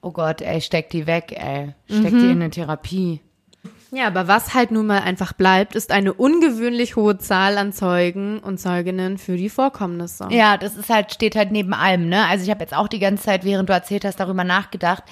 oh 0.00 0.10
Gott, 0.10 0.40
ey, 0.40 0.60
steck 0.60 0.90
die 0.90 1.06
weg, 1.06 1.32
ey. 1.36 1.74
Steck 1.86 2.12
mhm. 2.12 2.18
die 2.18 2.24
in 2.26 2.42
eine 2.42 2.50
Therapie. 2.50 3.20
Ja, 3.94 4.06
aber 4.06 4.26
was 4.26 4.54
halt 4.54 4.70
nun 4.70 4.86
mal 4.86 5.00
einfach 5.02 5.34
bleibt, 5.34 5.74
ist 5.74 5.92
eine 5.92 6.14
ungewöhnlich 6.14 6.96
hohe 6.96 7.18
Zahl 7.18 7.58
an 7.58 7.74
Zeugen 7.74 8.38
und 8.38 8.58
Zeuginnen 8.58 9.18
für 9.18 9.36
die 9.36 9.50
Vorkommnisse. 9.50 10.28
Ja, 10.30 10.56
das 10.56 10.78
ist 10.78 10.88
halt, 10.88 11.12
steht 11.12 11.36
halt 11.36 11.52
neben 11.52 11.74
allem, 11.74 12.08
ne? 12.08 12.26
Also 12.26 12.42
ich 12.42 12.50
habe 12.50 12.60
jetzt 12.60 12.74
auch 12.74 12.88
die 12.88 12.98
ganze 12.98 13.24
Zeit, 13.24 13.44
während 13.44 13.68
du 13.68 13.74
erzählt 13.74 14.06
hast, 14.06 14.18
darüber 14.18 14.44
nachgedacht. 14.44 15.04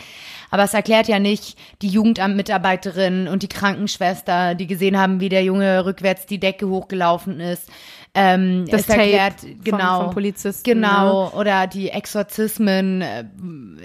Aber 0.50 0.64
es 0.64 0.72
erklärt 0.72 1.08
ja 1.08 1.18
nicht 1.18 1.58
die 1.82 1.88
Jugendamt-Mitarbeiterin 1.88 3.28
und 3.28 3.42
die 3.42 3.48
Krankenschwester, 3.48 4.54
die 4.54 4.66
gesehen 4.66 4.98
haben, 4.98 5.20
wie 5.20 5.28
der 5.28 5.44
Junge 5.44 5.84
rückwärts 5.84 6.24
die 6.24 6.40
Decke 6.40 6.66
hochgelaufen 6.66 7.38
ist. 7.38 7.68
Ähm, 8.12 8.66
Das 8.68 8.88
erklärt, 8.88 9.40
Tape 9.40 9.52
vom- 9.52 9.62
genau, 9.64 10.00
vom 10.04 10.10
Polizisten, 10.14 10.64
Genau, 10.64 11.30
oder 11.30 11.66
die 11.68 11.90
Exorzismen, 11.90 13.02
äh, 13.02 13.24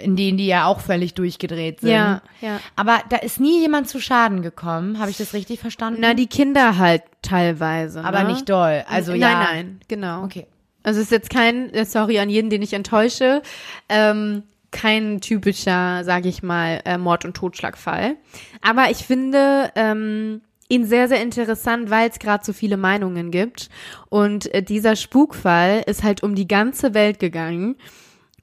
in 0.01 0.15
denen 0.15 0.38
die 0.38 0.47
ja 0.47 0.65
auch 0.65 0.80
völlig 0.80 1.13
durchgedreht 1.13 1.82
sind. 1.82 1.91
Ja, 1.91 2.21
ja. 2.41 2.59
Aber 2.76 3.01
da 3.09 3.17
ist 3.17 3.39
nie 3.39 3.61
jemand 3.61 3.88
zu 3.88 3.99
Schaden 4.01 4.41
gekommen. 4.41 4.99
Habe 4.99 5.11
ich 5.11 5.17
das 5.17 5.34
richtig 5.34 5.59
verstanden? 5.59 5.99
Na, 6.01 6.13
die 6.15 6.28
Kinder 6.28 6.78
halt 6.78 7.03
teilweise. 7.21 8.03
aber 8.03 8.23
ne? 8.23 8.30
nicht 8.34 8.49
doll. 8.49 8.84
Also 8.89 9.11
nein, 9.11 9.21
ja. 9.21 9.43
nein, 9.43 9.80
genau. 9.88 10.23
Okay. 10.23 10.47
Also 10.84 10.99
es 10.99 11.05
ist 11.07 11.11
jetzt 11.11 11.30
kein, 11.30 11.71
äh, 11.73 11.86
sorry 11.86 12.19
an 12.19 12.30
jeden, 12.30 12.49
den 12.49 12.61
ich 12.61 12.73
enttäusche, 12.73 13.41
ähm, 13.89 14.43
kein 14.71 15.21
typischer, 15.21 16.03
sage 16.03 16.30
ich 16.30 16.43
mal, 16.43 16.82
äh, 16.86 16.97
Mord- 16.97 17.26
und 17.26 17.36
Totschlagfall. 17.36 18.15
Aber 18.61 18.89
ich 18.91 18.97
finde 18.97 19.71
ähm, 19.76 20.41
ihn 20.68 20.86
sehr, 20.86 21.07
sehr 21.07 21.22
interessant, 21.22 21.89
weil 21.89 22.09
es 22.09 22.20
gerade 22.20 22.43
so 22.43 22.53
viele 22.53 22.78
Meinungen 22.78 23.32
gibt. 23.32 23.70
Und 24.09 24.53
äh, 24.53 24.63
dieser 24.63 24.95
Spukfall 24.95 25.84
ist 25.86 26.03
halt 26.03 26.24
um 26.24 26.36
die 26.36 26.47
ganze 26.47 26.93
Welt 26.93 27.20
gegangen. 27.20 27.76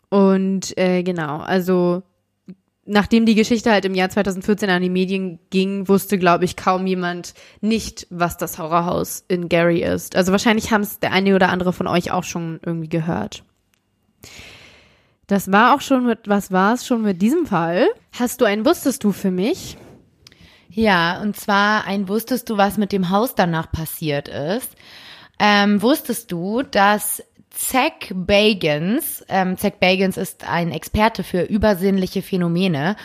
Und 0.09 0.77
äh, 0.79 1.03
genau, 1.03 1.39
also 1.39 2.03
nachdem 2.85 3.27
die 3.27 3.35
Geschichte 3.35 3.71
halt 3.71 3.85
im 3.85 3.95
Jahr 3.95 4.11
2014 4.11 4.69
an 4.71 4.83
die 4.83 4.91
Medien 4.91 5.39
ging, 5.51 5.89
wusste, 5.89 6.19
glaube 6.19 6.45
ich, 6.45 6.57
kaum 6.57 6.87
jemand 6.87 7.35
nicht, 7.61 8.07
was 8.11 8.37
das 8.37 8.59
Horrorhaus 8.59 9.25
in 9.29 9.49
Gary 9.49 9.83
ist. 9.83 10.17
Also 10.17 10.33
wahrscheinlich 10.33 10.71
haben 10.73 10.83
es 10.83 10.99
der 10.99 11.13
eine 11.13 11.35
oder 11.35 11.49
andere 11.49 11.73
von 11.73 11.87
euch 11.87 12.11
auch 12.11 12.25
schon 12.25 12.61
irgendwie 12.65 12.89
gehört. 12.89 13.45
Das 15.27 15.51
war 15.51 15.75
auch 15.75 15.81
schon 15.81 16.05
mit, 16.05 16.29
was 16.29 16.53
war 16.53 16.75
es 16.75 16.87
schon 16.87 17.03
mit 17.03 17.23
diesem 17.23 17.47
Fall? 17.47 17.87
Hast 18.13 18.41
du 18.41 18.45
einen 18.45 18.67
Wusstest 18.67 19.05
du 19.05 19.13
für 19.13 19.31
mich? 19.31 19.77
Ja, 20.75 21.21
und 21.21 21.37
zwar 21.37 21.85
ein 21.87 22.09
wusstest 22.09 22.49
du, 22.49 22.57
was 22.57 22.79
mit 22.79 22.93
dem 22.93 23.11
Haus 23.11 23.35
danach 23.35 23.71
passiert 23.71 24.29
ist? 24.29 24.75
Ähm, 25.39 25.83
wusstest 25.83 26.33
du, 26.33 26.63
dass 26.63 27.23
Zach 27.51 28.11
Bagans, 28.15 29.23
ähm, 29.29 29.59
Zach 29.59 29.73
Bagans 29.81 30.17
ist 30.17 30.49
ein 30.49 30.71
Experte 30.73 31.25
für 31.25 31.43
übersinnliche 31.43 32.23
Phänomene 32.23 32.97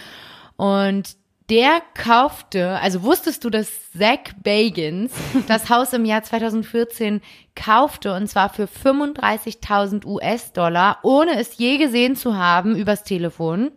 und 0.56 1.18
der 1.50 1.82
kaufte, 1.94 2.78
also 2.80 3.04
wusstest 3.04 3.44
du, 3.44 3.50
dass 3.50 3.70
Zach 3.92 4.34
Bagans 4.42 5.12
das 5.48 5.70
Haus 5.70 5.92
im 5.92 6.06
Jahr 6.06 6.24
2014 6.24 7.22
kaufte 7.56 8.14
und 8.14 8.28
zwar 8.28 8.50
für 8.50 8.66
35.000 8.66 10.06
US-Dollar, 10.06 11.00
ohne 11.04 11.38
es 11.38 11.58
je 11.58 11.78
gesehen 11.78 12.16
zu 12.16 12.38
haben 12.38 12.76
übers 12.78 13.04
Telefon? 13.04 13.72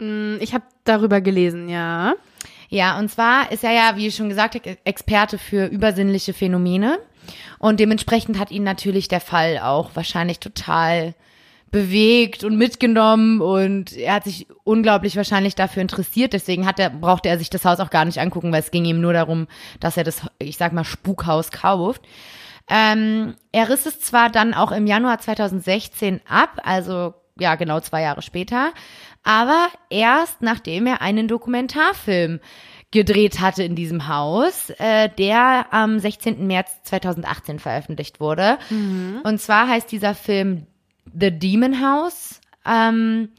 Hm, 0.00 0.38
Ich 0.40 0.54
habe 0.54 0.64
darüber 0.84 1.20
gelesen, 1.20 1.68
ja. 1.68 2.14
Ja, 2.72 2.98
und 2.98 3.10
zwar 3.10 3.52
ist 3.52 3.64
er 3.64 3.72
ja, 3.72 3.96
wie 3.96 4.06
ich 4.06 4.16
schon 4.16 4.30
gesagt 4.30 4.54
habe, 4.54 4.78
Experte 4.84 5.36
für 5.36 5.66
übersinnliche 5.66 6.32
Phänomene. 6.32 6.98
Und 7.58 7.80
dementsprechend 7.80 8.38
hat 8.38 8.50
ihn 8.50 8.62
natürlich 8.62 9.08
der 9.08 9.20
Fall 9.20 9.58
auch 9.58 9.90
wahrscheinlich 9.92 10.40
total 10.40 11.14
bewegt 11.70 12.44
und 12.44 12.56
mitgenommen 12.56 13.42
und 13.42 13.92
er 13.92 14.14
hat 14.14 14.24
sich 14.24 14.46
unglaublich 14.64 15.16
wahrscheinlich 15.16 15.54
dafür 15.54 15.82
interessiert. 15.82 16.32
Deswegen 16.32 16.64
hat 16.66 16.78
er, 16.78 16.88
brauchte 16.88 17.28
er 17.28 17.38
sich 17.38 17.50
das 17.50 17.66
Haus 17.66 17.78
auch 17.78 17.90
gar 17.90 18.06
nicht 18.06 18.18
angucken, 18.18 18.52
weil 18.52 18.60
es 18.60 18.70
ging 18.70 18.86
ihm 18.86 19.02
nur 19.02 19.12
darum, 19.12 19.48
dass 19.78 19.98
er 19.98 20.04
das, 20.04 20.22
ich 20.38 20.56
sag 20.56 20.72
mal, 20.72 20.84
Spukhaus 20.84 21.50
kauft. 21.50 22.00
Ähm, 22.70 23.34
er 23.52 23.68
riss 23.68 23.84
es 23.84 24.00
zwar 24.00 24.30
dann 24.30 24.54
auch 24.54 24.72
im 24.72 24.86
Januar 24.86 25.18
2016 25.18 26.22
ab, 26.26 26.58
also 26.64 27.12
ja 27.38 27.54
genau 27.54 27.80
zwei 27.80 28.00
Jahre 28.02 28.22
später, 28.22 28.72
aber 29.22 29.68
erst 29.90 30.42
nachdem 30.42 30.86
er 30.86 31.00
einen 31.00 31.28
Dokumentarfilm 31.28 32.40
gedreht 32.90 33.40
hatte 33.40 33.62
in 33.64 33.74
diesem 33.74 34.06
Haus, 34.06 34.70
äh, 34.78 35.08
der 35.08 35.72
am 35.72 35.98
16. 35.98 36.46
März 36.46 36.82
2018 36.84 37.58
veröffentlicht 37.58 38.20
wurde. 38.20 38.58
Und 39.24 39.40
zwar 39.40 39.66
heißt 39.66 39.90
dieser 39.90 40.14
Film 40.14 40.66
The 41.18 41.30
Demon 41.30 41.82
House, 41.82 42.40
ähm, 42.66 43.30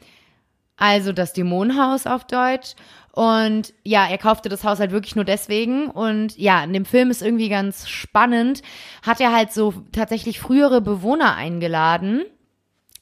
also 0.76 1.12
das 1.12 1.32
Dämonenhaus 1.32 2.06
auf 2.06 2.24
Deutsch. 2.24 2.74
Und 3.12 3.72
ja, 3.84 4.08
er 4.08 4.18
kaufte 4.18 4.48
das 4.48 4.64
Haus 4.64 4.80
halt 4.80 4.90
wirklich 4.90 5.14
nur 5.14 5.24
deswegen. 5.24 5.88
Und 5.88 6.36
ja, 6.36 6.64
in 6.64 6.72
dem 6.72 6.84
Film 6.84 7.12
ist 7.12 7.22
irgendwie 7.22 7.48
ganz 7.48 7.88
spannend, 7.88 8.62
hat 9.02 9.20
er 9.20 9.32
halt 9.32 9.52
so 9.52 9.72
tatsächlich 9.92 10.40
frühere 10.40 10.80
Bewohner 10.80 11.36
eingeladen 11.36 12.24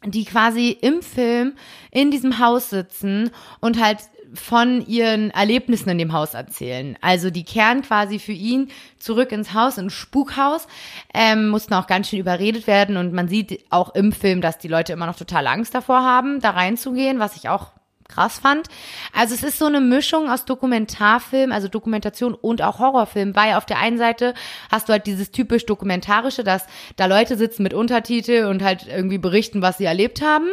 die 0.04 0.24
quasi 0.24 0.76
im 0.80 1.02
Film 1.02 1.54
in 1.90 2.10
diesem 2.10 2.38
Haus 2.38 2.70
sitzen 2.70 3.30
und 3.60 3.82
halt 3.82 3.98
von 4.34 4.86
ihren 4.86 5.30
Erlebnissen 5.30 5.90
in 5.90 5.98
dem 5.98 6.12
Haus 6.12 6.34
erzählen. 6.34 6.96
Also 7.00 7.30
die 7.30 7.44
kehren 7.44 7.82
quasi 7.82 8.18
für 8.18 8.32
ihn 8.32 8.68
zurück 8.98 9.32
ins 9.32 9.52
Haus, 9.52 9.78
ins 9.78 9.92
Spukhaus, 9.92 10.66
ähm, 11.12 11.48
mussten 11.48 11.74
auch 11.74 11.86
ganz 11.86 12.08
schön 12.08 12.18
überredet 12.18 12.66
werden 12.66 12.96
und 12.96 13.12
man 13.12 13.28
sieht 13.28 13.64
auch 13.70 13.94
im 13.94 14.12
Film, 14.12 14.40
dass 14.40 14.58
die 14.58 14.68
Leute 14.68 14.92
immer 14.92 15.06
noch 15.06 15.16
total 15.16 15.46
Angst 15.46 15.74
davor 15.74 16.02
haben, 16.02 16.40
da 16.40 16.50
reinzugehen, 16.50 17.18
was 17.18 17.36
ich 17.36 17.48
auch 17.48 17.72
krass 18.12 18.38
fand. 18.38 18.68
Also 19.12 19.34
es 19.34 19.42
ist 19.42 19.58
so 19.58 19.66
eine 19.66 19.80
Mischung 19.80 20.30
aus 20.30 20.44
Dokumentarfilm, 20.44 21.52
also 21.52 21.68
Dokumentation 21.68 22.34
und 22.34 22.62
auch 22.62 22.78
Horrorfilm, 22.78 23.34
weil 23.34 23.54
auf 23.54 23.66
der 23.66 23.78
einen 23.78 23.98
Seite 23.98 24.34
hast 24.70 24.88
du 24.88 24.92
halt 24.92 25.06
dieses 25.06 25.30
typisch 25.30 25.66
dokumentarische, 25.66 26.44
dass 26.44 26.66
da 26.96 27.06
Leute 27.06 27.36
sitzen 27.36 27.62
mit 27.62 27.74
Untertitel 27.74 28.46
und 28.46 28.62
halt 28.62 28.86
irgendwie 28.86 29.18
berichten, 29.18 29.62
was 29.62 29.78
sie 29.78 29.84
erlebt 29.84 30.22
haben. 30.22 30.48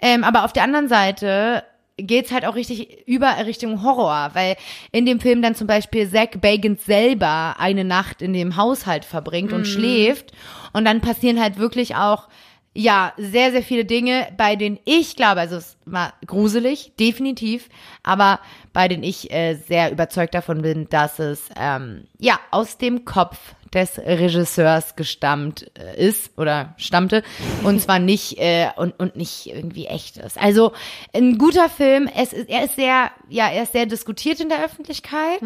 Ähm, 0.00 0.24
aber 0.24 0.44
auf 0.44 0.52
der 0.52 0.64
anderen 0.64 0.88
Seite 0.88 1.62
geht's 1.96 2.32
halt 2.32 2.44
auch 2.44 2.54
richtig 2.54 3.06
über 3.06 3.34
Richtung 3.44 3.82
Horror, 3.82 4.30
weil 4.32 4.56
in 4.90 5.06
dem 5.06 5.20
Film 5.20 5.42
dann 5.42 5.54
zum 5.54 5.66
Beispiel 5.66 6.08
Zach 6.08 6.30
Bagans 6.40 6.84
selber 6.84 7.56
eine 7.58 7.84
Nacht 7.84 8.22
in 8.22 8.32
dem 8.32 8.56
Haushalt 8.56 9.04
verbringt 9.04 9.52
und 9.52 9.66
schläft 9.66 10.32
und 10.72 10.84
dann 10.84 11.00
passieren 11.00 11.40
halt 11.40 11.58
wirklich 11.58 11.94
auch 11.94 12.28
ja, 12.74 13.12
sehr, 13.18 13.50
sehr 13.50 13.62
viele 13.62 13.84
Dinge, 13.84 14.28
bei 14.36 14.56
denen 14.56 14.78
ich 14.84 15.16
glaube, 15.16 15.40
also 15.40 15.56
es 15.56 15.76
war 15.84 16.14
gruselig, 16.26 16.92
definitiv, 16.98 17.68
aber 18.02 18.40
bei 18.72 18.88
denen 18.88 19.02
ich 19.02 19.30
äh, 19.30 19.54
sehr 19.54 19.92
überzeugt 19.92 20.34
davon 20.34 20.62
bin, 20.62 20.88
dass 20.88 21.18
es 21.18 21.48
ähm, 21.56 22.04
ja 22.18 22.38
aus 22.50 22.78
dem 22.78 23.04
Kopf 23.04 23.54
des 23.74 23.98
Regisseurs 23.98 24.96
gestammt 24.96 25.70
äh, 25.78 26.08
ist 26.08 26.38
oder 26.38 26.74
stammte 26.76 27.22
und 27.64 27.80
zwar 27.80 27.98
nicht 28.00 28.38
äh, 28.38 28.68
und 28.76 28.98
und 28.98 29.16
nicht 29.16 29.46
irgendwie 29.46 29.86
echt 29.86 30.18
ist. 30.18 30.40
Also 30.40 30.72
ein 31.14 31.38
guter 31.38 31.68
Film. 31.68 32.08
Es 32.14 32.32
ist, 32.32 32.48
er 32.48 32.64
ist 32.64 32.76
sehr 32.76 33.10
ja 33.28 33.48
er 33.48 33.64
ist 33.64 33.72
sehr 33.72 33.86
diskutiert 33.86 34.40
in 34.40 34.48
der 34.48 34.64
Öffentlichkeit. 34.64 35.42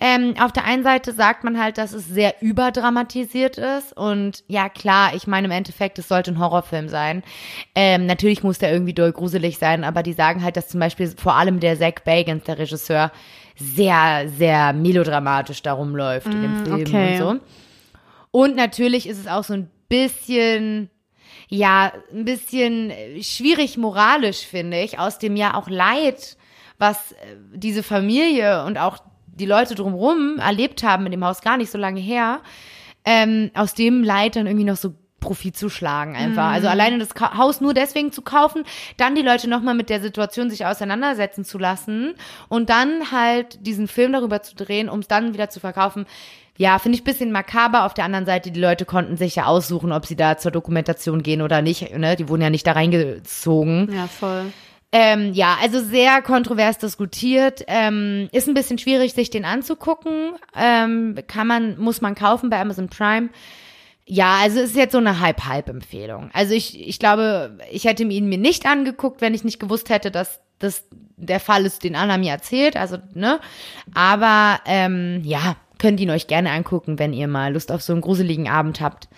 Ähm, 0.00 0.34
auf 0.40 0.52
der 0.52 0.64
einen 0.64 0.82
Seite 0.82 1.12
sagt 1.12 1.44
man 1.44 1.60
halt, 1.60 1.78
dass 1.78 1.92
es 1.92 2.06
sehr 2.06 2.34
überdramatisiert 2.42 3.58
ist 3.58 3.96
und 3.96 4.44
ja 4.48 4.68
klar, 4.68 5.14
ich 5.14 5.26
meine 5.26 5.46
im 5.46 5.52
Endeffekt 5.52 5.98
es 5.98 6.08
sollte 6.08 6.32
ein 6.32 6.38
Horrorfilm 6.38 6.88
sein. 6.88 7.22
Ähm, 7.74 8.06
natürlich 8.06 8.42
muss 8.42 8.58
der 8.58 8.72
irgendwie 8.72 8.94
doll 8.94 9.12
gruselig 9.12 9.58
sein, 9.58 9.84
aber 9.84 10.02
die 10.02 10.12
sagen 10.12 10.42
halt, 10.42 10.56
dass 10.56 10.68
zum 10.68 10.80
Beispiel 10.80 11.12
vor 11.16 11.34
allem 11.34 11.60
der 11.60 11.78
Zach 11.78 12.00
Bagans, 12.04 12.44
der 12.44 12.58
Regisseur, 12.58 13.12
sehr, 13.56 14.28
sehr 14.28 14.72
melodramatisch 14.72 15.62
darum 15.62 15.94
läuft 15.94 16.26
in 16.26 16.42
dem 16.42 16.64
Film 16.64 16.80
okay. 16.80 17.12
und 17.12 17.18
so. 17.18 17.40
Und 18.30 18.56
natürlich 18.56 19.06
ist 19.06 19.18
es 19.18 19.26
auch 19.26 19.44
so 19.44 19.52
ein 19.54 19.70
bisschen, 19.88 20.90
ja, 21.48 21.92
ein 22.12 22.24
bisschen 22.24 22.90
äh, 22.90 23.22
schwierig 23.22 23.76
moralisch, 23.76 24.46
finde 24.46 24.80
ich, 24.80 24.98
aus 24.98 25.18
dem 25.18 25.36
ja 25.36 25.54
auch 25.54 25.68
Leid, 25.68 26.36
was 26.78 27.12
äh, 27.12 27.16
diese 27.52 27.82
Familie 27.82 28.64
und 28.64 28.78
auch 28.78 28.98
die 29.26 29.46
Leute 29.46 29.74
drumherum 29.74 30.38
erlebt 30.38 30.82
haben 30.82 31.06
in 31.06 31.12
dem 31.12 31.24
Haus 31.24 31.42
gar 31.42 31.56
nicht 31.56 31.70
so 31.70 31.78
lange 31.78 32.00
her, 32.00 32.40
ähm, 33.04 33.50
aus 33.54 33.74
dem 33.74 34.02
Leid 34.02 34.36
dann 34.36 34.46
irgendwie 34.46 34.64
noch 34.64 34.76
so 34.76 34.94
Profit 35.22 35.56
zu 35.56 35.70
schlagen 35.70 36.14
einfach. 36.14 36.50
Also 36.50 36.68
alleine 36.68 36.98
das 36.98 37.10
Haus 37.18 37.62
nur 37.62 37.72
deswegen 37.72 38.12
zu 38.12 38.20
kaufen, 38.20 38.64
dann 38.98 39.14
die 39.14 39.22
Leute 39.22 39.48
nochmal 39.48 39.74
mit 39.74 39.88
der 39.88 40.02
Situation 40.02 40.50
sich 40.50 40.66
auseinandersetzen 40.66 41.46
zu 41.46 41.56
lassen 41.56 42.14
und 42.48 42.68
dann 42.68 43.10
halt 43.10 43.66
diesen 43.66 43.88
Film 43.88 44.12
darüber 44.12 44.42
zu 44.42 44.54
drehen, 44.54 44.90
um 44.90 45.00
es 45.00 45.08
dann 45.08 45.32
wieder 45.32 45.48
zu 45.48 45.60
verkaufen. 45.60 46.04
Ja, 46.58 46.78
finde 46.78 46.96
ich 46.96 47.04
bisschen 47.04 47.32
makaber. 47.32 47.86
Auf 47.86 47.94
der 47.94 48.04
anderen 48.04 48.26
Seite, 48.26 48.50
die 48.50 48.60
Leute 48.60 48.84
konnten 48.84 49.16
sich 49.16 49.36
ja 49.36 49.46
aussuchen, 49.46 49.90
ob 49.90 50.04
sie 50.04 50.16
da 50.16 50.36
zur 50.36 50.50
Dokumentation 50.50 51.22
gehen 51.22 51.40
oder 51.40 51.62
nicht. 51.62 51.96
Ne? 51.96 52.14
Die 52.16 52.28
wurden 52.28 52.42
ja 52.42 52.50
nicht 52.50 52.66
da 52.66 52.72
reingezogen. 52.72 53.90
Ja, 53.92 54.06
voll. 54.06 54.52
Ähm, 54.94 55.32
ja, 55.32 55.56
also 55.62 55.80
sehr 55.80 56.20
kontrovers 56.20 56.76
diskutiert. 56.76 57.64
Ähm, 57.66 58.28
ist 58.32 58.46
ein 58.46 58.54
bisschen 58.54 58.76
schwierig, 58.76 59.14
sich 59.14 59.30
den 59.30 59.46
anzugucken. 59.46 60.34
Ähm, 60.54 61.18
kann 61.26 61.46
man, 61.46 61.78
muss 61.78 62.02
man 62.02 62.14
kaufen 62.14 62.50
bei 62.50 62.60
Amazon 62.60 62.88
Prime. 62.90 63.30
Ja, 64.04 64.38
also 64.42 64.58
es 64.58 64.70
ist 64.70 64.76
jetzt 64.76 64.92
so 64.92 64.98
eine 64.98 65.20
Halb-Halb-Empfehlung. 65.20 66.30
Also 66.32 66.54
ich, 66.54 66.88
ich 66.88 66.98
glaube, 66.98 67.58
ich 67.70 67.84
hätte 67.84 68.02
ihn 68.02 68.28
mir 68.28 68.38
nicht 68.38 68.66
angeguckt, 68.66 69.20
wenn 69.20 69.34
ich 69.34 69.44
nicht 69.44 69.60
gewusst 69.60 69.90
hätte, 69.90 70.10
dass 70.10 70.40
das 70.58 70.84
der 71.16 71.40
Fall 71.40 71.64
ist, 71.64 71.84
den 71.84 71.94
Anna 71.94 72.18
mir 72.18 72.32
erzählt, 72.32 72.76
also, 72.76 72.98
ne? 73.14 73.38
Aber, 73.94 74.60
ähm, 74.66 75.22
ja, 75.24 75.56
könnt 75.78 76.00
ihn 76.00 76.10
euch 76.10 76.26
gerne 76.26 76.50
angucken, 76.50 76.98
wenn 76.98 77.12
ihr 77.12 77.28
mal 77.28 77.52
Lust 77.52 77.70
auf 77.72 77.82
so 77.82 77.92
einen 77.92 78.02
gruseligen 78.02 78.48
Abend 78.48 78.80
habt. 78.80 79.08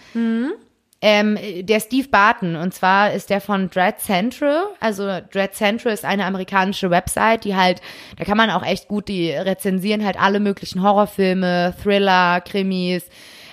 Ähm, 1.02 1.38
der 1.60 1.80
Steve 1.80 2.08
Barton, 2.08 2.56
und 2.56 2.72
zwar 2.72 3.12
ist 3.12 3.28
der 3.28 3.42
von 3.42 3.68
Dread 3.68 4.00
Central. 4.00 4.64
Also 4.80 5.04
Dread 5.30 5.54
Central 5.54 5.92
ist 5.92 6.06
eine 6.06 6.24
amerikanische 6.24 6.88
Website, 6.88 7.44
die 7.44 7.54
halt, 7.54 7.82
da 8.16 8.24
kann 8.24 8.38
man 8.38 8.48
auch 8.48 8.64
echt 8.64 8.88
gut, 8.88 9.08
die 9.08 9.30
rezensieren 9.30 10.02
halt 10.02 10.18
alle 10.18 10.40
möglichen 10.40 10.82
Horrorfilme, 10.82 11.74
Thriller, 11.82 12.40
Krimis, 12.40 13.04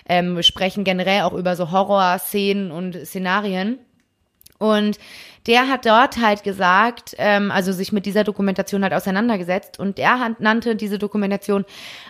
ähm, 0.07 0.41
sprechen 0.43 0.83
generell 0.83 1.21
auch 1.21 1.33
über 1.33 1.55
so 1.55 1.71
Horrorszenen 1.71 2.71
und 2.71 2.95
Szenarien. 3.05 3.79
Und 4.57 4.99
der 5.47 5.67
hat 5.67 5.87
dort 5.87 6.17
halt 6.19 6.43
gesagt, 6.43 7.15
ähm, 7.17 7.49
also 7.49 7.71
sich 7.71 7.91
mit 7.91 8.05
dieser 8.05 8.23
Dokumentation 8.23 8.83
halt 8.83 8.93
auseinandergesetzt 8.93 9.79
und 9.79 9.97
er 9.97 10.19
hat, 10.19 10.39
nannte 10.39 10.75
diese 10.75 10.99
Dokumentation 10.99 11.65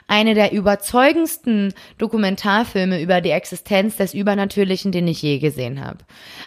eine 0.08 0.34
der 0.34 0.52
überzeugendsten 0.52 1.74
Dokumentarfilme 1.98 3.02
über 3.02 3.22
die 3.22 3.30
Existenz 3.30 3.96
des 3.96 4.14
Übernatürlichen, 4.14 4.92
den 4.92 5.08
ich 5.08 5.22
je 5.22 5.40
gesehen 5.40 5.84
habe. 5.84 6.00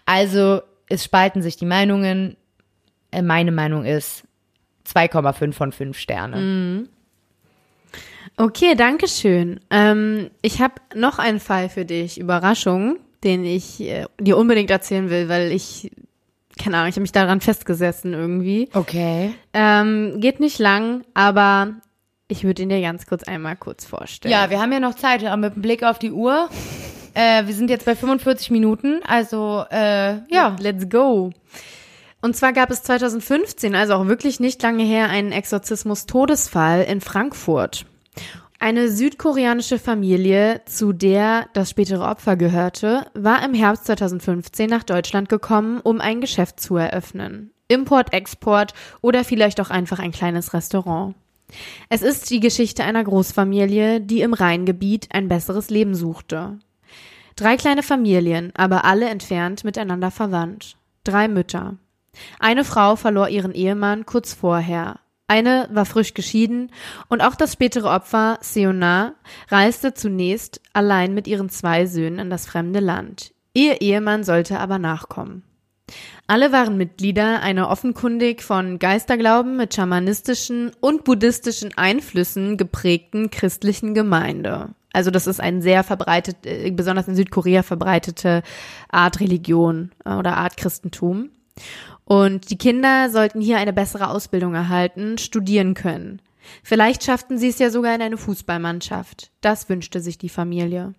Also 0.05 0.61
es 0.88 1.05
spalten 1.05 1.40
sich 1.40 1.57
die 1.57 1.64
Meinungen. 1.64 2.36
Äh, 3.11 3.22
Meine 3.22 3.53
Meinung 3.53 3.86
ist 3.86 4.24
2,5 4.86 5.53
von 5.53 5.72
5 5.72 5.99
Sterne. 5.99 6.88
Okay, 8.37 8.74
danke 8.74 9.07
schön. 9.09 9.61
Ähm, 9.70 10.30
ich 10.43 10.61
habe 10.61 10.74
noch 10.95 11.18
einen 11.18 11.41
Fall 11.41 11.68
für 11.68 11.85
dich, 11.85 12.18
Überraschung, 12.18 12.99
den 13.22 13.45
ich 13.45 13.80
äh, 13.80 14.07
dir 14.18 14.37
unbedingt 14.37 14.70
erzählen 14.70 15.09
will, 15.09 15.28
weil 15.28 15.53
ich, 15.53 15.91
keine 16.59 16.78
Ahnung, 16.78 16.89
ich 16.89 16.97
habe 16.97 17.03
mich 17.03 17.12
daran 17.12 17.41
festgesessen 17.41 18.12
irgendwie. 18.12 18.68
Okay. 18.74 19.35
Ähm, 19.53 20.20
geht 20.20 20.41
nicht 20.41 20.59
lang, 20.59 21.05
aber 21.14 21.74
ich 22.26 22.43
würde 22.43 22.62
ihn 22.62 22.70
dir 22.70 22.80
ganz 22.80 23.07
kurz 23.07 23.22
einmal 23.22 23.55
kurz 23.57 23.85
vorstellen. 23.85 24.32
Ja, 24.32 24.51
wir 24.51 24.61
haben 24.61 24.72
ja 24.72 24.80
noch 24.80 24.95
Zeit, 24.95 25.24
aber 25.24 25.37
mit 25.37 25.55
dem 25.55 25.62
Blick 25.62 25.85
auf 25.85 25.99
die 26.01 26.11
Uhr. 26.11 26.49
Äh, 27.14 27.47
wir 27.47 27.55
sind 27.55 27.70
jetzt 27.70 27.85
bei 27.85 27.95
45 27.95 28.51
Minuten, 28.51 29.01
also 29.07 29.64
äh, 29.70 30.16
ja. 30.28 30.57
Let's 30.59 30.89
go. 30.89 31.30
Und 32.20 32.35
zwar 32.35 32.53
gab 32.53 32.70
es 32.70 32.82
2015, 32.82 33.76
also 33.76 33.95
auch 33.95 34.07
wirklich 34.07 34.41
nicht 34.41 34.61
lange 34.62 34.82
her, 34.82 35.11
einen 35.11 35.30
Exorzismus-Todesfall 35.30 36.82
in 36.82 37.01
Frankfurt. 37.01 37.87
Eine 38.64 38.90
südkoreanische 38.90 39.78
Familie, 39.78 40.62
zu 40.64 40.94
der 40.94 41.50
das 41.52 41.68
spätere 41.68 42.08
Opfer 42.08 42.34
gehörte, 42.34 43.10
war 43.12 43.44
im 43.44 43.52
Herbst 43.52 43.84
2015 43.84 44.70
nach 44.70 44.84
Deutschland 44.84 45.28
gekommen, 45.28 45.80
um 45.82 46.00
ein 46.00 46.22
Geschäft 46.22 46.60
zu 46.60 46.76
eröffnen. 46.76 47.52
Import, 47.68 48.14
Export 48.14 48.72
oder 49.02 49.22
vielleicht 49.22 49.60
auch 49.60 49.68
einfach 49.68 49.98
ein 49.98 50.12
kleines 50.12 50.54
Restaurant. 50.54 51.14
Es 51.90 52.00
ist 52.00 52.30
die 52.30 52.40
Geschichte 52.40 52.84
einer 52.84 53.04
Großfamilie, 53.04 54.00
die 54.00 54.22
im 54.22 54.32
Rheingebiet 54.32 55.08
ein 55.10 55.28
besseres 55.28 55.68
Leben 55.68 55.94
suchte. 55.94 56.58
Drei 57.36 57.58
kleine 57.58 57.82
Familien, 57.82 58.50
aber 58.56 58.86
alle 58.86 59.10
entfernt 59.10 59.64
miteinander 59.64 60.10
verwandt. 60.10 60.78
Drei 61.04 61.28
Mütter. 61.28 61.76
Eine 62.40 62.64
Frau 62.64 62.96
verlor 62.96 63.28
ihren 63.28 63.52
Ehemann 63.52 64.06
kurz 64.06 64.32
vorher. 64.32 65.00
Eine 65.26 65.68
war 65.72 65.86
frisch 65.86 66.12
geschieden 66.12 66.70
und 67.08 67.22
auch 67.22 67.34
das 67.34 67.54
spätere 67.54 67.88
Opfer, 67.88 68.38
Seona, 68.42 69.14
reiste 69.48 69.94
zunächst 69.94 70.60
allein 70.74 71.14
mit 71.14 71.26
ihren 71.26 71.48
zwei 71.48 71.86
Söhnen 71.86 72.18
in 72.18 72.30
das 72.30 72.46
fremde 72.46 72.80
Land. 72.80 73.32
Ihr 73.54 73.80
Ehemann 73.80 74.24
sollte 74.24 74.60
aber 74.60 74.78
nachkommen. 74.78 75.42
Alle 76.26 76.52
waren 76.52 76.76
Mitglieder 76.76 77.40
einer 77.42 77.68
offenkundig 77.70 78.42
von 78.42 78.78
Geisterglauben 78.78 79.56
mit 79.56 79.74
schamanistischen 79.74 80.72
und 80.80 81.04
buddhistischen 81.04 81.76
Einflüssen 81.76 82.56
geprägten 82.56 83.30
christlichen 83.30 83.94
Gemeinde. 83.94 84.70
Also 84.92 85.10
das 85.10 85.26
ist 85.26 85.40
ein 85.40 85.60
sehr 85.60 85.84
verbreitet, 85.84 86.46
äh, 86.46 86.70
besonders 86.70 87.08
in 87.08 87.16
Südkorea 87.16 87.62
verbreitete 87.62 88.42
Art 88.88 89.20
Religion 89.20 89.90
äh, 90.04 90.14
oder 90.14 90.36
Art 90.36 90.56
Christentum. 90.56 91.30
Und 92.05 92.50
die 92.50 92.59
Kinder 92.59 93.09
sollten 93.11 93.40
hier 93.40 93.59
eine 93.59 93.72
bessere 93.72 94.09
Ausbildung 94.09 94.55
erhalten, 94.55 95.18
studieren 95.18 95.74
können. 95.74 96.20
Vielleicht 96.62 97.05
schafften 97.05 97.38
sie 97.38 97.48
es 97.48 97.59
ja 97.59 97.70
sogar 97.70 97.94
in 97.94 98.02
eine 98.02 98.18
Fußballmannschaft. 98.18 99.30
Das 99.40 99.68
wünschte 99.68 100.00
sich 100.00 100.18
die 100.18 100.28
Familie. 100.28 100.94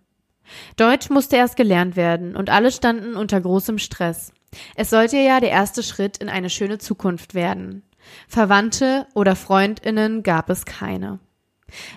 Deutsch 0.75 1.09
musste 1.09 1.35
erst 1.35 1.55
gelernt 1.55 1.95
werden 1.95 2.35
und 2.35 2.49
alle 2.49 2.71
standen 2.71 3.15
unter 3.15 3.39
großem 3.39 3.77
Stress. 3.77 4.31
Es 4.75 4.89
sollte 4.89 5.17
ja 5.17 5.39
der 5.39 5.49
erste 5.49 5.83
Schritt 5.83 6.17
in 6.17 6.29
eine 6.29 6.49
schöne 6.49 6.77
Zukunft 6.77 7.33
werden. 7.33 7.83
Verwandte 8.27 9.07
oder 9.13 9.35
Freundinnen 9.35 10.23
gab 10.23 10.49
es 10.49 10.65
keine. 10.65 11.19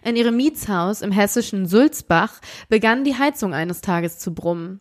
In 0.03 0.17
ihrem 0.17 0.37
Mietshaus 0.37 1.03
im 1.03 1.13
hessischen 1.13 1.67
Sulzbach 1.67 2.41
begann 2.69 3.05
die 3.05 3.17
Heizung 3.17 3.55
eines 3.55 3.81
Tages 3.81 4.19
zu 4.19 4.35
brummen. 4.35 4.81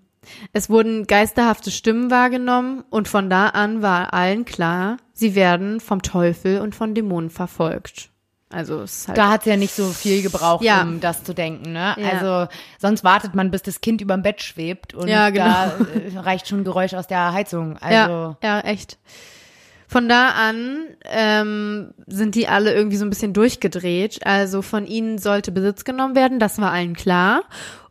Es 0.53 0.69
wurden 0.69 1.07
geisterhafte 1.07 1.71
Stimmen 1.71 2.11
wahrgenommen 2.11 2.83
und 2.89 3.07
von 3.07 3.29
da 3.29 3.47
an 3.47 3.81
war 3.81 4.13
allen 4.13 4.45
klar, 4.45 4.97
sie 5.13 5.35
werden 5.35 5.79
vom 5.79 6.01
Teufel 6.01 6.61
und 6.61 6.75
von 6.75 6.93
Dämonen 6.93 7.29
verfolgt. 7.29 8.09
Also 8.49 8.81
es 8.81 9.07
halt 9.09 9.17
Da 9.17 9.29
hat 9.29 9.45
ja 9.45 9.57
nicht 9.57 9.75
so 9.75 9.87
viel 9.89 10.21
gebraucht, 10.21 10.63
Ja. 10.63 10.81
um 10.81 11.01
das 11.01 11.23
zu 11.25 11.33
denken, 11.33 11.73
ne? 11.73 11.95
Ja. 11.97 12.09
Also 12.13 12.51
sonst 12.79 13.03
wartet 13.03 13.35
man, 13.35 13.51
bis 13.51 13.61
das 13.61 13.81
Kind 13.81 13.99
überm 13.99 14.21
Bett 14.21 14.41
schwebt 14.41 14.93
und 14.93 15.09
Ja, 15.09 15.29
genau. 15.31 15.45
da 15.45 15.71
äh, 16.15 16.17
reicht 16.17 16.47
schon 16.47 16.63
Geräusch 16.63 16.93
aus 16.93 17.07
der 17.07 17.33
Heizung. 17.33 17.77
Also 17.77 17.93
Ja, 17.93 18.37
ja, 18.41 18.59
echt. 18.61 18.97
Von 19.89 20.09
da 20.09 20.29
an 20.31 20.79
ähm, 21.05 21.93
sind 22.07 22.35
die 22.35 22.47
alle 22.47 22.73
irgendwie 22.73 22.97
so 22.97 23.05
ein 23.05 23.09
bisschen 23.09 23.33
durchgedreht. 23.33 24.25
Also 24.25 24.61
von 24.61 24.85
ihnen 24.85 25.17
sollte 25.17 25.51
Besitz 25.51 25.83
genommen 25.85 26.15
werden, 26.15 26.39
das 26.39 26.59
war 26.59 26.71
allen 26.71 26.93
klar. 26.95 27.43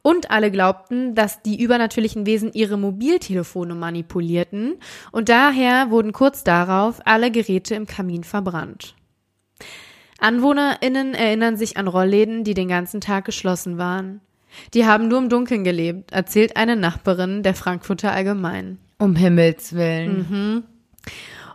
Und 0.07 0.31
alle 0.31 0.53
glaubten, 0.53 1.17
dass 1.17 1.43
die 1.43 1.61
übernatürlichen 1.61 2.27
Wesen 2.27 2.53
ihre 2.53 2.77
Mobiltelefone 2.77 3.75
manipulierten. 3.75 4.75
Und 5.11 5.29
daher 5.29 5.91
wurden 5.91 6.13
kurz 6.13 6.45
darauf 6.45 7.01
alle 7.05 7.33
Geräte 7.33 7.75
im 7.75 7.89
Kamin 7.89 8.23
verbrannt. 8.23 8.95
AnwohnerInnen 10.21 11.15
erinnern 11.15 11.57
sich 11.57 11.77
an 11.77 11.89
Rollläden, 11.89 12.45
die 12.45 12.55
den 12.55 12.69
ganzen 12.69 13.01
Tag 13.01 13.25
geschlossen 13.25 13.79
waren. 13.79 14.21
Die 14.75 14.87
haben 14.87 15.09
nur 15.09 15.19
im 15.19 15.29
Dunkeln 15.29 15.65
gelebt, 15.65 16.13
erzählt 16.13 16.57
eine 16.57 16.77
Nachbarin 16.77 17.43
der 17.43 17.55
Frankfurter 17.55 18.13
Allgemein. 18.13 18.79
um 19.01 19.17
Himmels 19.17 19.75
Willen. 19.75 20.19
Mhm. 20.31 20.63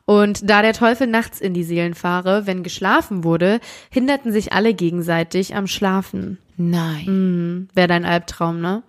Und 0.05 0.49
da 0.49 0.61
der 0.61 0.73
Teufel 0.73 1.07
nachts 1.07 1.39
in 1.39 1.53
die 1.53 1.63
Seelen 1.63 1.93
fahre, 1.93 2.47
wenn 2.47 2.63
geschlafen 2.63 3.23
wurde, 3.23 3.59
hinderten 3.89 4.31
sich 4.31 4.53
alle 4.53 4.73
gegenseitig 4.73 5.55
am 5.55 5.67
Schlafen. 5.67 6.37
Nein. 6.57 7.05
Hm, 7.05 7.67
Wäre 7.73 7.87
dein 7.87 8.05
Albtraum, 8.05 8.61
ne? 8.61 8.83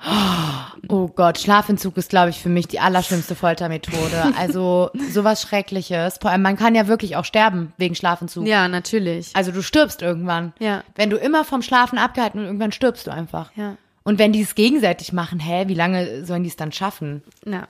Oh 0.89 1.09
Gott, 1.09 1.39
Schlafentzug 1.39 1.97
ist, 1.97 2.11
glaube 2.11 2.31
ich, 2.31 2.39
für 2.39 2.49
mich 2.49 2.69
die 2.69 2.81
allerschlimmste 2.81 3.35
Foltermethode. 3.35 4.33
Also 4.37 4.91
sowas 5.11 5.43
Schreckliches. 5.43 6.19
Vor 6.21 6.31
allem, 6.31 6.43
man 6.43 6.57
kann 6.57 6.75
ja 6.75 6.87
wirklich 6.89 7.17
auch 7.17 7.25
sterben 7.25 7.73
wegen 7.79 7.95
Schlafentzug. 7.95 8.47
Ja, 8.47 8.69
natürlich. 8.69 9.31
Also 9.35 9.53
du 9.53 9.63
stirbst 9.63 10.03
irgendwann. 10.03 10.53
Ja. 10.59 10.83
Wenn 10.97 11.11
du 11.11 11.17
immer 11.17 11.45
vom 11.45 11.63
Schlafen 11.63 11.99
abgehalten 11.99 12.41
und 12.41 12.47
irgendwann 12.47 12.73
stirbst 12.73 13.07
du 13.07 13.11
einfach. 13.11 13.53
Ja. 13.57 13.77
Und 14.03 14.19
wenn 14.19 14.33
die 14.33 14.43
es 14.43 14.55
gegenseitig 14.55 15.13
machen, 15.13 15.39
hä, 15.39 15.65
wie 15.69 15.75
lange 15.75 16.25
sollen 16.25 16.43
die 16.43 16.51
es 16.51 16.57
dann 16.57 16.73
schaffen? 16.73 17.23
Ja. 17.47 17.69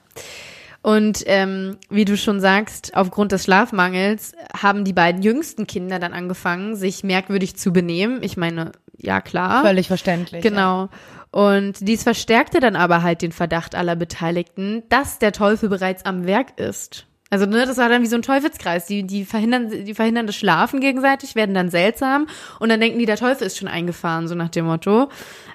Und 0.83 1.23
ähm, 1.27 1.79
wie 1.91 2.05
du 2.05 2.17
schon 2.17 2.41
sagst, 2.41 2.97
aufgrund 2.97 3.31
des 3.33 3.45
Schlafmangels 3.45 4.35
haben 4.61 4.85
die 4.85 4.93
beiden 4.93 5.23
jüngsten 5.23 5.67
Kinder 5.67 6.01
dann 6.01 6.13
angefangen, 6.13 6.75
sich 6.75 7.05
merkwürdig 7.05 7.57
zu 7.57 7.73
benehmen. 7.73 8.19
Ich 8.23 8.37
meine, 8.37 8.73
ja 8.97 9.21
klar. 9.21 9.63
Völlig 9.63 9.87
verständlich. 9.87 10.45
Ja. 10.45 10.51
Genau. 10.51 10.89
Und 11.31 11.77
dies 11.81 12.03
verstärkte 12.03 12.61
dann 12.61 12.77
aber 12.77 13.03
halt 13.03 13.23
den 13.23 13.33
Verdacht 13.33 13.75
aller 13.75 13.97
Beteiligten, 13.97 14.83
dass 14.89 15.19
der 15.19 15.33
Teufel 15.33 15.69
bereits 15.69 16.05
am 16.05 16.27
Werk 16.27 16.59
ist. 16.59 17.07
Also, 17.31 17.47
ne, 17.47 17.65
das 17.65 17.79
war 17.79 17.89
dann 17.89 18.03
wie 18.03 18.07
so 18.09 18.17
ein 18.17 18.23
Teufelskreis. 18.23 18.85
Die, 18.85 19.05
die 19.05 19.25
verhindern, 19.25 19.71
die 19.71 19.95
verhindern 19.95 20.27
das 20.27 20.37
Schlafen 20.37 20.81
gegenseitig, 20.81 21.35
werden 21.35 21.55
dann 21.55 21.71
seltsam 21.71 22.27
und 22.59 22.69
dann 22.69 22.79
denken 22.79 22.99
die, 22.99 23.07
der 23.07 23.17
Teufel 23.17 23.47
ist 23.47 23.57
schon 23.57 23.69
eingefahren, 23.69 24.29
so 24.29 24.35
nach 24.35 24.51
dem 24.51 24.67
Motto. 24.67 25.09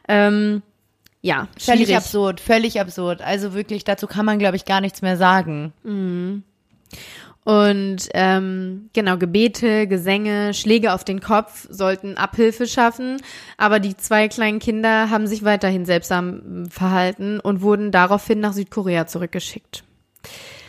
Ähm, 0.07 0.63
ja, 1.27 1.47
Völlig 1.59 1.87
schwierig. 1.87 1.97
absurd, 1.97 2.39
völlig 2.39 2.79
absurd. 2.79 3.21
Also 3.21 3.53
wirklich, 3.53 3.83
dazu 3.83 4.07
kann 4.07 4.25
man, 4.25 4.39
glaube 4.39 4.55
ich, 4.55 4.63
gar 4.63 4.79
nichts 4.79 5.01
mehr 5.01 5.17
sagen. 5.17 5.73
Und 7.43 7.97
ähm, 8.13 8.89
genau, 8.93 9.17
Gebete, 9.17 9.87
Gesänge, 9.87 10.53
Schläge 10.53 10.93
auf 10.93 11.03
den 11.03 11.19
Kopf 11.21 11.67
sollten 11.69 12.17
Abhilfe 12.17 12.65
schaffen, 12.67 13.21
aber 13.57 13.79
die 13.79 13.95
zwei 13.97 14.27
kleinen 14.29 14.59
Kinder 14.59 15.09
haben 15.09 15.27
sich 15.27 15.43
weiterhin 15.43 15.85
seltsam 15.85 16.65
verhalten 16.69 17.39
und 17.39 17.61
wurden 17.61 17.91
daraufhin 17.91 18.39
nach 18.39 18.53
Südkorea 18.53 19.07
zurückgeschickt. 19.07 19.83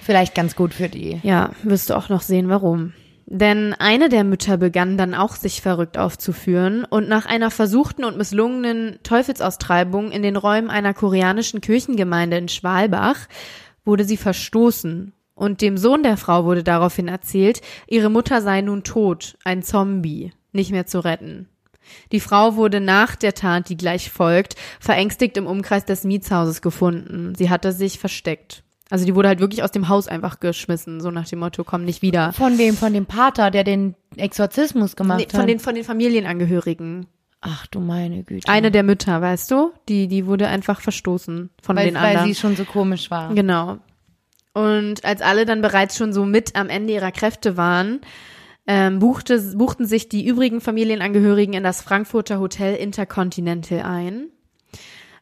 Vielleicht 0.03 0.35
ganz 0.35 0.57
gut 0.57 0.73
für 0.75 0.89
die. 0.89 1.21
Ja, 1.23 1.51
wirst 1.63 1.91
du 1.91 1.95
auch 1.95 2.09
noch 2.09 2.23
sehen, 2.23 2.49
warum. 2.49 2.95
Denn 3.31 3.75
eine 3.75 4.09
der 4.09 4.25
Mütter 4.25 4.57
begann 4.57 4.97
dann 4.97 5.15
auch 5.15 5.37
sich 5.37 5.61
verrückt 5.61 5.99
aufzuführen 5.99 6.87
und 6.89 7.11
nach 7.11 7.27
einer 7.27 7.51
versuchten 7.51 8.05
und 8.05 8.17
misslungenen 8.17 9.01
Teufelsaustreibung 9.03 10.11
in 10.11 10.23
den 10.23 10.37
Räumen 10.37 10.71
einer 10.71 10.95
koreanischen 10.95 11.61
Kirchengemeinde 11.61 12.39
in 12.39 12.49
Schwalbach 12.49 13.29
wurde 13.85 14.05
sie 14.05 14.17
verstoßen 14.17 15.13
Und 15.35 15.61
dem 15.61 15.77
Sohn 15.77 16.03
der 16.03 16.17
Frau 16.17 16.47
wurde 16.47 16.65
daraufhin 16.65 17.07
erzählt, 17.07 17.61
ihre 17.87 18.09
Mutter 18.09 18.41
sei 18.41 18.63
nun 18.63 18.83
tot, 18.83 19.37
ein 19.45 19.63
Zombie, 19.63 20.33
nicht 20.53 20.71
mehr 20.71 20.87
zu 20.87 21.05
retten. 21.05 21.51
Die 22.13 22.21
Frau 22.21 22.57
wurde 22.57 22.81
nach 22.81 23.15
der 23.15 23.35
Tat, 23.35 23.69
die 23.69 23.77
gleich 23.77 24.11
folgt, 24.11 24.57
verängstigt 24.81 25.37
im 25.37 25.47
Umkreis 25.47 25.85
des 25.85 26.05
Mietshauses 26.05 26.63
gefunden. 26.63 27.35
Sie 27.37 27.51
hatte 27.51 27.73
sich 27.73 27.99
versteckt. 27.99 28.65
Also 28.91 29.05
die 29.05 29.15
wurde 29.15 29.29
halt 29.29 29.41
wirklich 29.41 29.63
aus 29.63 29.71
dem 29.71 29.89
Haus 29.89 30.09
einfach 30.09 30.41
geschmissen, 30.41 31.01
so 31.01 31.11
nach 31.11 31.29
dem 31.29 31.41
Motto, 31.41 31.63
komm 31.65 31.85
nicht 31.85 32.01
wieder. 32.01 32.33
Von 32.33 32.57
wem? 32.59 32.75
Von 32.75 32.95
dem 32.95 33.07
Pater, 33.07 33.51
der 33.51 33.65
den 33.65 33.95
Exorzismus 34.17 34.97
gemacht 34.97 35.19
Nee, 35.19 35.25
hat? 35.25 35.33
von 35.33 35.47
den, 35.47 35.61
von 35.61 35.75
den 35.75 35.85
Familienangehörigen. 35.85 37.07
Ach 37.41 37.67
du 37.67 37.81
meine 37.81 38.25
Güte. 38.25 38.49
Eine 38.51 38.71
der 38.71 38.83
Mütter, 38.83 39.21
weißt 39.21 39.51
du? 39.51 39.73
Die, 39.89 40.09
die 40.09 40.27
wurde 40.27 40.49
einfach 40.49 40.81
verstoßen 40.81 41.51
von 41.63 41.77
weil, 41.77 41.87
den 41.87 41.95
weil 41.95 42.17
anderen. 42.17 42.27
sie 42.29 42.35
schon 42.35 42.57
so 42.57 42.65
komisch 42.65 43.11
war. 43.11 43.33
Genau. 43.35 43.79
Und 44.55 45.05
als 45.05 45.21
alle 45.23 45.45
dann 45.45 45.61
bereits 45.63 45.97
schon 45.97 46.13
so 46.13 46.25
mit 46.25 46.57
am 46.57 46.69
Ende 46.69 46.95
ihrer 46.95 47.13
Kräfte 47.13 47.57
waren, 47.57 48.01
ähm, 48.67 48.99
buchte, 48.99 49.39
buchten 49.55 49.87
sich 49.87 50.09
die 50.09 50.27
übrigen 50.27 50.61
Familienangehörigen 50.61 51.55
in 51.55 51.63
das 51.63 51.81
Frankfurter 51.81 52.41
Hotel 52.41 52.75
Intercontinental 52.75 53.83
ein. 53.83 54.29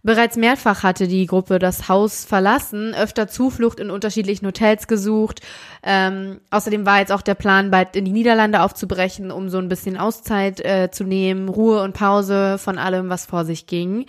Bereits 0.07 0.37
mehrfach 0.37 0.85
hatte 0.85 1.09
die 1.09 1.27
Gruppe 1.27 1.59
das 1.59 1.89
Haus 1.89 2.25
verlassen, 2.25 2.95
öfter 2.95 3.27
Zuflucht 3.27 3.81
in 3.81 3.91
unterschiedlichen 3.91 4.47
Hotels 4.47 4.87
gesucht. 4.87 5.41
Ähm, 5.83 6.41
außerdem 6.51 6.87
war 6.87 7.01
jetzt 7.01 7.11
auch 7.11 7.23
der 7.23 7.35
Plan, 7.35 7.73
bald 7.73 7.97
in 7.97 8.05
die 8.05 8.13
Niederlande 8.13 8.63
aufzubrechen, 8.63 9.33
um 9.33 9.49
so 9.49 9.59
ein 9.59 9.69
bisschen 9.69 9.97
Auszeit 9.97 10.65
äh, 10.65 10.93
zu 10.93 11.03
nehmen, 11.03 11.49
Ruhe 11.49 11.83
und 11.83 11.93
Pause 11.95 12.57
von 12.57 12.79
allem, 12.79 13.09
was 13.09 13.27
vor 13.27 13.45
sich 13.45 13.67
ging. 13.67 14.07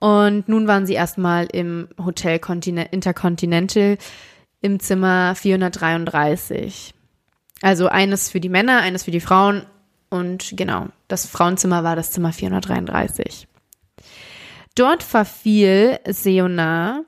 Und 0.00 0.48
nun 0.48 0.66
waren 0.66 0.84
sie 0.84 0.94
erstmal 0.94 1.46
im 1.46 1.86
Hotel 2.04 2.40
Continen 2.40 2.86
Intercontinental 2.90 3.98
im 4.60 4.80
Zimmer 4.80 5.36
433. 5.36 6.92
Also 7.62 7.86
eines 7.86 8.30
für 8.30 8.40
die 8.40 8.48
Männer, 8.48 8.80
eines 8.80 9.04
für 9.04 9.12
die 9.12 9.20
Frauen 9.20 9.62
und 10.08 10.54
genau, 10.56 10.88
das 11.06 11.26
Frauenzimmer 11.26 11.84
war 11.84 11.94
das 11.94 12.10
Zimmer 12.10 12.32
433. 12.32 13.46
Dort 14.74 15.02
verfiel 15.02 15.98
Seona, 16.06 17.04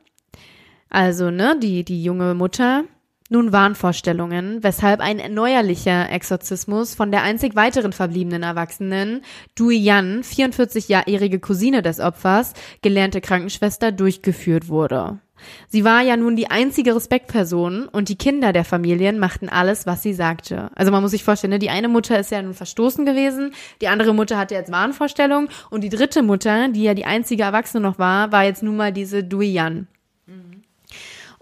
also 0.90 1.30
ne, 1.30 1.58
die, 1.58 1.84
die 1.84 2.02
junge 2.02 2.34
Mutter, 2.34 2.84
nun 3.32 3.52
Wahnvorstellungen, 3.52 4.62
weshalb 4.62 5.00
ein 5.00 5.18
erneuerlicher 5.18 6.10
Exorzismus 6.10 6.94
von 6.94 7.10
der 7.10 7.22
einzig 7.22 7.56
weiteren 7.56 7.92
verbliebenen 7.92 8.42
Erwachsenen, 8.42 9.22
Dui 9.56 9.76
Yan, 9.76 10.22
44-jährige 10.22 11.40
Cousine 11.40 11.82
des 11.82 11.98
Opfers, 11.98 12.52
gelernte 12.82 13.20
Krankenschwester, 13.20 13.90
durchgeführt 13.90 14.68
wurde. 14.68 15.18
Sie 15.66 15.84
war 15.84 16.02
ja 16.02 16.16
nun 16.16 16.36
die 16.36 16.50
einzige 16.50 16.94
Respektperson 16.94 17.88
und 17.88 18.08
die 18.08 18.16
Kinder 18.16 18.52
der 18.52 18.64
Familien 18.64 19.18
machten 19.18 19.48
alles, 19.48 19.86
was 19.86 20.02
sie 20.02 20.12
sagte. 20.12 20.70
Also 20.76 20.92
man 20.92 21.02
muss 21.02 21.10
sich 21.10 21.24
vorstellen, 21.24 21.50
ne, 21.50 21.58
die 21.58 21.70
eine 21.70 21.88
Mutter 21.88 22.18
ist 22.18 22.30
ja 22.30 22.40
nun 22.40 22.54
verstoßen 22.54 23.04
gewesen, 23.04 23.52
die 23.80 23.88
andere 23.88 24.14
Mutter 24.14 24.38
hatte 24.38 24.54
jetzt 24.54 24.70
Wahnvorstellungen 24.70 25.48
und 25.70 25.82
die 25.82 25.88
dritte 25.88 26.22
Mutter, 26.22 26.68
die 26.68 26.84
ja 26.84 26.94
die 26.94 27.06
einzige 27.06 27.42
Erwachsene 27.42 27.82
noch 27.82 27.98
war, 27.98 28.30
war 28.30 28.44
jetzt 28.44 28.62
nun 28.62 28.76
mal 28.76 28.92
diese 28.92 29.24
Dui 29.24 29.52
Yan. 29.52 29.88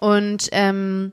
Und 0.01 0.49
ähm, 0.53 1.13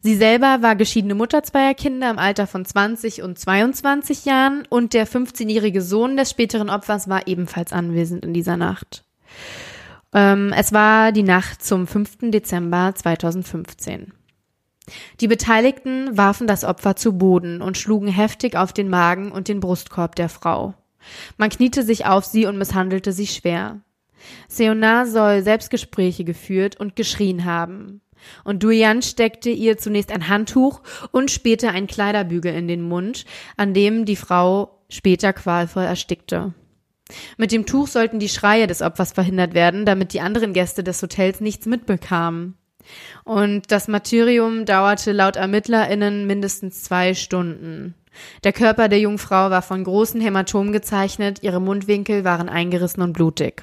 sie 0.00 0.16
selber 0.16 0.58
war 0.62 0.76
geschiedene 0.76 1.14
Mutter 1.14 1.42
zweier 1.42 1.74
Kinder 1.74 2.10
im 2.10 2.18
Alter 2.18 2.46
von 2.46 2.64
20 2.64 3.22
und 3.22 3.38
22 3.38 4.24
Jahren 4.24 4.66
und 4.68 4.94
der 4.94 5.06
15-jährige 5.06 5.82
Sohn 5.82 6.16
des 6.16 6.30
späteren 6.30 6.70
Opfers 6.70 7.08
war 7.08 7.26
ebenfalls 7.26 7.72
anwesend 7.72 8.24
in 8.24 8.34
dieser 8.34 8.56
Nacht. 8.56 9.04
Ähm, 10.12 10.52
es 10.56 10.72
war 10.72 11.12
die 11.12 11.22
Nacht 11.22 11.62
zum 11.62 11.86
5. 11.86 12.30
Dezember 12.30 12.92
2015. 12.94 14.12
Die 15.20 15.28
Beteiligten 15.28 16.16
warfen 16.16 16.46
das 16.46 16.64
Opfer 16.64 16.96
zu 16.96 17.16
Boden 17.16 17.62
und 17.62 17.78
schlugen 17.78 18.08
heftig 18.08 18.56
auf 18.56 18.72
den 18.72 18.88
Magen 18.88 19.30
und 19.30 19.48
den 19.48 19.60
Brustkorb 19.60 20.16
der 20.16 20.28
Frau. 20.28 20.74
Man 21.36 21.50
kniete 21.50 21.82
sich 21.82 22.06
auf 22.06 22.24
sie 22.24 22.46
und 22.46 22.58
misshandelte 22.58 23.12
sie 23.12 23.26
schwer. 23.26 23.80
Seona 24.48 25.06
soll 25.06 25.42
Selbstgespräche 25.42 26.24
geführt 26.24 26.78
und 26.78 26.96
geschrien 26.96 27.44
haben. 27.44 28.00
Und 28.44 28.62
Duyan 28.62 29.02
steckte 29.02 29.50
ihr 29.50 29.78
zunächst 29.78 30.12
ein 30.12 30.28
Handtuch 30.28 30.80
und 31.10 31.30
später 31.30 31.70
ein 31.70 31.86
Kleiderbügel 31.86 32.54
in 32.54 32.68
den 32.68 32.82
Mund, 32.82 33.24
an 33.56 33.74
dem 33.74 34.04
die 34.04 34.16
Frau 34.16 34.80
später 34.88 35.32
qualvoll 35.32 35.84
erstickte. 35.84 36.54
Mit 37.36 37.52
dem 37.52 37.66
Tuch 37.66 37.88
sollten 37.88 38.18
die 38.18 38.28
Schreie 38.28 38.66
des 38.66 38.82
Opfers 38.82 39.12
verhindert 39.12 39.54
werden, 39.54 39.84
damit 39.84 40.12
die 40.12 40.20
anderen 40.20 40.52
Gäste 40.52 40.84
des 40.84 41.02
Hotels 41.02 41.40
nichts 41.40 41.66
mitbekamen. 41.66 42.54
Und 43.24 43.70
das 43.70 43.88
Martyrium 43.88 44.64
dauerte 44.64 45.12
laut 45.12 45.36
ErmittlerInnen 45.36 46.26
mindestens 46.26 46.82
zwei 46.82 47.14
Stunden. 47.14 47.94
Der 48.42 48.52
Körper 48.52 48.88
der 48.88 48.98
jungen 48.98 49.18
Frau 49.18 49.50
war 49.50 49.62
von 49.62 49.84
großen 49.84 50.20
Hämatomen 50.20 50.72
gezeichnet, 50.72 51.42
ihre 51.42 51.60
Mundwinkel 51.60 52.24
waren 52.24 52.48
eingerissen 52.48 53.02
und 53.02 53.12
blutig. 53.12 53.62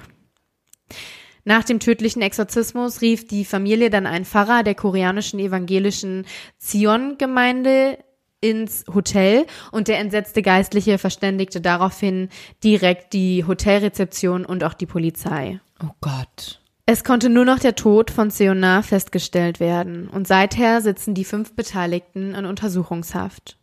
Nach 1.47 1.63
dem 1.63 1.79
tödlichen 1.79 2.21
Exorzismus 2.21 2.99
rief 2.99 3.25
die 3.25 3.45
Familie 3.45 3.89
dann 3.89 4.05
einen 4.05 4.25
Pfarrer 4.25 4.63
der 4.63 4.75
koreanischen 4.75 5.39
evangelischen 5.39 6.25
Zion-Gemeinde 6.57 7.99
ins 8.41 8.83
Hotel 8.93 9.45
und 9.71 9.87
der 9.87 9.99
entsetzte 9.99 10.41
Geistliche 10.41 10.97
verständigte 10.97 11.61
daraufhin 11.61 12.27
direkt 12.65 13.13
die 13.13 13.45
Hotelrezeption 13.47 14.43
und 14.43 14.65
auch 14.65 14.73
die 14.73 14.87
Polizei. 14.87 15.61
Oh 15.81 15.91
Gott. 16.01 16.59
Es 16.85 17.05
konnte 17.05 17.29
nur 17.29 17.45
noch 17.45 17.59
der 17.59 17.75
Tod 17.75 18.11
von 18.11 18.29
Seonar 18.29 18.83
festgestellt 18.83 19.61
werden 19.61 20.09
und 20.09 20.27
seither 20.27 20.81
sitzen 20.81 21.13
die 21.13 21.23
fünf 21.23 21.55
Beteiligten 21.55 22.35
in 22.35 22.45
Untersuchungshaft. 22.45 23.56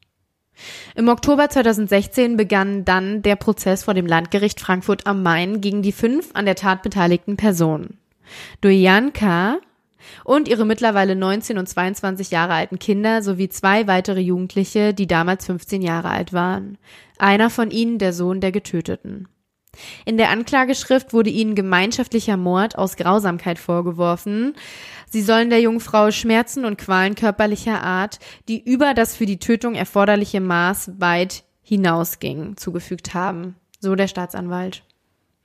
Im 0.95 1.09
Oktober 1.09 1.49
2016 1.49 2.37
begann 2.37 2.85
dann 2.85 3.23
der 3.23 3.37
Prozess 3.37 3.85
vor 3.85 3.95
dem 3.95 4.07
Landgericht 4.07 4.61
Frankfurt 4.61 5.07
am 5.07 5.23
Main 5.23 5.61
gegen 5.61 5.83
die 5.83 5.93
fünf 5.93 6.31
an 6.35 6.47
der 6.47 6.55
Tat 6.55 6.83
beteiligten 6.83 7.37
Personen. 7.37 7.99
Doyan 8.61 9.13
K. 9.13 9.59
und 10.25 10.49
ihre 10.49 10.65
mittlerweile 10.65 11.17
19 11.17 11.59
und 11.59 11.69
22 11.69 12.31
Jahre 12.31 12.55
alten 12.55 12.79
Kinder 12.79 13.23
sowie 13.23 13.49
zwei 13.49 13.87
weitere 13.87 14.21
Jugendliche, 14.21 14.95
die 14.95 15.07
damals 15.07 15.47
15 15.47 15.83
Jahre 15.83 16.09
alt 16.09 16.33
waren. 16.33 16.79
Einer 17.19 17.51
von 17.51 17.71
ihnen 17.71 17.99
der 17.99 18.13
Sohn 18.13 18.41
der 18.41 18.53
Getöteten. 18.53 19.29
In 20.05 20.17
der 20.17 20.31
Anklageschrift 20.31 21.13
wurde 21.13 21.31
ihnen 21.31 21.55
gemeinschaftlicher 21.55 22.37
Mord 22.37 22.79
aus 22.79 22.97
Grausamkeit 22.97 23.59
vorgeworfen. 23.59 24.55
Sie 25.15 25.23
sollen 25.23 25.49
der 25.49 25.61
jungen 25.61 25.79
Frau 25.79 26.11
Schmerzen 26.11 26.65
und 26.65 26.77
Qualen 26.77 27.15
körperlicher 27.15 27.81
Art, 27.81 28.19
die 28.49 28.61
über 28.61 28.95
das 28.95 29.15
für 29.15 29.27
die 29.27 29.39
Tötung 29.39 29.77
erforderliche 29.77 30.41
Maß 30.41 30.95
weit 30.99 31.45
hinausgingen, 31.63 32.57
zugefügt 32.57 33.15
haben. 33.15 33.55
So 33.79 33.95
der 33.95 34.09
Staatsanwalt. 34.09 34.83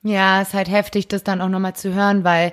Ja, 0.02 0.42
ist 0.42 0.54
halt 0.54 0.68
heftig, 0.68 1.06
das 1.06 1.22
dann 1.22 1.40
auch 1.40 1.48
nochmal 1.48 1.76
zu 1.76 1.94
hören, 1.94 2.24
weil 2.24 2.52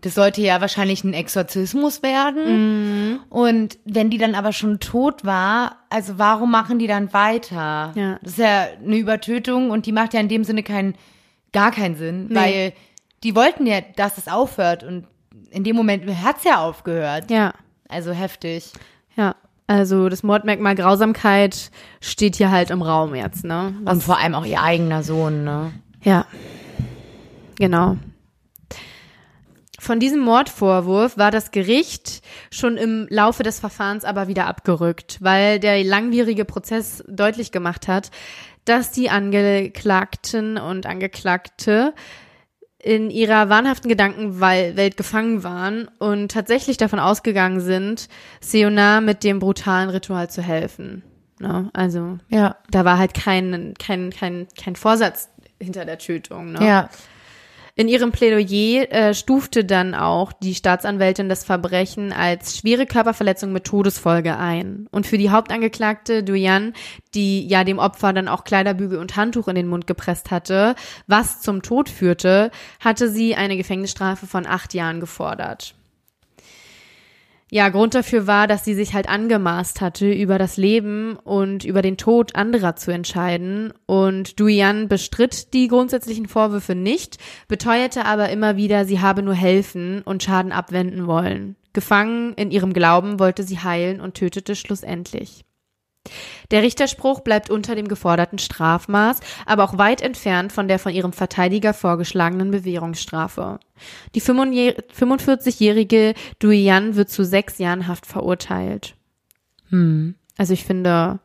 das 0.00 0.16
sollte 0.16 0.42
ja 0.42 0.60
wahrscheinlich 0.60 1.04
ein 1.04 1.14
Exorzismus 1.14 2.02
werden. 2.02 3.20
Und 3.30 3.78
wenn 3.84 4.10
die 4.10 4.18
dann 4.18 4.34
aber 4.34 4.52
schon 4.52 4.80
tot 4.80 5.24
war, 5.24 5.76
also 5.88 6.14
warum 6.18 6.50
machen 6.50 6.80
die 6.80 6.88
dann 6.88 7.12
weiter? 7.12 7.92
Ja. 7.94 8.18
Das 8.22 8.32
ist 8.32 8.38
ja 8.38 8.66
eine 8.84 8.96
Übertötung 8.96 9.70
und 9.70 9.86
die 9.86 9.92
macht 9.92 10.14
ja 10.14 10.18
in 10.18 10.28
dem 10.28 10.42
Sinne 10.42 10.64
keinen, 10.64 10.96
gar 11.52 11.70
keinen 11.70 11.94
Sinn, 11.94 12.26
weil 12.30 12.72
die 13.22 13.36
wollten 13.36 13.66
ja, 13.66 13.82
dass 13.94 14.18
es 14.18 14.26
aufhört 14.26 14.82
und 14.82 15.06
in 15.54 15.64
dem 15.64 15.76
Moment 15.76 16.04
hat's 16.22 16.44
ja 16.44 16.58
aufgehört. 16.58 17.30
Ja, 17.30 17.54
Also 17.88 18.12
heftig. 18.12 18.72
ja. 19.16 19.34
Also 19.66 20.10
das 20.10 20.22
Mordmerkmal 20.22 20.74
Grausamkeit 20.74 21.70
steht 22.02 22.36
hier 22.36 22.50
halt 22.50 22.68
im 22.68 22.82
Raum 22.82 23.14
jetzt, 23.14 23.44
ne? 23.44 23.74
Und 23.86 24.02
vor 24.02 24.18
allem 24.18 24.34
auch 24.34 24.44
ihr 24.44 24.60
eigener 24.60 25.02
Sohn, 25.02 25.42
ne? 25.42 25.72
Ja, 26.02 26.26
genau. 27.56 27.96
Von 29.80 30.00
diesem 30.00 30.20
Mordvorwurf 30.20 31.16
war 31.16 31.30
das 31.30 31.50
Gericht 31.50 32.20
schon 32.50 32.76
im 32.76 33.06
Laufe 33.08 33.42
des 33.42 33.58
Verfahrens 33.58 34.04
aber 34.04 34.28
wieder 34.28 34.46
abgerückt, 34.46 35.16
weil 35.20 35.58
der 35.60 35.82
langwierige 35.82 36.44
Prozess 36.44 37.02
deutlich 37.08 37.50
gemacht 37.50 37.88
hat, 37.88 38.10
dass 38.66 38.90
die 38.90 39.08
Angeklagten 39.08 40.58
und 40.58 40.86
Angeklagte 40.86 41.94
in 42.84 43.10
ihrer 43.10 43.48
wahnhaften 43.48 43.88
Gedankenwelt 43.88 44.98
gefangen 44.98 45.42
waren 45.42 45.88
und 45.98 46.30
tatsächlich 46.30 46.76
davon 46.76 46.98
ausgegangen 46.98 47.60
sind, 47.60 48.08
Seona 48.42 49.00
mit 49.00 49.24
dem 49.24 49.38
brutalen 49.38 49.88
Ritual 49.88 50.28
zu 50.28 50.42
helfen. 50.42 51.02
Ne? 51.40 51.70
Also 51.72 52.18
Ja. 52.28 52.56
da 52.70 52.84
war 52.84 52.98
halt 52.98 53.14
kein, 53.14 53.72
kein, 53.78 54.10
kein, 54.10 54.46
kein 54.60 54.76
Vorsatz 54.76 55.30
hinter 55.58 55.86
der 55.86 55.98
Tötung. 55.98 56.52
Ne? 56.52 56.66
Ja. 56.66 56.90
In 57.76 57.88
ihrem 57.88 58.12
Plädoyer 58.12 58.92
äh, 58.92 59.14
stufte 59.14 59.64
dann 59.64 59.96
auch 59.96 60.32
die 60.32 60.54
Staatsanwältin 60.54 61.28
das 61.28 61.42
Verbrechen 61.42 62.12
als 62.12 62.56
schwere 62.56 62.86
Körperverletzung 62.86 63.52
mit 63.52 63.64
Todesfolge 63.64 64.36
ein. 64.36 64.86
Und 64.92 65.08
für 65.08 65.18
die 65.18 65.30
Hauptangeklagte 65.30 66.22
Duyan, 66.22 66.72
die 67.14 67.48
ja 67.48 67.64
dem 67.64 67.80
Opfer 67.80 68.12
dann 68.12 68.28
auch 68.28 68.44
Kleiderbügel 68.44 69.00
und 69.00 69.16
Handtuch 69.16 69.48
in 69.48 69.56
den 69.56 69.66
Mund 69.66 69.88
gepresst 69.88 70.30
hatte, 70.30 70.76
was 71.08 71.40
zum 71.40 71.62
Tod 71.62 71.88
führte, 71.88 72.52
hatte 72.78 73.08
sie 73.08 73.34
eine 73.34 73.56
Gefängnisstrafe 73.56 74.28
von 74.28 74.46
acht 74.46 74.72
Jahren 74.72 75.00
gefordert. 75.00 75.74
Ja, 77.54 77.68
Grund 77.68 77.94
dafür 77.94 78.26
war, 78.26 78.48
dass 78.48 78.64
sie 78.64 78.74
sich 78.74 78.94
halt 78.94 79.08
angemaßt 79.08 79.80
hatte, 79.80 80.10
über 80.10 80.38
das 80.38 80.56
Leben 80.56 81.14
und 81.22 81.64
über 81.64 81.82
den 81.82 81.96
Tod 81.96 82.34
anderer 82.34 82.74
zu 82.74 82.90
entscheiden. 82.90 83.72
Und 83.86 84.40
Duyan 84.40 84.88
bestritt 84.88 85.54
die 85.54 85.68
grundsätzlichen 85.68 86.26
Vorwürfe 86.26 86.74
nicht, 86.74 87.18
beteuerte 87.46 88.06
aber 88.06 88.30
immer 88.30 88.56
wieder, 88.56 88.86
sie 88.86 88.98
habe 88.98 89.22
nur 89.22 89.34
helfen 89.34 90.02
und 90.02 90.24
Schaden 90.24 90.50
abwenden 90.50 91.06
wollen. 91.06 91.54
Gefangen 91.72 92.34
in 92.34 92.50
ihrem 92.50 92.72
Glauben 92.72 93.20
wollte 93.20 93.44
sie 93.44 93.60
heilen 93.60 94.00
und 94.00 94.14
tötete 94.14 94.56
schlussendlich. 94.56 95.44
Der 96.50 96.62
Richterspruch 96.62 97.20
bleibt 97.20 97.50
unter 97.50 97.74
dem 97.74 97.88
geforderten 97.88 98.38
Strafmaß, 98.38 99.20
aber 99.46 99.64
auch 99.64 99.78
weit 99.78 100.02
entfernt 100.02 100.52
von 100.52 100.68
der 100.68 100.78
von 100.78 100.92
ihrem 100.92 101.12
Verteidiger 101.12 101.72
vorgeschlagenen 101.74 102.50
Bewährungsstrafe. 102.50 103.58
Die 104.14 104.22
45-jährige 104.22 106.14
Duyan 106.38 106.96
wird 106.96 107.10
zu 107.10 107.24
sechs 107.24 107.58
Jahren 107.58 107.88
Haft 107.88 108.06
verurteilt. 108.06 108.94
Hm. 109.70 110.14
Also 110.36 110.52
ich 110.52 110.64
finde, 110.64 111.20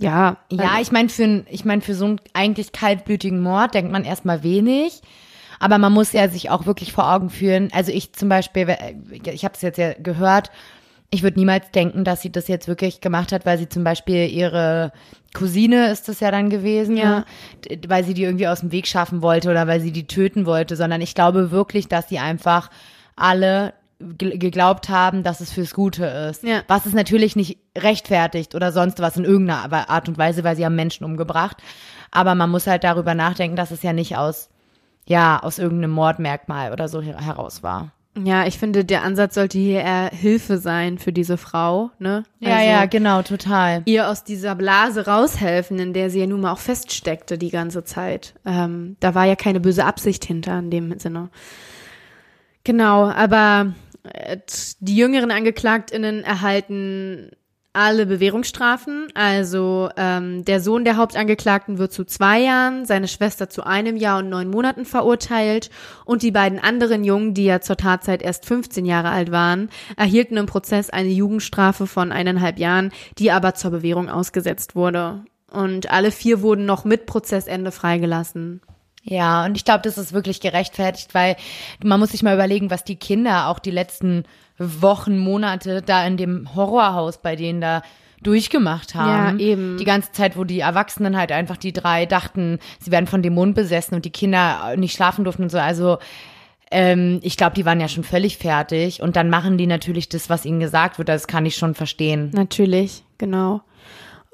ja. 0.00 0.36
Ja, 0.50 0.80
ich 0.80 0.92
meine, 0.92 1.08
für, 1.08 1.44
ich 1.48 1.64
mein, 1.64 1.80
für 1.80 1.94
so 1.94 2.04
einen 2.04 2.20
eigentlich 2.32 2.72
kaltblütigen 2.72 3.40
Mord 3.40 3.74
denkt 3.74 3.92
man 3.92 4.04
erstmal 4.04 4.42
wenig. 4.42 5.00
Aber 5.60 5.78
man 5.78 5.92
muss 5.92 6.12
ja 6.12 6.28
sich 6.28 6.50
auch 6.50 6.66
wirklich 6.66 6.92
vor 6.92 7.12
Augen 7.12 7.30
führen. 7.30 7.68
Also 7.72 7.92
ich 7.92 8.12
zum 8.14 8.28
Beispiel, 8.28 8.66
ich 9.24 9.44
habe 9.44 9.54
es 9.54 9.62
jetzt 9.62 9.78
ja 9.78 9.92
gehört, 9.94 10.50
ich 11.14 11.22
würde 11.22 11.38
niemals 11.38 11.70
denken, 11.70 12.04
dass 12.04 12.22
sie 12.22 12.32
das 12.32 12.48
jetzt 12.48 12.68
wirklich 12.68 13.02
gemacht 13.02 13.32
hat, 13.32 13.44
weil 13.44 13.58
sie 13.58 13.68
zum 13.68 13.84
Beispiel 13.84 14.28
ihre 14.28 14.92
Cousine 15.34 15.90
ist 15.90 16.08
das 16.08 16.20
ja 16.20 16.30
dann 16.30 16.48
gewesen, 16.48 16.96
ja. 16.96 17.20
Ne? 17.20 17.24
weil 17.86 18.02
sie 18.02 18.14
die 18.14 18.22
irgendwie 18.24 18.48
aus 18.48 18.60
dem 18.60 18.72
Weg 18.72 18.86
schaffen 18.86 19.20
wollte 19.20 19.50
oder 19.50 19.66
weil 19.66 19.80
sie 19.80 19.92
die 19.92 20.06
töten 20.06 20.46
wollte, 20.46 20.74
sondern 20.74 21.02
ich 21.02 21.14
glaube 21.14 21.50
wirklich, 21.50 21.86
dass 21.86 22.08
sie 22.08 22.18
einfach 22.18 22.70
alle 23.14 23.74
geglaubt 23.98 24.88
haben, 24.88 25.22
dass 25.22 25.40
es 25.40 25.52
fürs 25.52 25.74
Gute 25.74 26.06
ist. 26.06 26.44
Ja. 26.44 26.62
Was 26.66 26.86
es 26.86 26.94
natürlich 26.94 27.36
nicht 27.36 27.58
rechtfertigt 27.76 28.54
oder 28.54 28.72
sonst 28.72 28.98
was 29.00 29.18
in 29.18 29.24
irgendeiner 29.24 29.90
Art 29.90 30.08
und 30.08 30.16
Weise, 30.16 30.44
weil 30.44 30.56
sie 30.56 30.64
haben 30.64 30.74
Menschen 30.74 31.04
umgebracht. 31.04 31.58
Aber 32.10 32.34
man 32.34 32.50
muss 32.50 32.66
halt 32.66 32.84
darüber 32.84 33.14
nachdenken, 33.14 33.56
dass 33.56 33.70
es 33.70 33.82
ja 33.82 33.92
nicht 33.92 34.16
aus, 34.16 34.48
ja, 35.06 35.40
aus 35.42 35.58
irgendeinem 35.58 35.92
Mordmerkmal 35.92 36.72
oder 36.72 36.88
so 36.88 37.02
heraus 37.02 37.62
war. 37.62 37.92
Ja, 38.14 38.46
ich 38.46 38.58
finde, 38.58 38.84
der 38.84 39.02
Ansatz 39.02 39.34
sollte 39.34 39.58
hier 39.58 39.80
eher 39.80 40.10
Hilfe 40.12 40.58
sein 40.58 40.98
für 40.98 41.12
diese 41.12 41.38
Frau, 41.38 41.90
ne? 41.98 42.24
Ja, 42.40 42.56
also 42.56 42.68
ja, 42.68 42.84
genau, 42.84 43.22
total. 43.22 43.82
Ihr 43.86 44.08
aus 44.08 44.22
dieser 44.22 44.54
Blase 44.54 45.06
raushelfen, 45.06 45.78
in 45.78 45.94
der 45.94 46.10
sie 46.10 46.20
ja 46.20 46.26
nun 46.26 46.42
mal 46.42 46.52
auch 46.52 46.58
feststeckte 46.58 47.38
die 47.38 47.50
ganze 47.50 47.84
Zeit. 47.84 48.34
Ähm, 48.44 48.96
da 49.00 49.14
war 49.14 49.24
ja 49.24 49.34
keine 49.34 49.60
böse 49.60 49.86
Absicht 49.86 50.26
hinter 50.26 50.58
in 50.58 50.70
dem 50.70 50.98
Sinne. 50.98 51.30
Genau, 52.64 53.08
aber 53.08 53.72
äh, 54.02 54.36
die 54.80 54.96
jüngeren 54.96 55.30
AngeklagtInnen 55.30 56.22
erhalten 56.22 57.30
alle 57.72 58.06
Bewährungsstrafen. 58.06 59.08
Also 59.14 59.88
ähm, 59.96 60.44
der 60.44 60.60
Sohn 60.60 60.84
der 60.84 60.96
Hauptangeklagten 60.96 61.78
wird 61.78 61.92
zu 61.92 62.04
zwei 62.04 62.40
Jahren, 62.40 62.84
seine 62.84 63.08
Schwester 63.08 63.48
zu 63.48 63.64
einem 63.64 63.96
Jahr 63.96 64.18
und 64.18 64.28
neun 64.28 64.50
Monaten 64.50 64.84
verurteilt 64.84 65.70
und 66.04 66.22
die 66.22 66.30
beiden 66.30 66.58
anderen 66.58 67.04
Jungen, 67.04 67.34
die 67.34 67.44
ja 67.44 67.60
zur 67.60 67.76
Tatzeit 67.76 68.22
erst 68.22 68.46
15 68.46 68.84
Jahre 68.84 69.10
alt 69.10 69.30
waren, 69.30 69.70
erhielten 69.96 70.36
im 70.36 70.46
Prozess 70.46 70.90
eine 70.90 71.10
Jugendstrafe 71.10 71.86
von 71.86 72.12
eineinhalb 72.12 72.58
Jahren, 72.58 72.92
die 73.18 73.30
aber 73.30 73.54
zur 73.54 73.70
Bewährung 73.70 74.10
ausgesetzt 74.10 74.76
wurde. 74.76 75.24
Und 75.50 75.90
alle 75.90 76.10
vier 76.10 76.40
wurden 76.42 76.64
noch 76.66 76.84
mit 76.84 77.06
Prozessende 77.06 77.72
freigelassen. 77.72 78.62
Ja, 79.04 79.44
und 79.44 79.56
ich 79.56 79.64
glaube, 79.64 79.82
das 79.82 79.98
ist 79.98 80.12
wirklich 80.12 80.40
gerechtfertigt, 80.40 81.12
weil 81.12 81.36
man 81.82 81.98
muss 81.98 82.10
sich 82.12 82.22
mal 82.22 82.34
überlegen, 82.34 82.70
was 82.70 82.84
die 82.84 82.96
Kinder 82.96 83.48
auch 83.48 83.58
die 83.58 83.72
letzten 83.72 84.24
Wochen, 84.80 85.18
Monate 85.18 85.82
da 85.82 86.06
in 86.06 86.16
dem 86.16 86.54
Horrorhaus 86.54 87.18
bei 87.18 87.36
denen 87.36 87.60
da 87.60 87.82
durchgemacht 88.22 88.94
haben. 88.94 89.38
Ja, 89.38 89.44
eben. 89.44 89.76
Die 89.78 89.84
ganze 89.84 90.12
Zeit, 90.12 90.36
wo 90.36 90.44
die 90.44 90.60
Erwachsenen 90.60 91.16
halt 91.16 91.32
einfach 91.32 91.56
die 91.56 91.72
drei 91.72 92.06
dachten, 92.06 92.58
sie 92.78 92.90
werden 92.90 93.06
von 93.06 93.22
Dämonen 93.22 93.54
besessen 93.54 93.94
und 93.94 94.04
die 94.04 94.10
Kinder 94.10 94.74
nicht 94.76 94.94
schlafen 94.94 95.24
durften 95.24 95.44
und 95.44 95.50
so. 95.50 95.58
Also 95.58 95.98
ähm, 96.70 97.20
ich 97.22 97.36
glaube, 97.36 97.54
die 97.54 97.66
waren 97.66 97.80
ja 97.80 97.88
schon 97.88 98.04
völlig 98.04 98.38
fertig 98.38 99.02
und 99.02 99.16
dann 99.16 99.28
machen 99.28 99.58
die 99.58 99.66
natürlich 99.66 100.08
das, 100.08 100.30
was 100.30 100.44
ihnen 100.44 100.60
gesagt 100.60 100.98
wird. 100.98 101.08
Das 101.08 101.26
kann 101.26 101.46
ich 101.46 101.56
schon 101.56 101.74
verstehen. 101.74 102.30
Natürlich, 102.32 103.04
genau. 103.18 103.62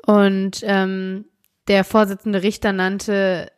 Und 0.06 0.62
ähm, 0.62 1.24
der 1.66 1.84
Vorsitzende 1.84 2.42
Richter 2.42 2.72
nannte 2.72 3.50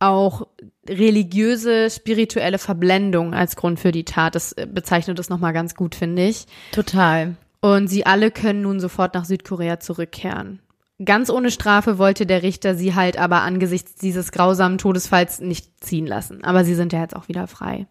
auch 0.00 0.46
religiöse, 0.88 1.90
spirituelle 1.90 2.58
Verblendung 2.58 3.34
als 3.34 3.56
Grund 3.56 3.80
für 3.80 3.92
die 3.92 4.04
Tat. 4.04 4.34
Das 4.34 4.52
äh, 4.52 4.66
bezeichnet 4.66 5.18
das 5.18 5.28
nochmal 5.28 5.52
ganz 5.52 5.74
gut, 5.74 5.94
finde 5.94 6.26
ich. 6.26 6.46
Total. 6.72 7.36
Und 7.60 7.88
sie 7.88 8.06
alle 8.06 8.30
können 8.30 8.62
nun 8.62 8.80
sofort 8.80 9.14
nach 9.14 9.24
Südkorea 9.24 9.80
zurückkehren. 9.80 10.60
Ganz 11.04 11.30
ohne 11.30 11.50
Strafe 11.50 11.98
wollte 11.98 12.26
der 12.26 12.42
Richter 12.42 12.74
sie 12.74 12.94
halt 12.94 13.18
aber 13.18 13.42
angesichts 13.42 13.94
dieses 13.94 14.32
grausamen 14.32 14.78
Todesfalls 14.78 15.40
nicht 15.40 15.84
ziehen 15.84 16.06
lassen. 16.06 16.42
Aber 16.42 16.64
sie 16.64 16.74
sind 16.74 16.92
ja 16.92 17.00
jetzt 17.00 17.14
auch 17.14 17.28
wieder 17.28 17.46
frei. 17.46 17.86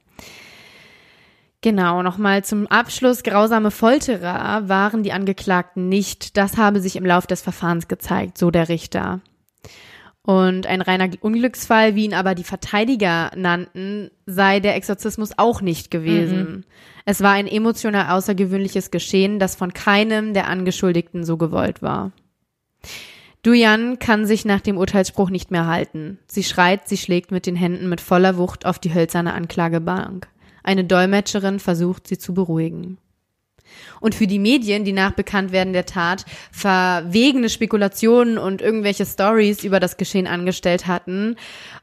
Genau, 1.62 2.04
nochmal 2.04 2.44
zum 2.44 2.68
Abschluss. 2.68 3.24
Grausame 3.24 3.72
Folterer 3.72 4.70
waren 4.70 5.04
die 5.04 5.12
Angeklagten 5.12 5.90
nicht. 5.90 6.38
Das 6.38 6.58
habe 6.58 6.82
sich 6.82 6.96
im 6.96 7.06
Lauf 7.06 7.28
des 7.28 7.42
Verfahrens 7.42 7.88
gezeigt, 7.88 8.38
so 8.38 8.52
der 8.52 8.70
Richter. 8.70 9.22
Und 10.28 10.68
ein 10.68 10.82
reiner 10.82 11.10
Unglücksfall, 11.22 11.96
wie 11.96 12.04
ihn 12.04 12.14
aber 12.14 12.36
die 12.36 12.44
Verteidiger 12.44 13.32
nannten, 13.38 14.12
sei 14.26 14.60
der 14.60 14.76
Exorzismus 14.76 15.32
auch 15.38 15.62
nicht 15.62 15.90
gewesen. 15.90 16.40
Mhm. 16.40 16.64
Es 17.06 17.22
war 17.22 17.32
ein 17.32 17.48
emotional 17.48 18.14
außergewöhnliches 18.14 18.92
Geschehen, 18.92 19.40
das 19.40 19.56
von 19.56 19.72
keinem 19.72 20.34
der 20.34 20.48
Angeschuldigten 20.48 21.24
so 21.24 21.38
gewollt 21.38 21.82
war. 21.82 22.12
Duyan 23.42 24.00
kann 24.00 24.26
sich 24.26 24.44
nach 24.44 24.60
dem 24.60 24.78
Urteilsspruch 24.78 25.30
nicht 25.30 25.50
mehr 25.50 25.66
halten. 25.66 26.20
Sie 26.28 26.44
schreit, 26.44 26.90
sie 26.90 26.98
schlägt 26.98 27.32
mit 27.32 27.46
den 27.46 27.56
Händen 27.56 27.88
mit 27.88 28.02
voller 28.02 28.36
Wucht 28.36 28.66
auf 28.66 28.80
die 28.80 28.94
hölzerne 28.94 29.34
Anklagebank. 29.34 30.28
Eine 30.62 30.84
Dolmetscherin 30.84 31.62
versucht, 31.62 32.06
sie 32.06 32.18
zu 32.18 32.34
beruhigen 32.34 32.98
und 34.00 34.16
für 34.16 34.28
die 34.28 34.40
Medien, 34.40 34.84
die 34.84 34.94
nach 34.94 35.12
Bekanntwerden 35.12 35.74
der 35.74 35.86
Tat 35.86 36.26
verwegene 36.52 37.50
Spekulationen 37.50 38.38
und 38.38 38.62
irgendwelche 38.62 39.06
Stories 39.06 39.64
über 39.64 39.80
das 39.80 39.98
Geschehen 39.98 40.28
angestellt 40.28 40.88
hatten. 40.88 41.36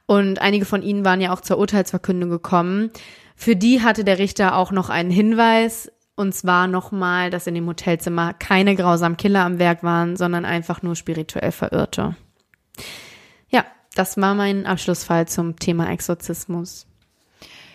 Und 0.06 0.40
einige 0.40 0.64
von 0.64 0.82
ihnen 0.82 1.04
waren 1.04 1.20
ja 1.20 1.32
auch 1.32 1.40
zur 1.40 1.58
Urteilsverkündung 1.58 2.30
gekommen. 2.30 2.90
Für 3.36 3.56
die 3.56 3.82
hatte 3.82 4.04
der 4.04 4.18
Richter 4.18 4.56
auch 4.56 4.70
noch 4.70 4.90
einen 4.90 5.10
Hinweis, 5.10 5.90
und 6.16 6.34
zwar 6.34 6.68
nochmal, 6.68 7.30
dass 7.30 7.46
in 7.46 7.54
dem 7.54 7.66
Hotelzimmer 7.66 8.34
keine 8.34 8.76
grausamen 8.76 9.16
Killer 9.16 9.44
am 9.44 9.58
Werk 9.58 9.82
waren, 9.82 10.16
sondern 10.16 10.44
einfach 10.44 10.82
nur 10.82 10.94
spirituell 10.94 11.50
Verirrte. 11.50 12.14
Ja, 13.48 13.64
das 13.94 14.16
war 14.16 14.34
mein 14.34 14.66
Abschlussfall 14.66 15.26
zum 15.26 15.56
Thema 15.56 15.90
Exorzismus. 15.90 16.86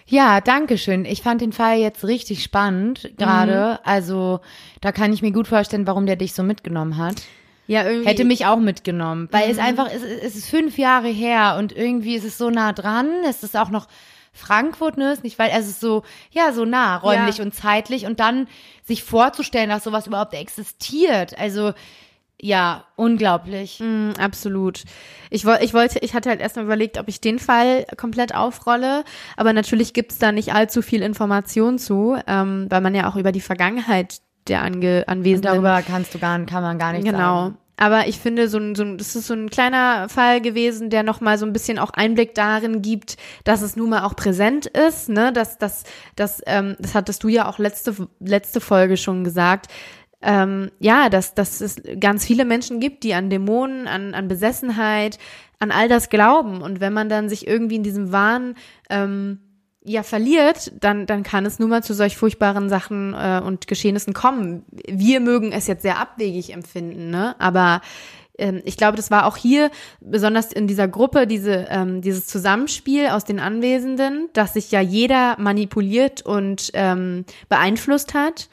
Ja, 0.10 0.42
danke 0.42 0.80
schön. 0.80 1.06
Ich 1.06 1.22
fand 1.22 1.42
den 1.42 1.54
Fall 1.54 1.78
jetzt 1.78 2.04
richtig 2.04 2.44
spannend 2.44 3.12
gerade. 3.18 3.74
Mhm. 3.74 3.78
Also 3.84 4.40
da 4.82 4.92
kann 4.92 5.14
ich 5.14 5.22
mir 5.22 5.32
gut 5.32 5.48
vorstellen, 5.48 5.86
warum 5.86 6.08
der 6.08 6.16
dich 6.16 6.34
so 6.34 6.42
mitgenommen 6.42 6.98
hat. 6.98 7.22
Ja, 7.68 7.84
irgendwie. 7.84 8.10
Hätte 8.10 8.26
mich 8.26 8.48
auch 8.48 8.58
mitgenommen, 8.58 9.28
weil 9.32 9.46
mhm. 9.46 9.52
es 9.52 9.60
einfach, 9.60 9.88
es, 9.94 10.02
es 10.02 10.36
ist 10.36 10.50
fünf 10.50 10.80
Jahre 10.80 11.10
her 11.10 11.58
und 11.60 11.72
irgendwie 11.72 12.16
ist 12.16 12.26
es 12.26 12.40
so 12.40 12.50
nah 12.50 12.74
dran. 12.74 13.08
Es 13.30 13.44
ist 13.44 13.56
auch 13.56 13.70
noch 13.70 13.88
Frankfurt, 14.34 14.98
ne? 14.98 15.12
Ist 15.12 15.24
nicht, 15.24 15.38
weil 15.38 15.52
es 15.54 15.68
ist 15.68 15.80
so, 15.80 16.02
ja, 16.32 16.52
so 16.54 16.66
nah, 16.66 16.98
räumlich 16.98 17.38
ja. 17.38 17.44
und 17.44 17.54
zeitlich 17.54 18.08
und 18.08 18.20
dann 18.20 18.48
sich 18.84 19.04
vorzustellen, 19.04 19.70
dass 19.70 19.84
sowas 19.84 20.08
überhaupt 20.08 20.34
existiert. 20.34 21.38
Also, 21.38 21.74
ja, 22.42 22.86
unglaublich. 22.96 23.80
Mm, 23.80 24.12
absolut. 24.20 24.84
Ich, 25.30 25.46
woll, 25.46 25.60
ich 25.62 25.74
wollte, 25.74 26.00
ich 26.00 26.14
hatte 26.14 26.30
halt 26.30 26.40
erstmal 26.40 26.66
überlegt, 26.66 26.98
ob 26.98 27.08
ich 27.08 27.20
den 27.20 27.40
Fall 27.40 27.86
komplett 27.98 28.34
aufrolle, 28.34 29.04
aber 29.36 29.54
natürlich 29.54 29.94
gibt's 29.94 30.20
da 30.20 30.32
nicht 30.32 30.54
allzu 30.54 30.82
viel 30.82 31.02
Information 31.02 31.78
zu, 31.78 32.18
ähm, 32.28 32.68
weil 32.70 32.82
man 32.82 32.96
ja 32.96 33.10
auch 33.10 33.16
über 33.16 33.32
die 33.32 33.42
Vergangenheit 33.42 34.22
der 34.48 34.64
Ange 34.64 35.04
Anwesenden. 35.08 35.52
Und 35.52 35.64
darüber 35.64 35.82
kannst 35.82 36.14
du 36.14 36.20
gar, 36.20 36.40
kann 36.46 36.64
man 36.64 36.80
gar 36.80 36.94
nicht 36.94 37.06
genau. 37.06 37.18
sagen. 37.18 37.48
Genau. 37.48 37.60
Aber 37.82 38.08
ich 38.08 38.20
finde, 38.20 38.50
so 38.50 38.58
ein, 38.58 38.76
so 38.76 38.84
ein, 38.84 38.98
das 38.98 39.16
ist 39.16 39.28
so 39.28 39.34
ein 39.34 39.50
kleiner 39.50 40.10
Fall 40.10 40.42
gewesen, 40.42 40.90
der 40.90 41.02
nochmal 41.02 41.38
so 41.38 41.46
ein 41.46 41.54
bisschen 41.54 41.80
auch 41.80 41.92
Einblick 41.92 42.36
darin 42.36 42.82
gibt, 42.82 43.16
dass 43.46 43.62
es 43.62 43.78
nun 43.78 43.90
mal 43.90 44.04
auch 44.04 44.18
präsent 44.18 44.66
ist, 44.66 45.08
ne, 45.08 45.32
dass, 45.32 45.58
dass, 45.58 45.86
dass, 46.18 46.42
ähm, 46.46 46.76
das 46.80 46.94
hattest 46.94 47.24
du 47.24 47.30
ja 47.30 47.48
auch 47.48 47.58
letzte, 47.58 47.96
letzte 48.20 48.60
Folge 48.60 48.98
schon 48.98 49.24
gesagt, 49.24 49.68
ähm, 50.22 50.72
ja, 50.80 51.10
dass, 51.10 51.34
dass 51.34 51.62
es 51.62 51.82
ganz 52.00 52.26
viele 52.26 52.46
Menschen 52.46 52.80
gibt, 52.80 53.04
die 53.04 53.14
an 53.14 53.30
Dämonen, 53.30 53.88
an, 53.88 54.14
an 54.14 54.28
Besessenheit, 54.28 55.18
an 55.60 55.72
all 55.72 55.88
das 55.88 56.10
glauben. 56.10 56.62
Und 56.62 56.80
wenn 56.80 56.94
man 56.94 57.10
dann 57.10 57.30
sich 57.30 57.48
irgendwie 57.48 57.76
in 57.76 57.84
diesem 57.84 58.12
Wahn 58.12 58.56
ähm, 58.90 59.40
ja 59.84 60.04
verliert, 60.04 60.74
dann, 60.80 61.06
dann 61.06 61.24
kann 61.24 61.46
es 61.46 61.60
nun 61.60 61.70
mal 61.70 61.84
zu 61.84 61.94
solch 61.94 62.18
furchtbaren 62.18 62.70
Sachen 62.70 63.14
äh, 63.14 63.42
und 63.44 63.68
Geschehnissen 63.68 64.14
kommen. 64.14 64.66
Wir 64.88 65.20
mögen 65.20 65.52
es 65.52 65.68
jetzt 65.68 65.84
sehr 65.84 66.00
abwegig 66.00 66.54
empfinden, 66.54 67.10
ne? 67.10 67.36
Aber 67.40 67.82
ähm, 68.38 68.62
ich 68.66 68.76
glaube, 68.76 68.98
das 68.98 69.12
war 69.12 69.26
auch 69.26 69.38
hier 69.38 69.72
besonders 70.02 70.52
in 70.52 70.68
dieser 70.68 70.90
Gruppe 70.90 71.28
diese 71.28 71.68
ähm, 71.70 72.02
dieses 72.02 72.28
Zusammenspiel 72.28 73.08
aus 73.08 73.24
den 73.24 73.40
Anwesenden, 73.40 74.30
dass 74.34 74.54
sich 74.54 74.70
ja 74.72 74.82
jeder 74.82 75.40
manipuliert 75.40 76.26
und 76.26 76.72
ähm, 76.74 77.24
beeinflusst 77.48 78.14
hat 78.14 78.50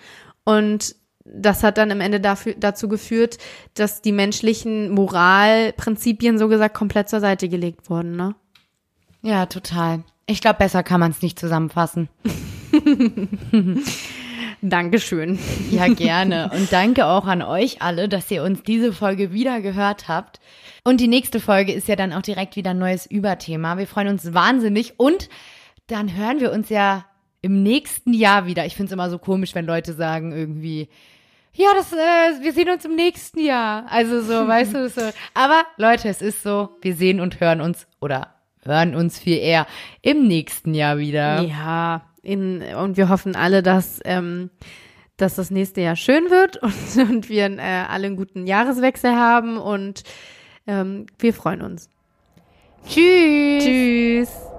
Und 0.47 0.95
das 1.35 1.63
hat 1.63 1.79
dann 1.79 1.91
im 1.91 2.01
Ende 2.01 2.21
dafür, 2.21 2.55
dazu 2.59 2.89
geführt, 2.89 3.39
dass 3.75 4.03
die 4.03 4.13
menschlichen 4.13 4.91
Moralprinzipien 4.91 6.39
so 6.39 6.49
gesagt 6.49 6.75
komplett 6.75 7.09
zur 7.09 7.21
Seite 7.21 7.49
gelegt 7.49 7.91
wurden, 7.91 8.17
ne? 8.17 8.35
Ja, 9.23 9.47
total. 9.47 10.05
Ich 10.27 10.41
glaube, 10.41 10.59
besser 10.59 10.83
kann 10.83 11.01
man 11.01 11.11
es 11.11 11.23
nicht 11.23 11.39
zusammenfassen. 11.39 12.09
Dankeschön. 14.63 15.39
Ja, 15.71 15.89
gerne. 15.89 16.51
Und 16.55 16.73
danke 16.73 17.07
auch 17.07 17.27
an 17.27 17.43
euch 17.43 17.83
alle, 17.83 18.09
dass 18.09 18.31
ihr 18.31 18.43
uns 18.43 18.63
diese 18.63 18.93
Folge 18.93 19.33
wieder 19.33 19.61
gehört 19.61 20.09
habt. 20.09 20.41
Und 20.83 21.01
die 21.01 21.09
nächste 21.09 21.41
Folge 21.41 21.73
ist 21.73 21.89
ja 21.89 21.97
dann 21.97 22.13
auch 22.13 22.23
direkt 22.23 22.57
wieder 22.57 22.71
ein 22.71 22.79
neues 22.79 23.07
Überthema. 23.07 23.79
Wir 23.79 23.87
freuen 23.87 24.09
uns 24.09 24.33
wahnsinnig 24.35 24.95
und 24.99 25.29
dann 25.89 26.17
hören 26.17 26.41
wir 26.41 26.53
uns 26.53 26.69
ja 26.69 27.05
im 27.43 27.63
nächsten 27.63 28.13
Jahr 28.13 28.47
wieder. 28.47 28.67
Ich 28.67 28.75
finde 28.75 28.87
es 28.87 28.93
immer 28.93 29.11
so 29.11 29.19
komisch, 29.19 29.55
wenn 29.55 29.67
Leute 29.67 29.93
sagen 29.93 30.33
irgendwie, 30.33 30.89
ja, 31.57 31.73
das, 31.75 31.93
äh, 31.93 32.43
wir 32.43 32.53
sehen 32.53 32.69
uns 32.69 32.85
im 32.85 32.95
nächsten 32.95 33.41
Jahr. 33.41 33.87
Also 33.91 34.21
so, 34.21 34.33
weißt 34.49 34.75
du, 34.75 34.89
so. 34.89 35.01
Aber 35.35 35.63
Leute, 35.77 36.09
es 36.09 36.23
ist 36.23 36.43
so, 36.43 36.71
wir 36.83 36.95
sehen 36.95 37.21
und 37.21 37.41
hören 37.41 37.61
uns 37.61 37.87
oder 38.01 38.35
hören 38.63 38.95
uns 38.95 39.19
viel 39.19 39.39
eher 39.39 39.67
im 40.03 40.27
nächsten 40.27 40.75
Jahr 40.75 40.99
wieder. 40.99 41.43
Ja, 41.43 42.03
in, 42.23 42.63
und 42.63 42.97
wir 42.97 43.09
hoffen 43.09 43.37
alle, 43.37 43.63
dass, 43.63 44.01
ähm, 44.05 44.51
dass 45.17 45.37
das 45.37 45.51
nächste 45.51 45.81
Jahr 45.81 45.97
schön 45.97 46.31
wird 46.31 46.57
und, 46.63 47.11
und 47.11 47.29
wir 47.29 47.47
äh, 47.47 47.85
alle 47.89 48.07
einen 48.07 48.17
guten 48.17 48.47
Jahreswechsel 48.47 49.15
haben 49.15 49.57
und 49.57 50.03
ähm, 50.67 51.07
wir 51.19 51.33
freuen 51.33 51.63
uns. 51.63 51.89
Tschüss. 52.89 53.65
Tschüss. 53.65 54.56